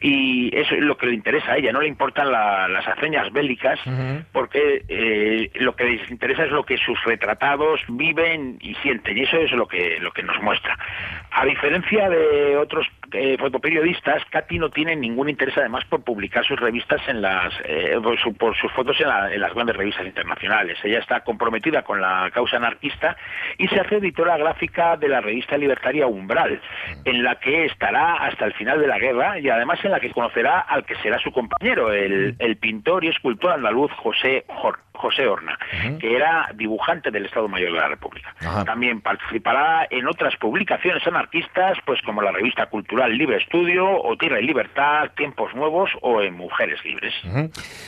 Y 0.00 0.54
eso 0.56 0.74
es 0.74 0.82
lo 0.82 0.96
que 0.96 1.06
le 1.06 1.14
interesa 1.14 1.52
a 1.52 1.56
ella, 1.56 1.72
no 1.72 1.80
le 1.80 1.88
importan 1.88 2.30
la- 2.30 2.68
las 2.68 2.86
hazañas 2.86 3.32
bélicas, 3.32 3.78
porque 4.32 4.84
eh, 4.88 5.50
lo 5.54 5.74
que 5.74 5.84
les 5.84 6.10
interesa 6.10 6.44
es 6.44 6.50
lo 6.50 6.64
que 6.64 6.76
sus 6.76 7.02
retratados 7.04 7.80
viven 7.88 8.58
y 8.60 8.74
sienten, 8.76 9.16
y 9.16 9.22
eso 9.22 9.38
es 9.38 9.52
lo 9.52 9.66
que, 9.66 9.98
lo 10.00 10.12
que 10.12 10.22
nos 10.22 10.40
muestra. 10.42 10.76
A 11.30 11.44
diferencia 11.46 12.08
de 12.10 12.56
otros 12.56 12.86
eh, 13.12 13.36
fotoperiodistas, 13.38 14.24
Katy 14.30 14.58
no 14.58 14.70
tiene 14.70 14.96
ningún 14.96 15.28
interés 15.28 15.56
además 15.58 15.84
por 15.86 16.02
publicar 16.04 16.44
sus 16.44 16.58
revistas 16.58 17.00
en 17.08 17.22
las, 17.22 17.52
eh, 17.64 17.96
por, 18.02 18.18
su- 18.18 18.34
por 18.34 18.56
sus 18.56 18.72
fotos 18.72 19.00
en, 19.00 19.08
la- 19.08 19.32
en 19.32 19.40
las 19.40 19.54
grandes 19.54 19.76
revistas 19.76 20.06
internacionales. 20.06 20.78
Ella 20.84 20.98
está 21.00 21.20
comprometida 21.20 21.82
con 21.82 22.00
la 22.00 22.30
causa 22.32 22.56
anarquista 22.56 23.16
y 23.58 23.68
se 23.68 23.80
hace 23.80 23.96
editora 23.96 24.36
gráfica 24.36 24.96
de 24.96 25.08
la 25.08 25.20
revista 25.20 25.56
libertaria 25.56 26.06
Umbral, 26.06 26.60
en 27.04 27.22
la 27.22 27.36
que 27.36 27.64
estará 27.66 28.14
hasta 28.14 28.44
el 28.44 28.52
final 28.54 28.80
de 28.80 28.86
la 28.86 28.98
guerra 28.98 29.38
y 29.38 29.48
además 29.48 29.78
en 29.84 29.90
la 29.92 30.00
que 30.00 30.10
conocerá 30.10 30.60
al 30.60 30.84
que 30.84 30.96
será 30.96 31.18
su 31.18 31.32
compañero, 31.32 31.92
el, 31.92 32.36
el 32.38 32.56
pintor 32.56 33.04
y 33.04 33.08
escultor 33.08 33.52
andaluz 33.52 33.90
José 33.92 34.44
Jor- 34.48 34.78
José 34.92 35.26
Horna, 35.26 35.58
que 35.98 36.16
era 36.16 36.48
dibujante 36.54 37.10
del 37.10 37.26
Estado 37.26 37.48
Mayor 37.48 37.72
de 37.72 37.78
la 37.78 37.88
República. 37.88 38.34
También 38.64 39.00
participará 39.02 39.86
en 39.90 40.06
otras 40.06 40.34
publicaciones 40.36 41.06
anarquistas, 41.06 41.76
pues 41.84 42.00
como 42.02 42.22
la 42.22 42.32
revista 42.32 42.70
Libre 43.08 43.36
Estudio, 43.36 43.86
o 43.86 44.16
Tierra 44.16 44.40
y 44.40 44.46
Libertad, 44.46 45.10
Tiempos 45.16 45.54
Nuevos 45.54 45.90
o 46.02 46.22
en 46.22 46.34
Mujeres 46.34 46.82
Libres. 46.84 47.14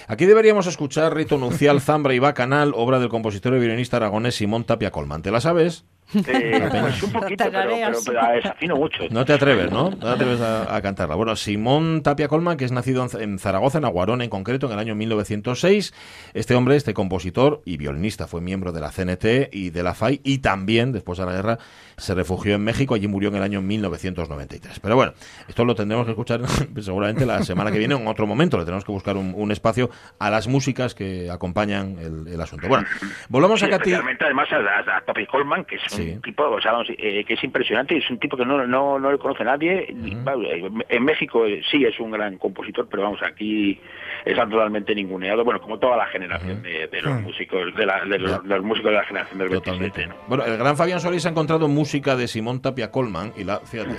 Aquí 0.06 0.26
deberíamos 0.26 0.66
escuchar 0.66 1.14
Rito 1.14 1.38
Nupcial, 1.38 1.80
Zambra 1.80 2.14
y 2.14 2.18
Bacanal, 2.18 2.72
obra 2.74 2.98
del 2.98 3.08
compositor 3.08 3.54
y 3.54 3.60
violinista 3.60 3.96
aragonés 3.96 4.36
Simón 4.36 4.64
Tapia 4.64 4.90
Colman. 4.90 5.22
¿Te 5.22 5.30
la 5.30 5.40
sabes? 5.40 5.84
Eh, 6.14 6.68
pues 6.70 7.02
un 7.02 7.12
poquito, 7.12 7.44
pero, 7.44 7.50
pero, 7.50 7.68
Tarareas. 7.68 8.02
pero 8.06 8.32
desafino 8.34 8.76
mucho. 8.76 9.02
No 9.10 9.24
te 9.24 9.32
atreves, 9.34 9.70
¿no? 9.70 9.90
No 9.90 9.96
te 9.96 10.08
atreves 10.08 10.40
a, 10.40 10.74
a 10.74 10.80
cantarla. 10.82 11.14
Bueno, 11.14 11.36
Simón 11.36 12.02
Tapia 12.02 12.28
Colman, 12.28 12.56
que 12.56 12.64
es 12.64 12.72
nacido 12.72 13.06
en, 13.18 13.38
Zaragoza, 13.38 13.78
en 13.78 13.84
Aguarón 13.84 14.22
en 14.22 14.30
concreto, 14.30 14.66
en 14.66 14.72
el 14.72 14.78
año 14.78 14.94
1906. 14.94 15.92
Este 16.34 16.54
hombre, 16.54 16.76
este 16.76 16.94
compositor 16.94 17.60
y 17.64 17.76
violinista, 17.76 18.26
fue 18.26 18.40
miembro 18.40 18.72
de 18.72 18.80
la 18.80 18.90
CNT 18.90 19.52
y 19.52 19.70
de 19.70 19.82
la 19.82 19.94
FAI 19.94 20.20
y 20.24 20.38
también, 20.38 20.92
después 20.92 21.18
de 21.18 21.26
la 21.26 21.32
guerra, 21.32 21.58
se 21.96 22.14
refugió 22.14 22.54
en 22.54 22.64
México. 22.64 22.94
Allí 22.94 23.06
murió 23.08 23.28
en 23.28 23.36
el 23.36 23.42
año 23.42 23.60
1993. 23.60 24.80
Pero 24.80 24.96
bueno, 24.96 25.12
esto 25.48 25.64
lo 25.64 25.74
tendremos 25.74 26.06
que 26.06 26.12
escuchar 26.12 26.40
seguramente 26.80 27.26
la 27.26 27.42
semana 27.42 27.70
que 27.70 27.78
viene 27.78 27.94
en 27.94 28.06
otro 28.06 28.26
momento. 28.26 28.56
Le 28.58 28.64
tenemos 28.64 28.84
que 28.84 28.92
buscar 28.92 29.16
un, 29.16 29.34
un 29.36 29.52
espacio 29.52 29.90
a 30.18 30.30
las 30.30 30.48
músicas 30.48 30.94
que 30.94 31.30
acompañan 31.30 31.96
el, 31.98 32.28
el 32.32 32.40
asunto. 32.40 32.68
Bueno, 32.68 32.86
volvamos 33.28 33.60
Sí, 33.60 33.66
a 33.66 33.70
Katy. 33.70 33.92
además 33.94 34.48
a, 34.52 34.56
a, 34.56 34.98
a 34.98 35.00
Papi 35.04 35.26
Colman, 35.26 35.64
que 35.64 35.76
es 35.76 35.97
Sí. 36.02 36.10
un 36.12 36.22
tipo, 36.22 36.44
o 36.44 36.60
sea, 36.60 36.72
vamos, 36.72 36.88
eh, 36.90 37.24
que 37.24 37.34
es 37.34 37.44
impresionante, 37.44 37.96
es 37.96 38.08
un 38.10 38.18
tipo 38.18 38.36
que 38.36 38.44
no, 38.44 38.66
no, 38.66 38.98
no 38.98 39.12
le 39.12 39.18
conoce 39.18 39.44
nadie. 39.44 39.86
eh, 39.90 40.70
en 40.88 41.04
México 41.04 41.44
eh, 41.46 41.62
sí 41.70 41.84
es 41.84 41.98
un 42.00 42.10
gran 42.10 42.38
compositor, 42.38 42.88
pero 42.90 43.02
vamos, 43.04 43.20
aquí 43.22 43.78
está 44.24 44.48
totalmente 44.48 44.94
ninguneado, 44.94 45.44
bueno, 45.44 45.60
como 45.60 45.78
toda 45.78 45.96
la 45.96 46.06
generación 46.06 46.62
de, 46.62 46.86
de 46.88 47.02
los 47.02 47.20
músicos, 47.22 47.74
de, 47.74 47.86
la, 47.86 48.04
de 48.04 48.18
los, 48.18 48.62
músicos 48.64 48.90
de 48.90 48.96
la 48.96 49.04
generación 49.04 49.38
del 49.38 49.48
27, 49.48 49.88
Totalmente. 49.88 50.06
¿no? 50.06 50.28
Bueno, 50.28 50.44
el 50.44 50.56
gran 50.58 50.76
Fabián 50.76 51.00
Solís 51.00 51.24
ha 51.26 51.30
encontrado 51.30 51.68
música 51.68 52.16
de 52.16 52.28
Simón 52.28 52.60
Tapia 52.62 52.90
Colman 52.90 53.32
y 53.36 53.44
la. 53.44 53.60
Fíjate, 53.60 53.92
¿eh? 53.92 53.98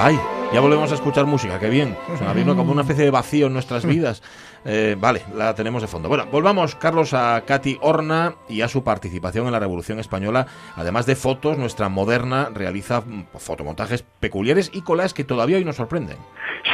¡Ay! 0.00 0.16
Ya 0.50 0.60
volvemos 0.60 0.90
a 0.90 0.94
escuchar 0.94 1.26
música, 1.26 1.60
qué 1.60 1.68
bien. 1.68 1.94
O 2.12 2.16
sea, 2.16 2.32
vino 2.32 2.56
como 2.56 2.72
una 2.72 2.80
especie 2.80 3.04
de 3.04 3.10
vacío 3.10 3.48
en 3.48 3.52
nuestras 3.52 3.84
vidas. 3.86 4.22
Eh, 4.64 4.96
vale, 4.98 5.20
la 5.34 5.54
tenemos 5.54 5.82
de 5.82 5.88
fondo. 5.88 6.08
Bueno, 6.08 6.24
volvamos, 6.32 6.74
Carlos, 6.74 7.12
a 7.12 7.42
Katy 7.46 7.78
Horna 7.82 8.34
y 8.48 8.62
a 8.62 8.68
su 8.68 8.82
participación 8.82 9.44
en 9.46 9.52
la 9.52 9.60
Revolución 9.60 9.98
Española. 9.98 10.46
Además 10.76 11.04
de 11.04 11.16
fotos, 11.16 11.58
nuestra 11.58 11.90
moderna 11.90 12.48
realiza 12.52 13.02
fotomontajes 13.38 14.02
peculiares 14.20 14.70
y 14.72 14.80
colas 14.80 15.12
que 15.12 15.24
todavía 15.24 15.58
hoy 15.58 15.66
nos 15.66 15.76
sorprenden. 15.76 16.16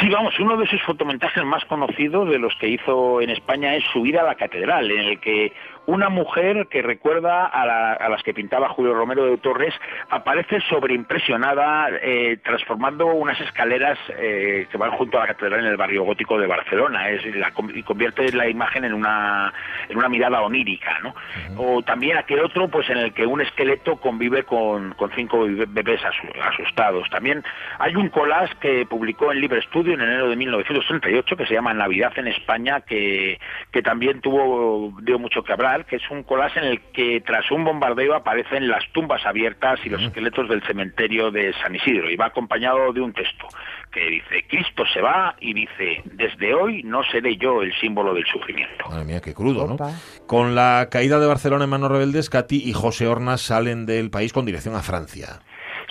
Sí, 0.01 0.09
vamos, 0.09 0.39
uno 0.39 0.57
de 0.57 0.67
sus 0.67 0.81
fotomontajes 0.83 1.45
más 1.45 1.65
conocidos 1.65 2.29
de 2.31 2.39
los 2.39 2.55
que 2.61 2.69
hizo 2.69 3.21
en 3.21 3.31
España 3.31 3.75
es 3.75 3.85
Subida 3.93 4.23
a 4.23 4.25
la 4.25 4.35
Catedral, 4.37 4.91
en 4.91 5.01
el 5.01 5.21
que 5.21 5.53
una 5.87 6.09
mujer 6.09 6.67
que 6.69 6.83
recuerda 6.83 7.47
a, 7.47 7.67
la- 7.67 7.93
a 7.93 8.09
las 8.09 8.23
que 8.23 8.33
pintaba 8.35 8.69
Julio 8.71 8.95
Romero 8.95 9.25
de 9.27 9.37
Torres 9.39 9.75
aparece 10.11 10.61
sobreimpresionada 10.69 11.89
eh, 12.03 12.39
transformando 12.43 13.07
unas 13.07 13.41
escaleras 13.41 13.99
eh, 14.17 14.67
que 14.71 14.79
van 14.79 14.93
junto 14.93 15.19
a 15.19 15.23
la 15.23 15.27
catedral 15.29 15.61
en 15.61 15.67
el 15.67 15.77
barrio 15.77 16.05
gótico 16.05 16.39
de 16.39 16.47
Barcelona 16.47 17.11
es, 17.11 17.25
la, 17.37 17.53
y 17.75 17.83
convierte 17.83 18.33
la 18.33 18.49
imagen 18.49 18.85
en 18.85 18.95
una, 18.95 19.53
en 19.89 19.97
una 19.99 20.09
mirada 20.09 20.41
onírica. 20.43 20.99
¿no? 21.03 21.15
O 21.57 21.83
también 21.83 22.17
aquel 22.17 22.41
otro 22.41 22.69
pues 22.69 22.89
en 22.91 22.99
el 22.99 23.13
que 23.13 23.27
un 23.27 23.41
esqueleto 23.41 23.97
convive 23.97 24.45
con, 24.45 24.95
con 24.95 25.11
cinco 25.13 25.47
bebé- 25.47 25.67
bebés 25.69 26.01
asu- 26.03 26.41
asustados. 26.43 27.09
También 27.11 27.43
hay 27.79 27.95
un 27.97 28.09
collage 28.09 28.55
que 28.61 28.87
publicó 28.87 29.33
en 29.33 29.41
Libre 29.41 29.59
Estudio 29.61 29.95
en 29.95 30.01
enero 30.01 30.29
de 30.31 30.37
1938 30.37 31.37
que 31.37 31.47
se 31.47 31.55
llama 31.55 31.75
Navidad 31.75 32.13
en 32.17 32.29
España 32.29 32.81
que, 32.81 33.39
que 33.73 33.83
también 33.83 34.21
tuvo 34.21 34.93
dio 35.03 35.19
mucho 35.19 35.43
que 35.43 35.53
hablar, 35.53 35.74
que 35.83 35.97
es 35.97 36.11
un 36.11 36.23
collage 36.23 36.61
en 36.61 36.67
el 36.67 36.81
que 36.93 37.21
tras 37.21 37.51
un 37.51 37.65
bombardeo 37.65 38.15
aparecen 38.15 38.69
las 38.69 38.85
tumbas 38.93 39.27
abiertas 39.27 39.81
y 39.85 39.89
los 39.89 40.03
esqueletos 40.03 40.49
del 40.49 40.63
cementerio 40.63 41.31
de 41.31 41.53
San 41.63 41.75
Isidro 41.75 42.11
y 42.11 42.17
va 42.17 42.27
acompañado 42.27 42.93
de 42.93 43.01
un 43.01 43.13
texto 43.13 43.49
que 43.91 44.11
dice 44.11 44.45
Cristo 44.49 44.85
se 44.93 45.01
va 45.01 45.37
y 45.41 45.55
dice 45.55 46.03
desde 46.05 46.55
hoy 46.55 46.83
no 46.83 47.03
seré 47.05 47.37
yo 47.37 47.63
el 47.63 47.73
símbolo 47.81 48.15
del 48.15 48.25
sufrimiento. 48.27 48.89
Madre 48.89 49.05
mía, 49.05 49.21
qué 49.21 49.35
crudo, 49.35 49.67
¿no? 49.67 49.75
Opa. 49.75 49.93
Con 50.27 50.55
la 50.55 50.89
caída 50.91 51.19
de 51.19 51.27
Barcelona 51.27 51.65
en 51.65 51.71
manos 51.71 51.91
rebeldes, 51.91 52.31
Katy 52.31 52.63
y 52.69 52.73
José 52.73 53.07
Horna 53.07 53.37
salen 53.37 53.87
del 53.87 54.11
país 54.11 54.33
con 54.33 54.45
dirección 54.45 54.75
a 54.75 54.83
Francia. 54.83 55.41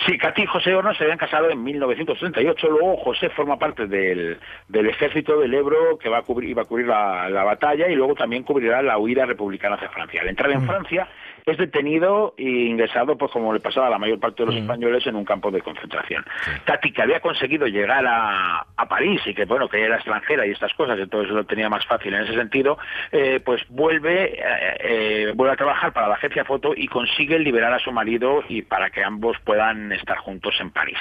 Sí, 0.06 0.18
Katy 0.18 0.42
y 0.42 0.46
José 0.46 0.74
Horna 0.74 0.94
se 0.94 1.04
habían 1.04 1.18
casado 1.18 1.50
en 1.50 1.62
1938. 1.62 2.68
Luego 2.68 2.96
José 2.98 3.30
forma 3.30 3.58
parte 3.58 3.86
del, 3.86 4.38
del 4.68 4.88
ejército 4.88 5.38
del 5.38 5.54
Ebro 5.54 5.98
que 5.98 6.08
va 6.08 6.18
a 6.18 6.22
cubrir, 6.22 6.50
iba 6.50 6.62
a 6.62 6.66
cubrir 6.66 6.86
la, 6.86 7.28
la 7.30 7.44
batalla 7.44 7.88
y 7.88 7.94
luego 7.94 8.14
también 8.14 8.42
cubrirá 8.42 8.82
la 8.82 8.98
huida 8.98 9.24
republicana 9.24 9.76
hacia 9.76 9.88
Francia. 9.88 10.22
Al 10.22 10.28
entrar 10.28 10.50
en 10.50 10.66
Francia 10.66 11.08
es 11.46 11.58
detenido 11.58 12.34
e 12.38 12.42
ingresado, 12.48 13.18
pues 13.18 13.30
como 13.30 13.52
le 13.52 13.60
pasaba 13.60 13.88
a 13.88 13.90
la 13.90 13.98
mayor 13.98 14.18
parte 14.18 14.42
de 14.42 14.46
los 14.46 14.54
españoles, 14.62 15.06
en 15.06 15.14
un 15.16 15.24
campo 15.24 15.50
de 15.50 15.60
concentración. 15.60 16.24
Katy, 16.64 16.92
que 16.92 17.02
había 17.02 17.20
conseguido 17.20 17.66
llegar 17.66 18.04
a, 18.06 18.64
a 18.76 18.88
París 18.88 19.20
y 19.26 19.34
que 19.34 19.44
bueno 19.44 19.68
que 19.68 19.82
era 19.82 19.96
extranjera 19.96 20.46
y 20.46 20.52
estas 20.52 20.72
cosas, 20.74 20.98
entonces 20.98 21.30
lo 21.32 21.44
tenía 21.44 21.68
más 21.68 21.84
fácil 21.86 22.14
en 22.14 22.22
ese 22.22 22.34
sentido, 22.34 22.78
eh, 23.12 23.40
pues 23.44 23.62
vuelve, 23.68 24.34
eh, 24.38 24.76
eh, 24.80 25.32
vuelve 25.34 25.52
a 25.52 25.56
trabajar 25.56 25.92
para 25.92 26.08
la 26.08 26.14
agencia 26.14 26.44
Foto 26.44 26.72
y 26.74 26.88
consigue 26.88 27.38
liberar 27.38 27.72
a 27.74 27.78
su 27.78 27.92
marido 27.92 28.42
y 28.48 28.62
para 28.62 28.90
que 28.90 29.04
ambos 29.04 29.36
puedan 29.44 29.92
estar 29.92 30.16
juntos 30.18 30.54
en 30.60 30.70
París. 30.70 30.98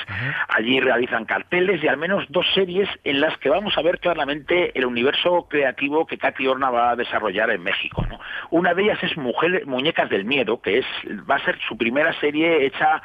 Allí 0.49 0.79
realizan 0.79 1.25
carteles 1.25 1.81
y 1.83 1.87
al 1.87 1.97
menos 1.97 2.25
dos 2.29 2.45
series 2.53 2.89
en 3.05 3.21
las 3.21 3.37
que 3.37 3.49
vamos 3.49 3.77
a 3.77 3.81
ver 3.81 3.99
claramente 3.99 4.77
el 4.77 4.85
universo 4.85 5.47
creativo 5.49 6.05
que 6.05 6.17
Katy 6.17 6.47
Horna 6.47 6.69
va 6.69 6.91
a 6.91 6.95
desarrollar 6.95 7.49
en 7.51 7.63
México. 7.63 8.05
¿no? 8.09 8.19
Una 8.51 8.73
de 8.73 8.83
ellas 8.83 8.99
es 9.03 9.15
Mujer- 9.17 9.65
Muñecas 9.65 10.09
del 10.09 10.25
Miedo, 10.33 10.59
que 10.61 10.79
es 10.79 10.85
va 11.29 11.35
a 11.35 11.45
ser 11.45 11.59
su 11.67 11.77
primera 11.77 12.11
serie 12.19 12.65
hecha 12.65 13.01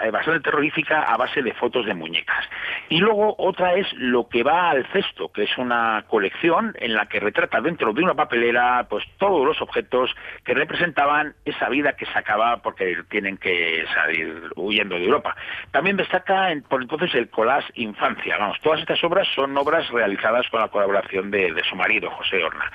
eh, 0.00 0.10
bastante 0.10 0.40
terrorífica 0.40 1.02
a 1.02 1.16
base 1.16 1.42
de 1.42 1.52
fotos 1.52 1.86
de 1.86 1.94
muñecas. 1.94 2.44
Y 2.88 2.98
luego 2.98 3.36
otra 3.38 3.74
es 3.74 3.86
Lo 3.92 4.28
que 4.28 4.42
va 4.42 4.70
al 4.70 4.84
cesto, 4.86 5.30
que 5.30 5.44
es 5.44 5.58
una 5.58 6.04
colección 6.08 6.74
en 6.80 6.94
la 6.94 7.06
que 7.06 7.20
retrata 7.20 7.60
dentro 7.60 7.92
de 7.92 8.02
una 8.02 8.14
papelera 8.14 8.86
pues 8.88 9.04
todos 9.18 9.46
los 9.46 9.60
objetos 9.60 10.10
que 10.44 10.54
representaban 10.54 11.34
esa 11.44 11.68
vida 11.68 11.92
que 11.92 12.06
se 12.06 12.18
acaba 12.18 12.62
porque 12.62 12.96
tienen 13.10 13.36
que 13.36 13.84
salir 13.94 14.50
huyendo 14.56 14.96
de 14.96 15.04
Europa. 15.04 15.36
También 15.70 15.96
destaca 15.96 16.48
por 16.68 16.82
entonces 16.82 17.14
el 17.14 17.28
collage 17.28 17.70
Infancia. 17.74 18.38
Vamos, 18.38 18.58
todas 18.60 18.80
estas 18.80 19.02
obras 19.04 19.28
son 19.36 19.56
obras 19.56 19.88
realizadas 19.90 20.48
con 20.48 20.60
la 20.60 20.68
colaboración 20.68 21.30
de 21.30 21.62
su 21.68 21.76
marido, 21.76 22.10
José 22.10 22.42
Horna. 22.42 22.72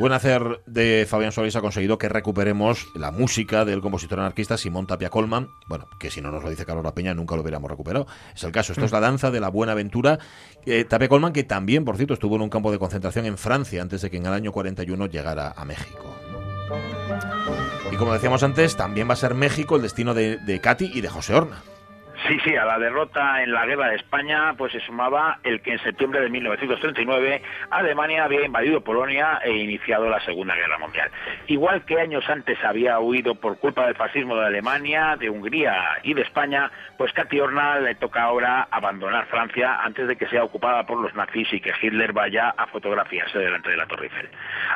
Buen 0.00 0.14
hacer 0.14 0.62
de 0.64 1.06
Fabián 1.06 1.30
Solís 1.30 1.54
ha 1.56 1.60
conseguido 1.60 1.98
que 1.98 2.08
recuperemos 2.08 2.88
la 2.94 3.10
música 3.10 3.66
del 3.66 3.82
compositor 3.82 4.18
anarquista 4.18 4.56
Simón 4.56 4.86
Tapia 4.86 5.10
Colman. 5.10 5.50
Bueno, 5.68 5.86
que 5.98 6.10
si 6.10 6.22
no 6.22 6.30
nos 6.30 6.42
lo 6.42 6.48
dice 6.48 6.64
Carlos 6.64 6.82
La 6.82 6.94
Peña 6.94 7.12
nunca 7.12 7.36
lo 7.36 7.42
hubiéramos 7.42 7.70
recuperado. 7.70 8.06
Es 8.34 8.42
el 8.42 8.50
caso. 8.50 8.72
Esto 8.72 8.86
es 8.86 8.92
la 8.92 9.00
danza 9.00 9.30
de 9.30 9.40
la 9.40 9.50
buena 9.50 9.72
aventura. 9.72 10.18
Eh, 10.64 10.84
Tapia 10.84 11.08
Colman, 11.08 11.34
que 11.34 11.44
también, 11.44 11.84
por 11.84 11.98
cierto, 11.98 12.14
estuvo 12.14 12.36
en 12.36 12.42
un 12.42 12.48
campo 12.48 12.72
de 12.72 12.78
concentración 12.78 13.26
en 13.26 13.36
Francia 13.36 13.82
antes 13.82 14.00
de 14.00 14.10
que 14.10 14.16
en 14.16 14.24
el 14.24 14.32
año 14.32 14.52
41 14.52 15.06
llegara 15.06 15.52
a 15.54 15.64
México. 15.66 16.16
Y 17.92 17.96
como 17.96 18.14
decíamos 18.14 18.42
antes, 18.42 18.76
también 18.76 19.06
va 19.06 19.12
a 19.12 19.16
ser 19.16 19.34
México 19.34 19.76
el 19.76 19.82
destino 19.82 20.14
de, 20.14 20.38
de 20.38 20.60
Katy 20.62 20.92
y 20.94 21.02
de 21.02 21.08
José 21.08 21.34
Horna. 21.34 21.62
Sí, 22.26 22.38
sí, 22.44 22.54
a 22.54 22.64
la 22.64 22.78
derrota 22.78 23.42
en 23.42 23.52
la 23.52 23.64
guerra 23.64 23.88
de 23.88 23.96
España 23.96 24.54
pues 24.56 24.72
se 24.72 24.80
sumaba 24.80 25.38
el 25.42 25.62
que 25.62 25.72
en 25.72 25.78
septiembre 25.78 26.20
de 26.20 26.28
1939 26.28 27.42
Alemania 27.70 28.24
había 28.24 28.44
invadido 28.44 28.82
Polonia 28.82 29.40
e 29.42 29.50
iniciado 29.50 30.08
la 30.08 30.20
Segunda 30.20 30.54
Guerra 30.54 30.78
Mundial. 30.78 31.10
Igual 31.46 31.84
que 31.86 32.00
años 32.00 32.28
antes 32.28 32.62
había 32.62 32.98
huido 33.00 33.34
por 33.36 33.58
culpa 33.58 33.86
del 33.86 33.94
fascismo 33.94 34.36
de 34.36 34.46
Alemania, 34.46 35.16
de 35.16 35.30
Hungría 35.30 35.98
y 36.02 36.14
de 36.14 36.22
España, 36.22 36.70
pues 36.98 37.12
Katy 37.12 37.40
Horna 37.40 37.80
le 37.80 37.94
toca 37.94 38.22
ahora 38.22 38.68
abandonar 38.70 39.26
Francia 39.26 39.80
antes 39.82 40.06
de 40.06 40.16
que 40.16 40.26
sea 40.28 40.44
ocupada 40.44 40.84
por 40.84 40.98
los 40.98 41.14
nazis 41.14 41.50
y 41.52 41.60
que 41.60 41.72
Hitler 41.80 42.12
vaya 42.12 42.50
a 42.50 42.66
fotografiarse 42.66 43.38
delante 43.38 43.70
de 43.70 43.76
la 43.76 43.86
Torre 43.86 44.04
Eiffel. 44.04 44.28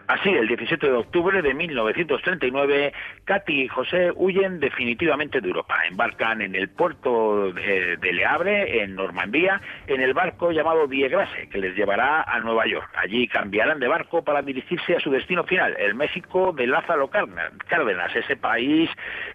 Así, 0.06 0.30
el 0.30 0.48
17 0.48 0.86
de 0.86 0.96
octubre 0.96 1.42
de 1.42 1.52
1939, 1.52 2.92
Katy 3.24 3.62
y 3.62 3.68
José 3.68 4.12
huyen 4.14 4.60
definitivamente 4.60 5.40
de 5.40 5.48
Europa. 5.48 5.76
Embarcan 5.86 6.40
en 6.40 6.54
el 6.54 6.68
puerto 6.68 7.33
de, 7.52 7.96
de 7.96 8.12
Le 8.12 8.24
Havre, 8.24 8.82
en 8.82 8.94
Normandía, 8.94 9.60
en 9.86 10.00
el 10.00 10.14
barco 10.14 10.52
llamado 10.52 10.86
Die 10.86 11.08
Grasse, 11.08 11.48
que 11.48 11.58
les 11.58 11.76
llevará 11.76 12.22
a 12.22 12.40
Nueva 12.40 12.66
York. 12.66 12.90
Allí 12.96 13.26
cambiarán 13.28 13.80
de 13.80 13.88
barco 13.88 14.22
para 14.22 14.42
dirigirse 14.42 14.96
a 14.96 15.00
su 15.00 15.10
destino 15.10 15.44
final, 15.44 15.76
el 15.78 15.94
México 15.94 16.52
de 16.52 16.66
Lázaro 16.66 17.08
Cárdenas, 17.08 17.52
Cárdenas, 17.68 18.14
ese 18.14 18.36
país 18.36 18.90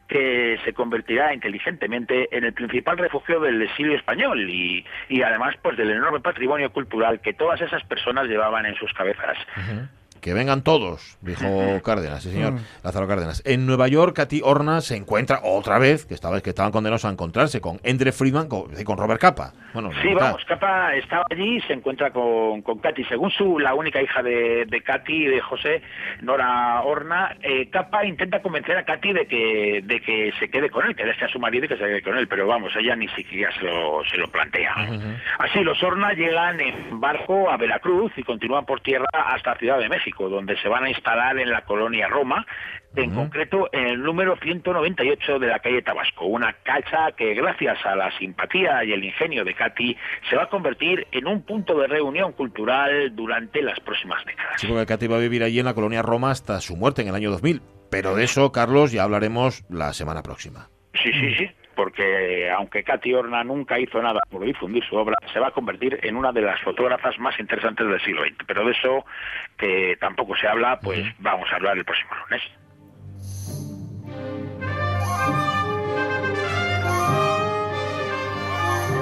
que 0.08 0.58
se 0.64 0.74
convertirá 0.74 1.34
inteligentemente 1.34 2.36
en 2.36 2.44
el 2.44 2.54
principal 2.54 2.98
refugio 2.98 3.40
del 3.40 3.62
exilio 3.62 3.96
español 3.96 4.50
y, 4.50 4.86
y 5.08 5.22
además 5.22 5.56
pues 5.62 5.78
del 5.78 5.92
enorme 5.92 6.20
patrimonio 6.20 6.72
cultural 6.72 7.22
que 7.22 7.34
todas 7.34 7.62
esas 7.62 7.84
personas 7.84 8.28
llevaban 8.28 8.66
en 8.66 8.76
sus 8.76 8.92
cabezas. 8.94 9.38
Que 10.22 10.34
vengan 10.34 10.64
todos, 10.64 11.18
dijo 11.22 11.82
Cárdenas, 11.84 12.24
sí 12.24 12.32
señor, 12.32 12.54
Lázaro 12.84 13.08
Cárdenas. 13.08 13.42
En 13.46 13.66
Nueva 13.66 13.88
York, 13.88 14.16
Katy 14.16 14.42
Horna 14.44 14.82
se 14.82 14.96
encuentra 14.96 15.40
otra 15.44 15.80
vez, 15.80 16.06
que 16.06 16.14
estaba 16.14 16.42
que 16.42 16.50
estaban 16.50 16.72
condenados 16.72 17.06
a 17.06 17.10
encontrarse 17.10 17.62
con 17.62 17.80
Endre 17.84 18.12
Friedman 18.12 18.48
con, 18.48 18.66
y 18.78 18.84
con 18.84 18.98
Robert 18.98 19.22
Capa. 19.22 19.54
Bueno, 19.74 19.92
Sí, 20.02 20.14
vamos, 20.14 20.44
Capa 20.46 20.96
estaba 20.96 21.24
allí 21.30 21.58
y 21.58 21.62
se 21.62 21.74
encuentra 21.74 22.12
con, 22.12 22.62
con 22.62 22.80
Katy. 22.80 23.04
Según 23.06 23.30
su, 23.32 23.60
la 23.60 23.74
única 23.74 24.02
hija 24.02 24.24
de, 24.24 24.66
de 24.66 24.82
Katy 24.82 25.26
de 25.26 25.42
José, 25.42 25.82
Nora 26.22 26.82
Horna, 26.82 27.36
eh, 27.42 27.70
Capa 27.70 28.06
intenta 28.06 28.42
convencer 28.42 28.78
a 28.78 28.84
Katy 28.86 29.14
de 29.14 29.26
que, 29.28 29.82
de 29.84 30.02
que 30.02 30.32
se 30.40 30.50
quede 30.50 30.70
con 30.70 30.86
él, 30.86 30.96
que 30.96 31.06
deje 31.06 31.26
a 31.26 31.30
su 31.30 31.40
marido 31.40 31.66
y 31.66 31.68
que 31.68 31.78
se 31.78 31.84
quede 31.84 32.02
con 32.02 32.18
él, 32.18 32.28
pero 32.28 32.48
vamos, 32.48 32.74
ella 32.76 32.96
ni 32.96 33.08
siquiera 33.10 33.52
se 33.54 33.64
lo, 33.64 34.04
se 34.10 34.18
lo 34.18 34.28
plantea. 34.30 34.74
Así, 35.40 35.64
los 35.64 35.82
Horna 35.84 36.14
llegan 36.14 36.60
en 36.60 37.00
barco 37.00 37.50
a 37.50 37.58
Veracruz 37.58 38.12
y 38.18 38.24
continúan 38.24 38.66
por 38.66 38.82
tierra 38.82 39.06
hasta 39.14 39.56
Ciudad 39.56 39.80
de 39.80 39.90
México, 39.90 40.09
donde 40.18 40.58
se 40.62 40.68
van 40.68 40.86
a 40.86 40.90
instalar 40.90 41.38
en 41.38 41.50
la 41.50 41.62
colonia 41.62 42.08
Roma, 42.08 42.46
en 42.96 43.14
concreto 43.14 43.70
en 43.72 43.86
el 43.86 44.02
número 44.02 44.36
198 44.38 45.40
de 45.40 45.48
la 45.48 45.60
calle 45.60 45.82
Tabasco, 45.82 46.26
una 46.26 46.54
casa 46.64 47.12
que 47.16 47.34
gracias 47.34 47.78
a 47.86 47.96
la 47.96 48.12
simpatía 48.18 48.84
y 48.84 48.92
el 48.94 49.04
ingenio 49.04 49.46
de 49.46 49.54
Katy 49.54 49.96
se 50.30 50.36
va 50.36 50.44
a 50.44 50.50
convertir 50.50 51.08
en 51.12 51.28
un 51.28 51.44
punto 51.44 51.80
de 51.80 51.88
reunión 51.88 52.32
cultural 52.34 53.16
durante 53.16 53.62
las 53.62 53.80
próximas 53.80 54.26
décadas. 54.26 54.60
Sí, 54.60 54.68
porque 54.68 54.86
Katy 54.86 55.08
va 55.08 55.18
a 55.18 55.20
vivir 55.20 55.44
allí 55.44 55.60
en 55.60 55.66
la 55.66 55.74
colonia 55.74 56.02
Roma 56.02 56.32
hasta 56.32 56.60
su 56.62 56.76
muerte 56.76 57.02
en 57.04 57.10
el 57.10 57.16
año 57.16 57.32
2000. 57.32 57.62
Pero 57.92 58.16
de 58.16 58.24
eso, 58.24 58.52
Carlos, 58.52 58.92
ya 58.92 59.04
hablaremos 59.04 59.64
la 59.70 59.94
semana 59.94 60.22
próxima. 60.22 60.70
Sí, 60.94 61.12
sí, 61.12 61.36
sí, 61.36 61.50
porque 61.80 62.52
aunque 62.52 62.84
Katy 62.84 63.14
Horna 63.14 63.42
nunca 63.46 63.80
hizo 63.80 64.02
nada 64.02 64.20
por 64.30 64.44
difundir 64.44 64.84
su 64.84 64.98
obra, 64.98 65.16
se 65.32 65.40
va 65.40 65.48
a 65.48 65.52
convertir 65.52 65.98
en 66.04 66.18
una 66.18 66.34
de 66.34 66.42
las 66.42 66.60
fotógrafas 66.60 67.18
más 67.20 67.40
interesantes 67.40 67.88
del 67.88 68.02
siglo 68.02 68.22
XX. 68.24 68.36
Pero 68.46 68.66
de 68.66 68.72
eso, 68.74 69.06
que 69.58 69.96
tampoco 69.98 70.36
se 70.36 70.46
habla, 70.46 70.78
pues 70.82 71.06
vamos 71.20 71.48
a 71.50 71.56
hablar 71.56 71.78
el 71.78 71.86
próximo 71.86 72.12
lunes. 72.26 72.42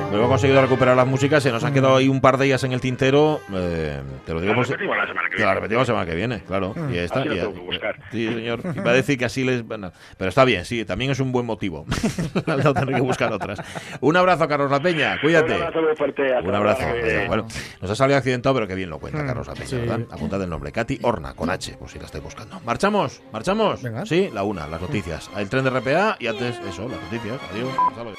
Luego 0.10 0.24
hemos 0.24 0.30
conseguido 0.30 0.62
recuperar 0.62 0.96
las 0.96 1.06
músicas, 1.06 1.44
se 1.44 1.52
nos 1.52 1.64
han 1.66 1.74
quedado 1.74 1.98
ahí 1.98 2.08
un 2.08 2.22
par 2.22 2.38
de 2.38 2.46
ellas 2.46 2.64
en 2.64 2.72
el 2.72 2.80
tintero. 2.80 3.42
eh, 3.54 4.02
te 4.26 4.34
lo 4.34 4.40
digo 4.40 4.54
La 4.54 4.56
por 4.58 4.66
si- 4.66 4.72
repetimos 4.72 4.98
la 4.98 5.06
semana 5.08 5.30
que 5.30 5.36
Te 5.36 5.42
la 5.42 5.46
viene. 5.48 5.56
repetimos 5.56 5.82
la 5.82 5.86
semana 5.86 6.06
que 6.06 6.16
viene, 6.16 6.44
claro. 6.48 6.74
Y 6.90 6.94
ya 6.96 7.04
está. 7.04 7.20
Así 7.20 7.28
lo 7.28 7.34
y 7.34 7.38
ya- 7.38 7.44
tengo 7.44 7.56
que 7.56 7.62
buscar. 7.66 7.96
Sí, 8.12 8.28
señor. 8.34 8.60
Iba 8.76 8.92
a 8.92 8.94
decir 8.94 9.18
que 9.18 9.26
así 9.26 9.44
les. 9.44 9.64
bueno, 9.68 9.92
pero 10.18 10.30
está 10.30 10.46
bien, 10.46 10.64
sí, 10.64 10.86
también 10.86 11.12
es 11.12 11.20
un 11.20 11.34
buen 11.34 11.46
motivo. 11.46 11.86
no 12.48 12.74
tener 12.74 12.96
que 12.96 13.02
buscar 13.02 13.34
otras. 13.34 13.60
Un 14.00 14.16
abrazo, 14.16 14.48
Carlos 14.48 14.72
La 14.72 14.80
Peña, 14.80 15.20
cuídate. 15.20 15.56
Un 15.56 15.62
abrazo 15.62 15.82
muy 15.82 15.96
fuerte. 15.98 16.34
Un 16.42 16.56
abrazo. 16.56 16.84
viene. 16.94 17.10
Adiós. 17.12 17.28
Bueno, 17.28 17.48
nos 17.82 17.92
ha 17.92 17.96
salido 17.96 18.18
accidentado, 18.18 18.56
pero 18.56 18.68
que 18.68 18.76
bien 18.76 18.90
lo 18.90 19.00
cuenta 19.00 19.26
Carlos 19.26 19.46
La 19.48 19.54
Peña, 19.56 19.66
sí. 19.68 19.76
¿verdad? 19.76 20.00
Apuntad 20.10 20.42
el 20.42 20.50
nombre. 20.50 20.72
Katy 20.72 21.00
Horna, 21.04 21.34
con 21.34 21.50
H, 21.50 21.76
pues 21.78 21.92
si 21.92 22.00
la 22.00 22.06
estoy 22.06 22.22
buscando. 22.22 22.62
¿Marchamos? 22.66 23.22
¿Marchamos? 23.34 23.84
Venga. 23.84 24.06
Sí, 24.06 24.30
la 24.34 24.44
una, 24.44 24.68
las 24.68 24.82
noticias. 24.82 25.30
El 25.36 25.50
tren 25.50 25.66
de 25.66 25.70
RPA 25.70 26.16
y 26.20 26.28
antes 26.28 26.60
eso, 26.68 26.88
las 26.88 27.02
noticias. 27.02 27.38
Adiós. 27.52 27.70
Hasta 27.90 28.04
luego. 28.04 28.18